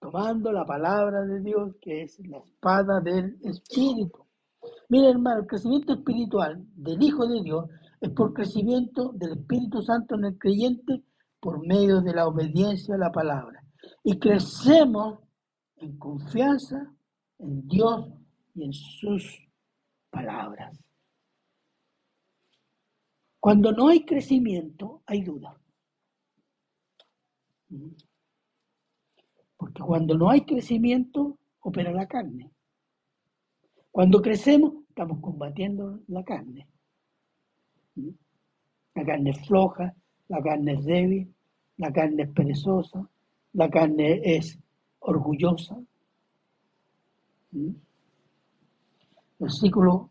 tomando 0.00 0.52
la 0.52 0.64
palabra 0.64 1.22
de 1.24 1.40
Dios, 1.40 1.76
que 1.80 2.02
es 2.02 2.18
la 2.26 2.38
espada 2.38 3.00
del 3.00 3.38
Espíritu. 3.42 4.26
Mira, 4.88 5.10
hermano, 5.10 5.40
el 5.40 5.46
crecimiento 5.46 5.92
espiritual 5.94 6.64
del 6.74 7.02
Hijo 7.02 7.26
de 7.26 7.42
Dios 7.42 7.66
es 8.00 8.10
por 8.10 8.32
crecimiento 8.32 9.12
del 9.12 9.32
Espíritu 9.32 9.82
Santo 9.82 10.14
en 10.14 10.24
el 10.26 10.38
creyente 10.38 11.04
por 11.40 11.64
medio 11.66 12.00
de 12.00 12.14
la 12.14 12.26
obediencia 12.26 12.94
a 12.94 12.98
la 12.98 13.12
palabra. 13.12 13.67
Y 14.02 14.18
crecemos 14.18 15.20
en 15.76 15.98
confianza 15.98 16.94
en 17.38 17.68
Dios 17.68 18.08
y 18.54 18.64
en 18.64 18.72
sus 18.72 19.40
palabras. 20.10 20.78
Cuando 23.40 23.72
no 23.72 23.88
hay 23.88 24.04
crecimiento, 24.04 25.02
hay 25.06 25.22
duda. 25.22 25.58
Porque 29.56 29.82
cuando 29.82 30.16
no 30.16 30.30
hay 30.30 30.44
crecimiento, 30.44 31.38
opera 31.60 31.92
la 31.92 32.06
carne. 32.06 32.50
Cuando 33.90 34.20
crecemos, 34.20 34.74
estamos 34.88 35.20
combatiendo 35.20 36.00
la 36.08 36.24
carne. 36.24 36.68
La 38.94 39.04
carne 39.04 39.30
es 39.30 39.46
floja, 39.46 39.94
la 40.28 40.42
carne 40.42 40.74
es 40.74 40.84
débil, 40.84 41.34
la 41.76 41.92
carne 41.92 42.24
es 42.24 42.30
perezosa, 42.30 43.08
la 43.58 43.68
carne 43.68 44.20
es 44.22 44.56
orgullosa. 45.00 45.76
Versículo 49.36 50.10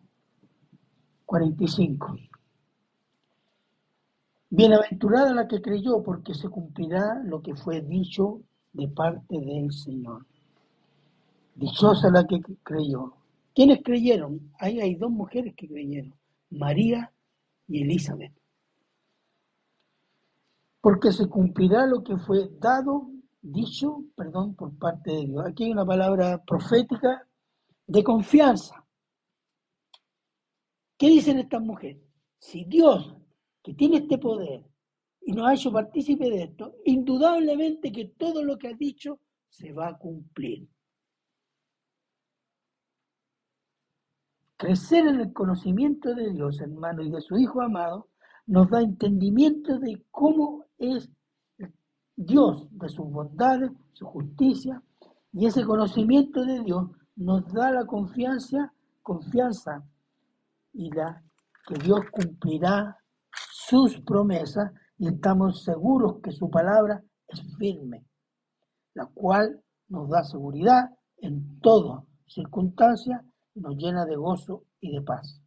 45. 1.25 2.17
Bienaventurada 4.49 5.33
la 5.33 5.47
que 5.47 5.61
creyó, 5.61 6.03
porque 6.03 6.33
se 6.33 6.49
cumplirá 6.49 7.21
lo 7.23 7.41
que 7.41 7.55
fue 7.55 7.79
dicho 7.81 8.41
de 8.73 8.89
parte 8.89 9.39
del 9.39 9.71
Señor. 9.71 10.25
Dichosa 11.55 12.09
la 12.11 12.27
que 12.27 12.41
creyó. 12.63 13.13
¿Quiénes 13.55 13.79
creyeron? 13.81 14.51
Ahí 14.59 14.81
hay 14.81 14.95
dos 14.95 15.09
mujeres 15.09 15.55
que 15.55 15.69
creyeron, 15.69 16.13
María 16.49 17.13
y 17.69 17.83
Elizabeth. 17.83 18.33
Porque 20.81 21.13
se 21.13 21.27
cumplirá 21.29 21.85
lo 21.87 22.03
que 22.03 22.17
fue 22.17 22.49
dado, 22.59 23.09
dicho, 23.51 24.03
perdón, 24.15 24.55
por 24.55 24.77
parte 24.77 25.11
de 25.11 25.25
Dios. 25.25 25.45
Aquí 25.45 25.65
hay 25.65 25.71
una 25.71 25.85
palabra 25.85 26.43
profética 26.43 27.27
de 27.85 28.03
confianza. 28.03 28.85
¿Qué 30.97 31.07
dicen 31.07 31.39
estas 31.39 31.61
mujeres? 31.61 32.01
Si 32.39 32.65
Dios, 32.65 33.15
que 33.63 33.73
tiene 33.73 33.97
este 33.97 34.17
poder 34.17 34.63
y 35.21 35.31
nos 35.33 35.47
ha 35.47 35.53
hecho 35.53 35.71
partícipe 35.71 36.29
de 36.29 36.43
esto, 36.43 36.75
indudablemente 36.85 37.91
que 37.91 38.05
todo 38.17 38.43
lo 38.43 38.57
que 38.57 38.69
ha 38.69 38.73
dicho 38.73 39.19
se 39.49 39.73
va 39.73 39.89
a 39.89 39.97
cumplir. 39.97 40.67
Crecer 44.55 45.05
en 45.05 45.19
el 45.19 45.33
conocimiento 45.33 46.15
de 46.15 46.31
Dios, 46.31 46.59
hermano, 46.61 47.03
y 47.03 47.11
de 47.11 47.21
su 47.21 47.37
Hijo 47.37 47.61
amado, 47.61 48.09
nos 48.47 48.69
da 48.69 48.81
entendimiento 48.81 49.77
de 49.77 50.03
cómo 50.09 50.65
es 50.79 51.11
Dios, 52.17 52.67
de 52.71 52.89
sus 52.89 53.09
bondades, 53.09 53.71
su 53.93 54.05
justicia, 54.07 54.81
y 55.31 55.45
ese 55.45 55.63
conocimiento 55.63 56.43
de 56.43 56.61
Dios 56.61 56.89
nos 57.15 57.45
da 57.53 57.71
la 57.71 57.85
confianza, 57.85 58.73
confianza 59.03 59.85
y 60.73 60.91
la 60.91 61.23
que 61.67 61.75
Dios 61.75 61.99
cumplirá 62.11 62.97
sus 63.31 64.01
promesas 64.01 64.71
y 64.97 65.07
estamos 65.07 65.63
seguros 65.63 66.17
que 66.23 66.31
su 66.31 66.49
palabra 66.49 67.03
es 67.27 67.41
firme, 67.57 68.03
la 68.95 69.05
cual 69.05 69.61
nos 69.89 70.09
da 70.09 70.23
seguridad 70.23 70.89
en 71.17 71.59
toda 71.59 72.03
circunstancia 72.25 73.23
nos 73.55 73.75
llena 73.75 74.05
de 74.05 74.15
gozo 74.15 74.63
y 74.79 74.91
de 74.91 75.01
paz. 75.01 75.41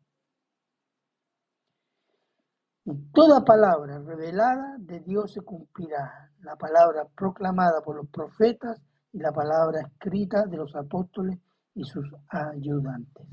Y 2.85 2.95
toda 3.13 3.45
palabra 3.45 3.99
revelada 3.99 4.77
de 4.79 5.01
Dios 5.01 5.33
se 5.33 5.43
cumplirá, 5.43 6.31
la 6.43 6.57
palabra 6.57 7.07
proclamada 7.15 7.83
por 7.83 7.97
los 7.97 8.09
profetas 8.09 8.81
y 9.13 9.19
la 9.19 9.33
palabra 9.33 9.81
escrita 9.81 10.47
de 10.47 10.57
los 10.57 10.75
apóstoles 10.75 11.39
y 11.75 11.85
sus 11.85 12.07
ayudantes. 12.29 13.27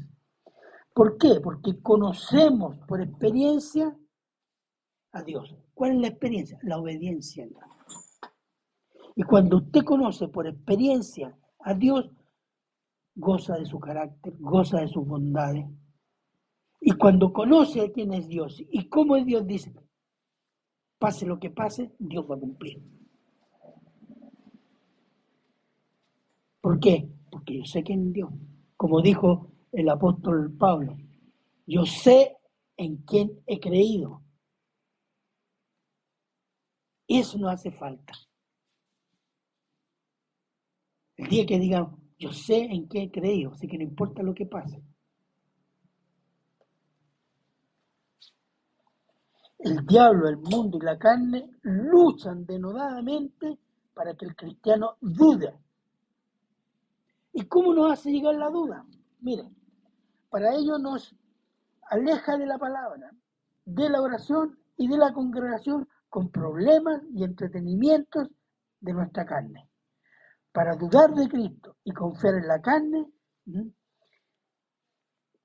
¿Por 0.94 1.18
qué? 1.18 1.40
Porque 1.42 1.82
conocemos 1.82 2.78
por 2.88 3.02
experiencia 3.02 3.96
a 5.12 5.22
Dios. 5.24 5.56
¿Cuál 5.74 5.92
es 5.92 6.02
la 6.02 6.08
experiencia? 6.08 6.60
La 6.64 6.78
obediencia. 6.78 7.48
Y 9.16 9.24
cuando 9.24 9.58
usted 9.58 9.84
conoce 9.84 10.28
por 10.28 10.48
experiencia 10.48 11.38
a 11.60 11.74
Dios, 11.74 12.10
goza 13.16 13.56
de 13.56 13.66
su 13.66 13.80
carácter, 13.80 14.34
goza 14.40 14.80
de 14.80 14.88
sus 14.88 15.08
bondades. 15.08 15.66
Y 16.80 16.92
cuando 16.92 17.34
conoce 17.34 17.92
quién 17.92 18.14
es 18.14 18.28
Dios 18.28 18.62
y 18.70 18.88
cómo 18.88 19.16
es 19.16 19.26
Dios, 19.26 19.46
dice, 19.46 19.74
pase 20.98 21.26
lo 21.26 21.40
que 21.40 21.50
pase, 21.50 21.92
Dios 22.00 22.26
va 22.30 22.36
a 22.36 22.40
cumplir. 22.40 22.82
¿Por 26.62 26.80
qué? 26.80 27.10
porque 27.30 27.58
yo 27.58 27.66
sé 27.66 27.84
quién 27.84 28.14
Dios. 28.14 28.32
Como 28.76 29.02
dijo 29.02 29.52
el 29.72 29.90
apóstol 29.90 30.56
Pablo, 30.58 30.98
yo 31.66 31.86
sé 31.86 32.38
en 32.78 32.98
quién 32.98 33.44
he 33.46 33.60
creído. 33.60 34.24
Eso 37.08 37.38
no 37.38 37.50
hace 37.50 37.72
falta. 37.72 38.14
El 41.16 41.30
día 41.30 41.46
que 41.46 41.58
digan, 41.58 41.96
yo 42.20 42.32
sé 42.32 42.66
en 42.66 42.88
qué 42.88 43.04
he 43.04 43.12
creído, 43.12 43.52
así 43.52 43.68
que 43.68 43.78
no 43.78 43.84
importa 43.84 44.22
lo 44.22 44.34
que 44.34 44.46
pase. 44.46 44.84
El 49.60 49.86
diablo, 49.86 50.28
el 50.28 50.38
mundo 50.38 50.78
y 50.78 50.86
la 50.86 50.98
carne 50.98 51.50
luchan 51.64 52.46
denodadamente 52.46 53.58
para 53.94 54.14
que 54.16 54.26
el 54.26 54.36
cristiano 54.36 54.98
dude 55.02 55.54
¿Y 57.38 57.46
cómo 57.46 57.72
nos 57.72 57.92
hace 57.92 58.10
llegar 58.10 58.34
la 58.34 58.50
duda? 58.50 58.84
Miren, 59.22 59.56
para 60.32 60.56
ello 60.56 60.80
nos 60.80 61.16
aleja 61.88 62.36
de 62.36 62.48
la 62.48 62.58
palabra, 62.58 63.12
de 63.64 63.90
la 63.92 64.02
oración 64.02 64.58
y 64.76 64.88
de 64.88 64.98
la 64.98 65.14
congregación 65.14 65.88
con 66.10 66.32
problemas 66.32 67.00
y 67.14 67.24
entretenimientos 67.24 68.30
de 68.80 68.92
nuestra 68.92 69.24
carne. 69.24 69.70
Para 70.52 70.76
dudar 70.78 71.14
de 71.14 71.30
Cristo 71.30 71.76
y 71.84 71.92
confiar 71.92 72.34
en 72.34 72.48
la 72.48 72.60
carne 72.60 73.06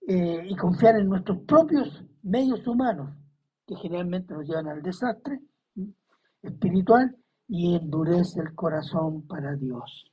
eh, 0.08 0.46
y 0.48 0.56
confiar 0.56 0.96
en 0.96 1.10
nuestros 1.10 1.40
propios 1.40 2.06
medios 2.22 2.66
humanos, 2.66 3.14
que 3.66 3.76
generalmente 3.76 4.34
nos 4.34 4.46
llevan 4.46 4.68
al 4.68 4.82
desastre 4.82 5.40
espiritual 6.42 7.16
y 7.48 7.76
endurece 7.76 8.40
el 8.40 8.54
corazón 8.54 9.26
para 9.26 9.54
Dios. 9.56 10.10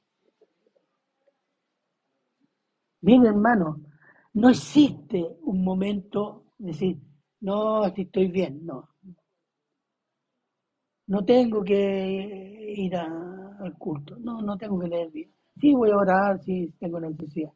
Bien, 3.02 3.26
hermano, 3.26 3.80
no 4.34 4.50
existe 4.50 5.26
un 5.44 5.64
momento 5.64 6.44
de 6.58 6.68
decir, 6.68 6.98
no, 7.42 7.90
si 7.96 8.02
estoy 8.02 8.28
bien, 8.28 8.66
no. 8.66 8.90
No 11.08 11.26
tengo 11.26 11.64
que 11.64 12.74
ir 12.78 12.96
al 12.96 13.78
culto, 13.78 14.18
no, 14.20 14.42
no 14.42 14.58
tengo 14.58 14.80
que 14.80 14.88
leer 14.88 15.10
bien. 15.12 15.34
Sí, 15.60 15.74
voy 15.74 15.92
a 15.92 15.98
orar 15.98 16.40
si 16.44 16.72
tengo 16.80 17.00
necesidad. 17.00 17.52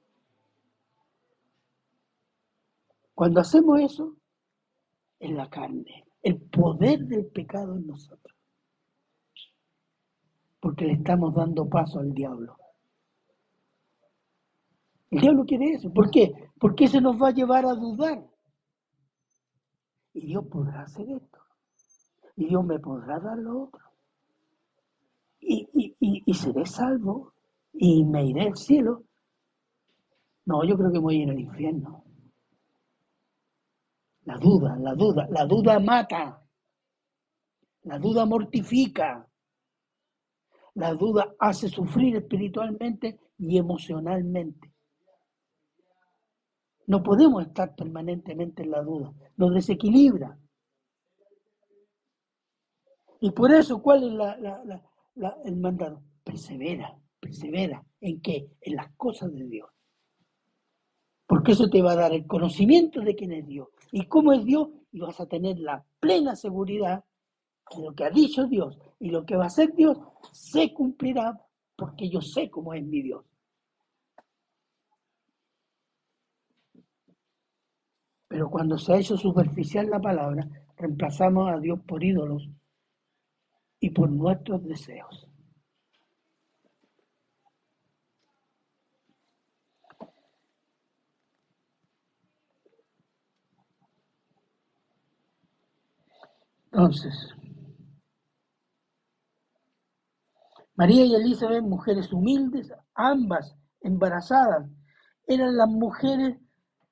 Cuando 3.14 3.41
hacemos 3.41 3.80
eso, 3.80 4.16
en 5.24 5.38
la 5.38 5.49
carne, 5.49 6.05
el 6.21 6.39
poder 6.41 6.99
del 7.05 7.26
pecado 7.28 7.76
en 7.76 7.88
nosotros. 7.88 8.36
Porque 10.59 10.86
le 10.86 10.93
estamos 10.93 11.34
dando 11.34 11.67
paso 11.67 11.99
al 11.99 12.13
diablo. 12.13 12.57
El 15.09 15.21
diablo 15.21 15.45
quiere 15.45 15.74
eso. 15.74 15.91
¿Por 15.93 16.09
qué? 16.09 16.34
Porque 16.59 16.88
se 16.88 16.99
nos 16.99 17.21
va 17.21 17.30
a 17.30 17.34
llevar 17.34 17.65
a 17.65 17.74
dudar. 17.74 18.26
Y 20.13 20.28
Dios 20.28 20.45
podrá 20.47 20.82
hacer 20.82 21.09
esto. 21.09 21.39
Y 22.36 22.47
Dios 22.47 22.65
me 22.65 22.80
podrá 22.80 23.19
dar 23.19 23.38
lo 23.38 23.63
otro. 23.63 23.82
Y, 25.39 25.95
y, 25.99 26.34
seré 26.34 26.65
salvo. 26.65 27.34
Y 27.74 28.03
me 28.03 28.26
iré 28.26 28.47
al 28.47 28.57
cielo. 28.57 29.03
No, 30.45 30.63
yo 30.63 30.78
creo 30.78 30.91
que 30.91 30.99
voy 30.99 31.19
a 31.19 31.24
ir 31.24 31.30
al 31.30 31.39
infierno. 31.39 32.03
La 34.26 34.38
duda, 34.38 34.78
la 34.78 34.93
duda, 34.95 35.28
la 35.30 35.45
duda 35.45 35.80
mata. 35.80 36.41
La 37.84 37.99
duda 37.99 38.26
mortifica. 38.26 39.28
La 40.76 40.93
duda 40.93 41.36
hace 41.39 41.67
sufrir 41.67 42.15
espiritualmente 42.15 43.19
y 43.38 43.57
emocionalmente. 43.57 44.74
No 46.88 47.01
podemos 47.01 47.45
estar 47.45 47.76
permanentemente 47.76 48.63
en 48.63 48.71
la 48.71 48.82
duda, 48.82 49.13
nos 49.38 49.53
desequilibra. 49.53 50.38
Y 53.21 53.32
por 53.32 53.51
eso, 53.51 53.82
¿cuál 53.82 54.03
es 54.03 55.36
el 55.45 55.55
mandato? 55.57 56.01
Persevera, 56.24 56.97
persevera. 57.19 57.86
¿En 58.01 58.21
qué? 58.21 58.49
En 58.59 58.76
las 58.76 58.93
cosas 58.97 59.34
de 59.34 59.45
Dios. 59.45 59.69
Porque 61.44 61.62
eso 61.62 61.70
te 61.70 61.82
va 61.82 61.91
a 61.91 61.98
dar 61.98 62.14
el 62.14 62.26
conocimiento 62.26 63.02
de 63.02 63.16
quién 63.16 63.34
es 63.34 63.46
Dios 63.46 63.68
y 63.91 64.06
cómo 64.06 64.32
es 64.32 64.46
Dios 64.46 64.70
y 64.94 65.02
vas 65.02 65.20
a 65.20 65.26
tener 65.26 65.60
la 65.60 65.86
plena 66.00 66.38
seguridad 66.38 67.04
que 67.70 67.82
lo 67.82 67.94
que 67.94 68.06
ha 68.06 68.10
dicho 68.10 68.48
Dios 68.48 68.80
y 69.02 69.10
lo 69.10 69.26
que 69.26 69.36
va 69.36 69.44
a 69.44 69.48
hacer 69.48 69.76
Dios 69.76 69.98
se 70.32 70.74
cumplirá 70.74 71.38
porque 71.76 72.10
yo 72.10 72.22
sé 72.22 72.50
cómo 72.50 72.74
es 72.74 72.86
mi 72.86 73.02
Dios. 73.02 73.26
Pero 78.30 78.50
cuando 78.50 78.78
se 78.78 78.94
ha 78.94 79.00
hecho 79.00 79.18
superficial 79.18 79.89
la 79.89 80.00
palabra, 80.00 80.48
reemplazamos 80.78 81.50
a 81.52 81.60
Dios 81.60 81.82
por 81.86 82.02
ídolos 82.06 82.50
y 83.82 83.89
por 83.89 84.10
nuestros 84.10 84.64
deseos. 84.64 85.28
Entonces, 96.74 97.13
María 100.74 101.05
y 101.05 101.13
Elizabeth, 101.13 101.63
mujeres 101.63 102.11
humildes, 102.11 102.74
ambas 102.95 103.55
embarazadas, 103.82 104.67
eran 105.28 105.55
las 105.55 105.69
mujeres 105.69 106.36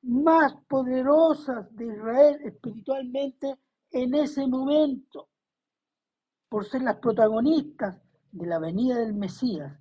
más 0.04 0.54
poderosas 0.68 1.66
de 1.76 1.88
Israel 1.88 2.40
espiritualmente 2.46 3.58
en 3.90 4.14
ese 4.14 4.46
momento, 4.46 5.30
por 6.48 6.66
ser 6.66 6.84
las 6.84 6.98
protagonistas 6.98 8.00
de 8.32 8.46
la 8.46 8.60
venida 8.60 9.00
del 9.00 9.16
Mesías, 9.16 9.80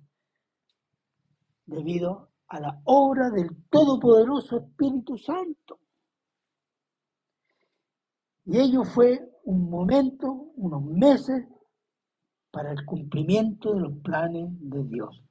debido 1.67 2.31
a 2.47 2.59
la 2.59 2.81
obra 2.85 3.29
del 3.29 3.65
Todopoderoso 3.69 4.57
Espíritu 4.57 5.15
Santo. 5.19 5.79
Y 8.45 8.57
ello 8.57 8.83
fue 8.83 9.30
un 9.43 9.69
momento, 9.69 10.51
unos 10.55 10.83
meses, 10.83 11.47
para 12.51 12.71
el 12.71 12.85
cumplimiento 12.85 13.73
de 13.73 13.79
los 13.79 13.97
planes 13.99 14.49
de 14.59 14.83
Dios. 14.83 15.23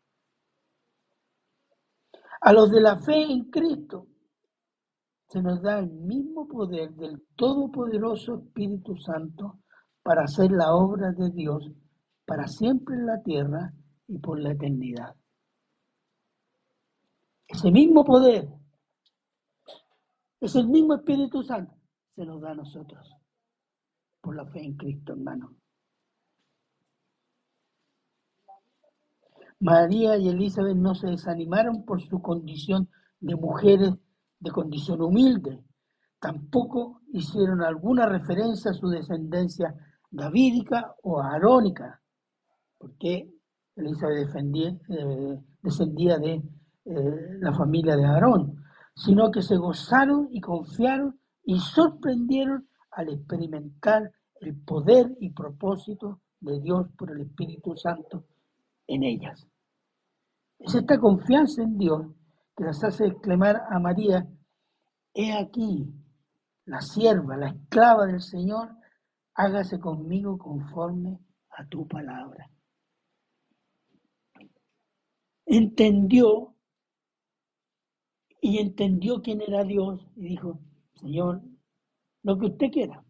A 2.41 2.53
los 2.53 2.71
de 2.71 2.81
la 2.81 2.99
fe 2.99 3.23
en 3.23 3.51
Cristo, 3.51 4.07
se 5.29 5.43
nos 5.43 5.63
da 5.63 5.79
el 5.79 5.91
mismo 5.91 6.49
poder 6.49 6.91
del 6.95 7.23
Todopoderoso 7.37 8.37
Espíritu 8.37 8.97
Santo 8.97 9.61
para 10.03 10.23
hacer 10.23 10.51
la 10.51 10.75
obra 10.75 11.13
de 11.13 11.31
Dios 11.31 11.71
para 12.25 12.49
siempre 12.49 12.95
en 12.95 13.07
la 13.07 13.23
tierra 13.23 13.73
y 14.09 14.19
por 14.19 14.41
la 14.41 14.53
eternidad. 14.53 15.15
Ese 17.47 17.71
mismo 17.71 18.05
poder, 18.05 18.49
es 20.41 20.55
el 20.55 20.69
mismo 20.69 20.95
Espíritu 20.95 21.43
Santo, 21.43 21.75
se 22.15 22.25
nos 22.25 22.41
da 22.41 22.53
a 22.53 22.55
nosotros 22.55 23.20
por 24.21 24.37
la 24.37 24.47
fe 24.47 24.65
en 24.65 24.77
Cristo, 24.77 25.13
hermano. 25.13 25.55
María 29.61 30.17
y 30.17 30.29
Elizabeth 30.29 30.77
no 30.77 30.95
se 30.95 31.09
desanimaron 31.09 31.85
por 31.85 32.01
su 32.01 32.21
condición 32.23 32.89
de 33.21 33.37
mujeres 33.37 33.95
de 34.39 34.51
condición 34.51 35.03
humilde. 35.03 35.63
Tampoco 36.19 37.03
hicieron 37.13 37.63
alguna 37.63 38.07
referencia 38.07 38.71
a 38.71 38.75
su 38.75 38.89
descendencia 38.89 39.75
davídica 40.11 40.95
o 41.03 41.21
arónica, 41.21 42.01
porque 42.79 43.31
Elizabeth 43.77 44.35
eh, 44.35 45.39
descendía 45.63 46.19
de 46.19 46.43
eh, 46.87 47.39
la 47.41 47.53
familia 47.53 47.97
de 47.97 48.07
Aarón, 48.07 48.57
sino 48.95 49.31
que 49.31 49.43
se 49.43 49.57
gozaron 49.57 50.29
y 50.31 50.41
confiaron 50.41 51.21
y 51.45 51.59
sorprendieron 51.59 52.67
al 52.93 53.09
experimentar 53.11 54.13
el 54.41 54.57
poder 54.63 55.17
y 55.21 55.31
propósito 55.31 56.21
de 56.41 56.61
Dios 56.61 56.89
por 56.97 57.11
el 57.11 57.21
Espíritu 57.23 57.77
Santo 57.77 58.25
en 58.87 59.05
ellas. 59.05 59.47
Es 60.59 60.75
esta 60.75 60.99
confianza 60.99 61.63
en 61.63 61.79
Dios 61.79 62.07
que 62.57 62.65
las 62.65 62.83
hace 62.85 63.07
exclamar 63.07 63.63
a 63.71 63.79
María, 63.79 64.27
he 65.15 65.33
aquí, 65.33 65.93
la 66.67 66.81
sierva, 66.81 67.37
la 67.37 67.49
esclava 67.49 68.07
del 68.07 68.21
Señor, 68.21 68.77
hágase 69.35 69.79
conmigo 69.81 70.37
conforme 70.37 71.19
a 71.51 71.67
tu 71.67 71.87
palabra. 71.87 72.51
Entendió 75.47 76.55
y 78.41 78.59
entendió 78.59 79.21
quién 79.23 79.41
era 79.41 79.65
Dios 79.65 80.07
y 80.17 80.29
dijo, 80.29 80.61
Señor, 80.95 81.43
lo 82.23 82.39
que 82.39 82.47
usted 82.47 82.71
quiera, 82.71 83.05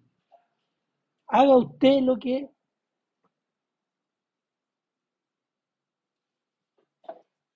haga 1.27 1.57
usted 1.57 2.01
lo 2.03 2.17
que 2.19 2.51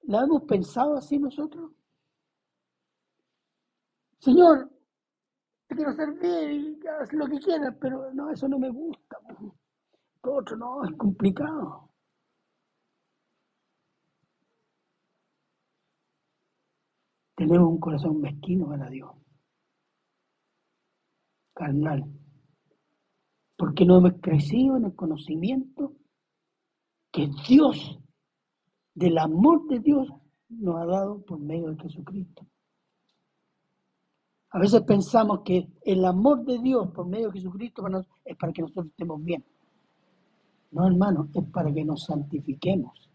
¿La 0.06 0.22
hemos 0.22 0.42
pensado 0.42 0.96
así 0.96 1.18
nosotros? 1.18 1.72
Señor, 4.18 4.70
te 5.66 5.76
quiero 5.76 5.92
servir, 5.94 6.78
haz 7.00 7.12
lo 7.12 7.26
que 7.26 7.38
quieras, 7.38 7.74
pero 7.80 8.12
no, 8.12 8.30
eso 8.30 8.46
no 8.48 8.58
me 8.58 8.70
gusta. 8.70 9.18
Todo 10.20 10.34
otro 10.36 10.56
no, 10.56 10.84
es 10.84 10.94
complicado. 10.96 11.90
Tenemos 17.36 17.68
un 17.68 17.80
corazón 17.80 18.20
mezquino 18.20 18.68
para 18.68 18.88
Dios, 18.88 19.10
carnal, 21.54 22.04
porque 23.56 23.86
no 23.86 23.98
hemos 23.98 24.14
crecido 24.20 24.76
en 24.76 24.86
el 24.86 24.94
conocimiento 24.94 25.92
que 27.10 27.30
Dios, 27.48 27.98
del 28.94 29.18
amor 29.18 29.66
de 29.68 29.78
Dios, 29.78 30.08
nos 30.48 30.76
ha 30.76 30.84
dado 30.84 31.24
por 31.24 31.38
medio 31.38 31.70
de 31.70 31.82
Jesucristo. 31.82 32.46
A 34.50 34.58
veces 34.58 34.82
pensamos 34.82 35.40
que 35.44 35.68
el 35.84 36.04
amor 36.04 36.44
de 36.44 36.58
Dios 36.58 36.90
por 36.92 37.06
medio 37.06 37.28
de 37.28 37.40
Jesucristo 37.40 37.84
es 38.24 38.36
para 38.36 38.52
que 38.52 38.62
nosotros 38.62 38.86
estemos 38.86 39.22
bien. 39.22 39.44
No, 40.70 40.86
hermano, 40.86 41.28
es 41.34 41.44
para 41.50 41.72
que 41.72 41.84
nos 41.84 42.04
santifiquemos. 42.04 43.10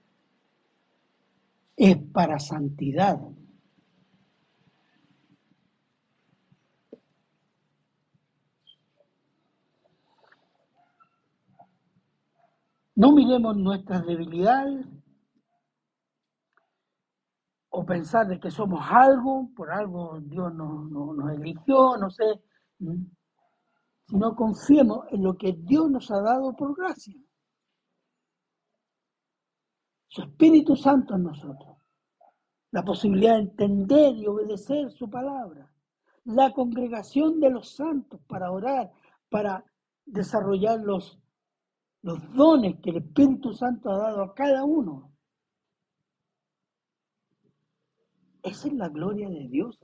Es 1.75 1.97
para 2.11 2.39
santidad. 2.39 3.21
No 12.99 13.13
miremos 13.13 13.55
nuestras 13.55 14.05
debilidades, 14.05 14.85
o 17.69 17.85
pensar 17.85 18.27
de 18.27 18.41
que 18.41 18.51
somos 18.51 18.85
algo, 18.91 19.49
por 19.55 19.71
algo 19.71 20.19
Dios 20.19 20.53
nos, 20.53 20.91
nos, 20.91 21.31
eligió, 21.31 21.95
no 21.95 22.09
sé, 22.09 22.25
sino 24.05 24.35
confiemos 24.35 25.05
en 25.11 25.23
lo 25.23 25.37
que 25.37 25.53
Dios 25.53 25.89
nos 25.89 26.11
ha 26.11 26.19
dado 26.19 26.53
por 26.57 26.75
gracia. 26.75 27.15
Su 30.09 30.23
Espíritu 30.23 30.75
Santo 30.75 31.15
en 31.15 31.23
nosotros, 31.23 31.77
la 32.71 32.83
posibilidad 32.83 33.35
de 33.35 33.43
entender 33.43 34.13
y 34.17 34.27
obedecer 34.27 34.91
su 34.91 35.09
palabra, 35.09 35.71
la 36.25 36.51
congregación 36.51 37.39
de 37.39 37.49
los 37.49 37.69
santos 37.69 38.19
para 38.27 38.51
orar, 38.51 38.91
para 39.29 39.63
desarrollar 40.05 40.81
los, 40.81 41.17
los 42.01 42.33
dones 42.33 42.79
que 42.81 42.91
el 42.91 42.97
Espíritu 42.97 43.53
Santo 43.53 43.89
ha 43.91 43.97
dado 43.97 44.23
a 44.23 44.33
cada 44.33 44.63
uno. 44.63 45.11
Esa 48.41 48.67
es 48.67 48.73
la 48.73 48.89
gloria 48.89 49.29
de 49.29 49.47
Dios. 49.47 49.79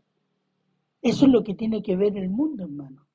Eso 1.01 1.26
es 1.26 1.32
lo 1.32 1.43
que 1.43 1.55
tiene 1.55 1.84
que 1.84 1.95
ver 1.95 2.18
el 2.18 2.30
mundo, 2.30 2.63
hermano. 2.63 3.05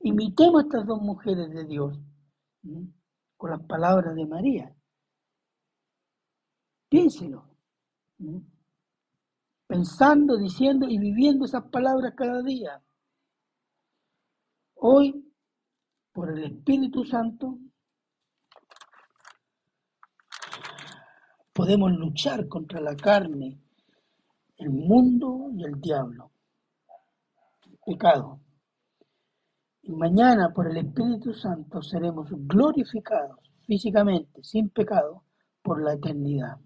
Imitemos 0.00 0.62
a 0.62 0.66
estas 0.66 0.86
dos 0.86 1.02
mujeres 1.02 1.50
de 1.50 1.64
Dios 1.64 1.98
con 3.36 3.50
las 3.50 3.62
palabras 3.64 4.14
de 4.14 4.26
María. 4.26 4.74
Piénselo. 6.88 7.48
Pensando, 9.66 10.38
diciendo 10.38 10.86
y 10.88 10.98
viviendo 10.98 11.44
esas 11.44 11.64
palabras 11.70 12.14
cada 12.16 12.42
día. 12.42 12.82
Hoy, 14.78 15.32
por 16.12 16.30
el 16.30 16.44
Espíritu 16.44 17.02
Santo, 17.04 17.58
podemos 21.54 21.92
luchar 21.92 22.46
contra 22.46 22.80
la 22.82 22.94
carne, 22.94 23.58
el 24.58 24.70
mundo 24.70 25.48
y 25.54 25.64
el 25.64 25.80
diablo. 25.80 26.30
Pecado. 27.86 28.40
Y 29.82 29.92
mañana, 29.92 30.52
por 30.52 30.70
el 30.70 30.76
Espíritu 30.76 31.32
Santo, 31.32 31.80
seremos 31.80 32.28
glorificados 32.30 33.38
físicamente, 33.66 34.44
sin 34.44 34.68
pecado, 34.68 35.24
por 35.62 35.82
la 35.82 35.94
eternidad. 35.94 36.58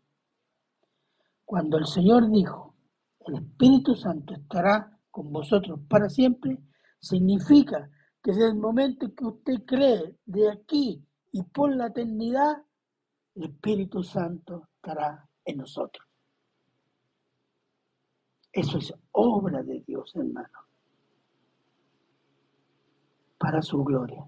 Cuando 1.44 1.78
el 1.78 1.86
Señor 1.86 2.28
dijo, 2.28 2.74
el 3.20 3.36
Espíritu 3.36 3.94
Santo 3.94 4.34
estará 4.34 4.98
con 5.10 5.32
vosotros 5.32 5.78
para 5.88 6.08
siempre, 6.08 6.58
significa 6.98 7.88
que 8.22 8.32
desde 8.32 8.48
el 8.48 8.56
momento 8.56 9.14
que 9.14 9.24
usted 9.24 9.64
cree 9.64 10.16
de 10.26 10.50
aquí 10.50 11.04
y 11.32 11.42
por 11.42 11.74
la 11.74 11.86
eternidad, 11.86 12.64
el 13.34 13.44
Espíritu 13.44 14.02
Santo 14.02 14.68
estará 14.76 15.28
en 15.44 15.56
nosotros. 15.58 16.06
Eso 18.52 18.78
es 18.78 18.92
obra 19.12 19.62
de 19.62 19.80
Dios, 19.80 20.14
hermano, 20.16 20.58
para 23.38 23.62
su 23.62 23.82
gloria. 23.84 24.26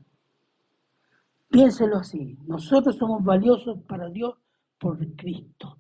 Piénselo 1.49 1.99
así, 1.99 2.39
nosotros 2.47 2.97
somos 2.97 3.23
valiosos 3.23 3.83
para 3.83 4.09
Dios 4.09 4.39
por 4.79 4.99
Cristo. 5.17 5.77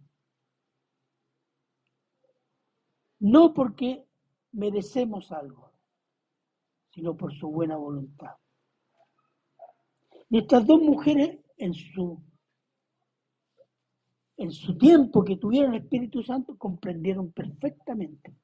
No 3.21 3.55
porque 3.55 4.05
merecemos 4.51 5.31
algo, 5.33 5.72
sino 6.93 7.17
por 7.17 7.33
su 7.35 7.49
buena 7.49 7.77
voluntad. 7.77 8.37
Y 10.31 10.39
estas 10.39 10.67
dos 10.67 10.81
mujeres 10.81 11.39
en 11.57 11.75
su, 11.75 12.23
en 14.37 14.51
su 14.51 14.77
tiempo 14.77 15.25
que 15.25 15.37
tuvieron 15.37 15.75
el 15.75 15.83
Espíritu 15.83 16.23
Santo 16.23 16.57
comprendieron 16.57 17.33
perfectamente 17.33 18.35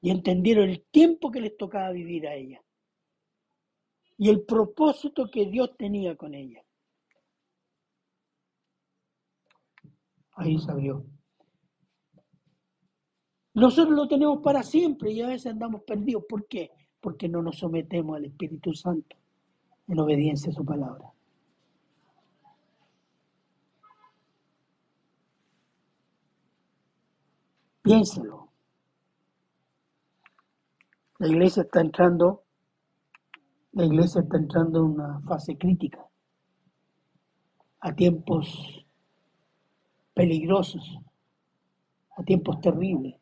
y 0.00 0.10
entendieron 0.10 0.68
el 0.68 0.84
tiempo 0.90 1.30
que 1.30 1.40
les 1.40 1.56
tocaba 1.56 1.90
vivir 1.90 2.26
a 2.26 2.34
ella 2.34 2.62
y 4.16 4.28
el 4.28 4.44
propósito 4.44 5.30
que 5.30 5.46
Dios 5.46 5.76
tenía 5.76 6.16
con 6.16 6.34
ella. 6.34 6.62
Ahí 10.32 10.58
se 10.58 10.70
abrió. 10.70 11.04
Nosotros 13.54 13.94
lo 13.94 14.08
tenemos 14.08 14.40
para 14.42 14.64
siempre 14.64 15.12
y 15.12 15.20
a 15.22 15.28
veces 15.28 15.52
andamos 15.52 15.82
perdidos. 15.82 16.24
¿Por 16.28 16.46
qué? 16.48 16.72
Porque 17.00 17.28
no 17.28 17.40
nos 17.40 17.58
sometemos 17.58 18.16
al 18.16 18.24
Espíritu 18.24 18.74
Santo 18.74 19.16
en 19.86 20.00
obediencia 20.00 20.50
a 20.50 20.54
su 20.54 20.64
palabra. 20.64 21.12
Piénselo. 27.82 28.48
La 31.18 31.28
iglesia 31.28 31.62
está 31.62 31.80
entrando, 31.80 32.42
la 33.72 33.84
iglesia 33.84 34.22
está 34.22 34.36
entrando 34.36 34.80
en 34.80 34.84
una 34.86 35.20
fase 35.20 35.56
crítica, 35.56 36.04
a 37.80 37.94
tiempos 37.94 38.84
peligrosos, 40.12 40.98
a 42.16 42.22
tiempos 42.24 42.60
terribles 42.60 43.14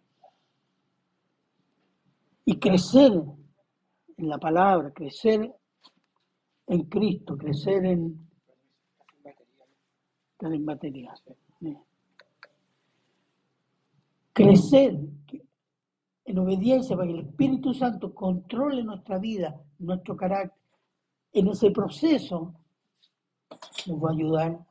y 2.45 2.59
crecer 2.59 3.13
en 4.17 4.29
la 4.29 4.39
palabra, 4.39 4.93
crecer 4.93 5.55
en 6.67 6.85
Cristo, 6.85 7.37
crecer 7.37 7.85
en, 7.85 8.29
en 10.41 10.65
material. 10.65 11.15
Crecer 14.33 14.99
en 16.25 16.39
obediencia 16.39 16.97
para 16.97 17.09
que 17.09 17.15
el 17.15 17.27
Espíritu 17.27 17.75
Santo 17.75 18.15
controle 18.15 18.83
nuestra 18.83 19.19
vida, 19.19 19.61
nuestro 19.79 20.17
carácter. 20.17 20.59
En 21.33 21.49
ese 21.49 21.71
proceso 21.71 22.55
nos 23.87 24.03
va 24.03 24.11
a 24.11 24.13
ayudar 24.13 24.67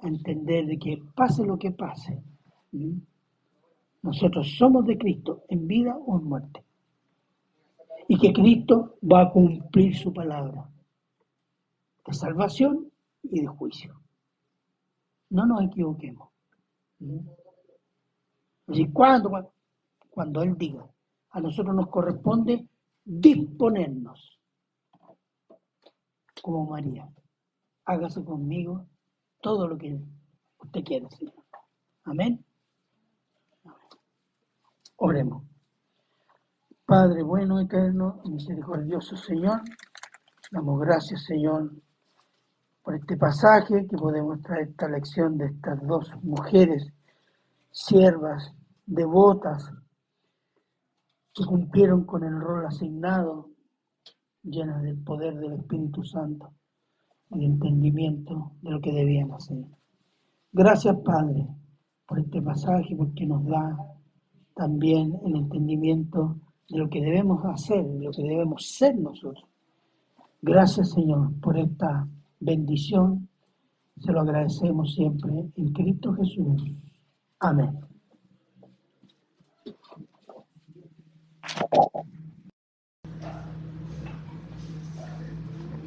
a 0.00 0.08
entender 0.08 0.66
de 0.66 0.78
que 0.78 1.02
pase 1.14 1.44
lo 1.44 1.58
que 1.58 1.72
pase, 1.72 2.22
nosotros 4.02 4.56
somos 4.56 4.86
de 4.86 4.96
Cristo 4.96 5.44
en 5.48 5.66
vida 5.66 5.96
o 5.96 6.18
en 6.18 6.24
muerte. 6.24 6.64
Y 8.08 8.18
que 8.18 8.32
Cristo 8.32 8.96
va 9.02 9.22
a 9.22 9.30
cumplir 9.30 9.96
su 9.96 10.12
palabra 10.12 10.68
de 12.06 12.14
salvación 12.14 12.90
y 13.22 13.40
de 13.40 13.46
juicio. 13.46 14.00
No 15.30 15.46
nos 15.46 15.62
equivoquemos. 15.62 16.30
Así, 18.66 18.86
cuando, 18.92 19.52
cuando 20.08 20.42
Él 20.42 20.56
diga, 20.56 20.86
a 21.30 21.40
nosotros 21.40 21.74
nos 21.74 21.88
corresponde 21.88 22.66
disponernos, 23.04 24.38
como 26.42 26.66
María. 26.66 27.08
Hágase 27.84 28.24
conmigo 28.24 28.86
todo 29.40 29.66
lo 29.66 29.76
que 29.76 29.98
usted 30.58 30.84
quiera, 30.84 31.08
Señor. 31.10 31.34
Amén. 32.04 32.44
Oremos. 35.00 35.44
Padre 36.84 37.22
bueno, 37.22 37.60
eterno, 37.60 38.20
misericordioso 38.24 39.16
Señor, 39.16 39.60
damos 40.50 40.80
gracias 40.80 41.24
Señor 41.24 41.70
por 42.82 42.96
este 42.96 43.16
pasaje 43.16 43.86
que 43.86 43.96
podemos 43.96 44.42
traer 44.42 44.70
esta 44.70 44.88
lección 44.88 45.38
de 45.38 45.46
estas 45.46 45.80
dos 45.86 46.10
mujeres, 46.24 46.92
siervas, 47.70 48.52
devotas, 48.86 49.70
que 51.32 51.44
cumplieron 51.44 52.04
con 52.04 52.24
el 52.24 52.40
rol 52.40 52.66
asignado, 52.66 53.50
llenas 54.42 54.82
del 54.82 54.98
poder 55.04 55.36
del 55.38 55.52
Espíritu 55.52 56.02
Santo 56.02 56.54
y 57.30 57.44
entendimiento 57.44 58.50
de 58.62 58.70
lo 58.72 58.80
que 58.80 58.92
debían 58.92 59.30
hacer. 59.32 59.64
Gracias 60.50 60.96
Padre 61.04 61.46
por 62.04 62.18
este 62.18 62.42
pasaje, 62.42 62.96
porque 62.96 63.26
nos 63.26 63.46
da 63.46 63.76
también 64.58 65.16
el 65.24 65.36
entendimiento 65.36 66.36
de 66.68 66.78
lo 66.78 66.90
que 66.90 67.00
debemos 67.00 67.44
hacer, 67.44 67.86
de 67.86 68.04
lo 68.04 68.10
que 68.10 68.24
debemos 68.24 68.66
ser 68.66 68.98
nosotros. 68.98 69.44
Gracias 70.42 70.90
Señor 70.90 71.32
por 71.40 71.56
esta 71.56 72.08
bendición. 72.40 73.28
Se 74.00 74.12
lo 74.12 74.20
agradecemos 74.20 74.92
siempre 74.94 75.48
en 75.54 75.72
Cristo 75.72 76.12
Jesús. 76.12 76.72
Amén. 77.38 77.78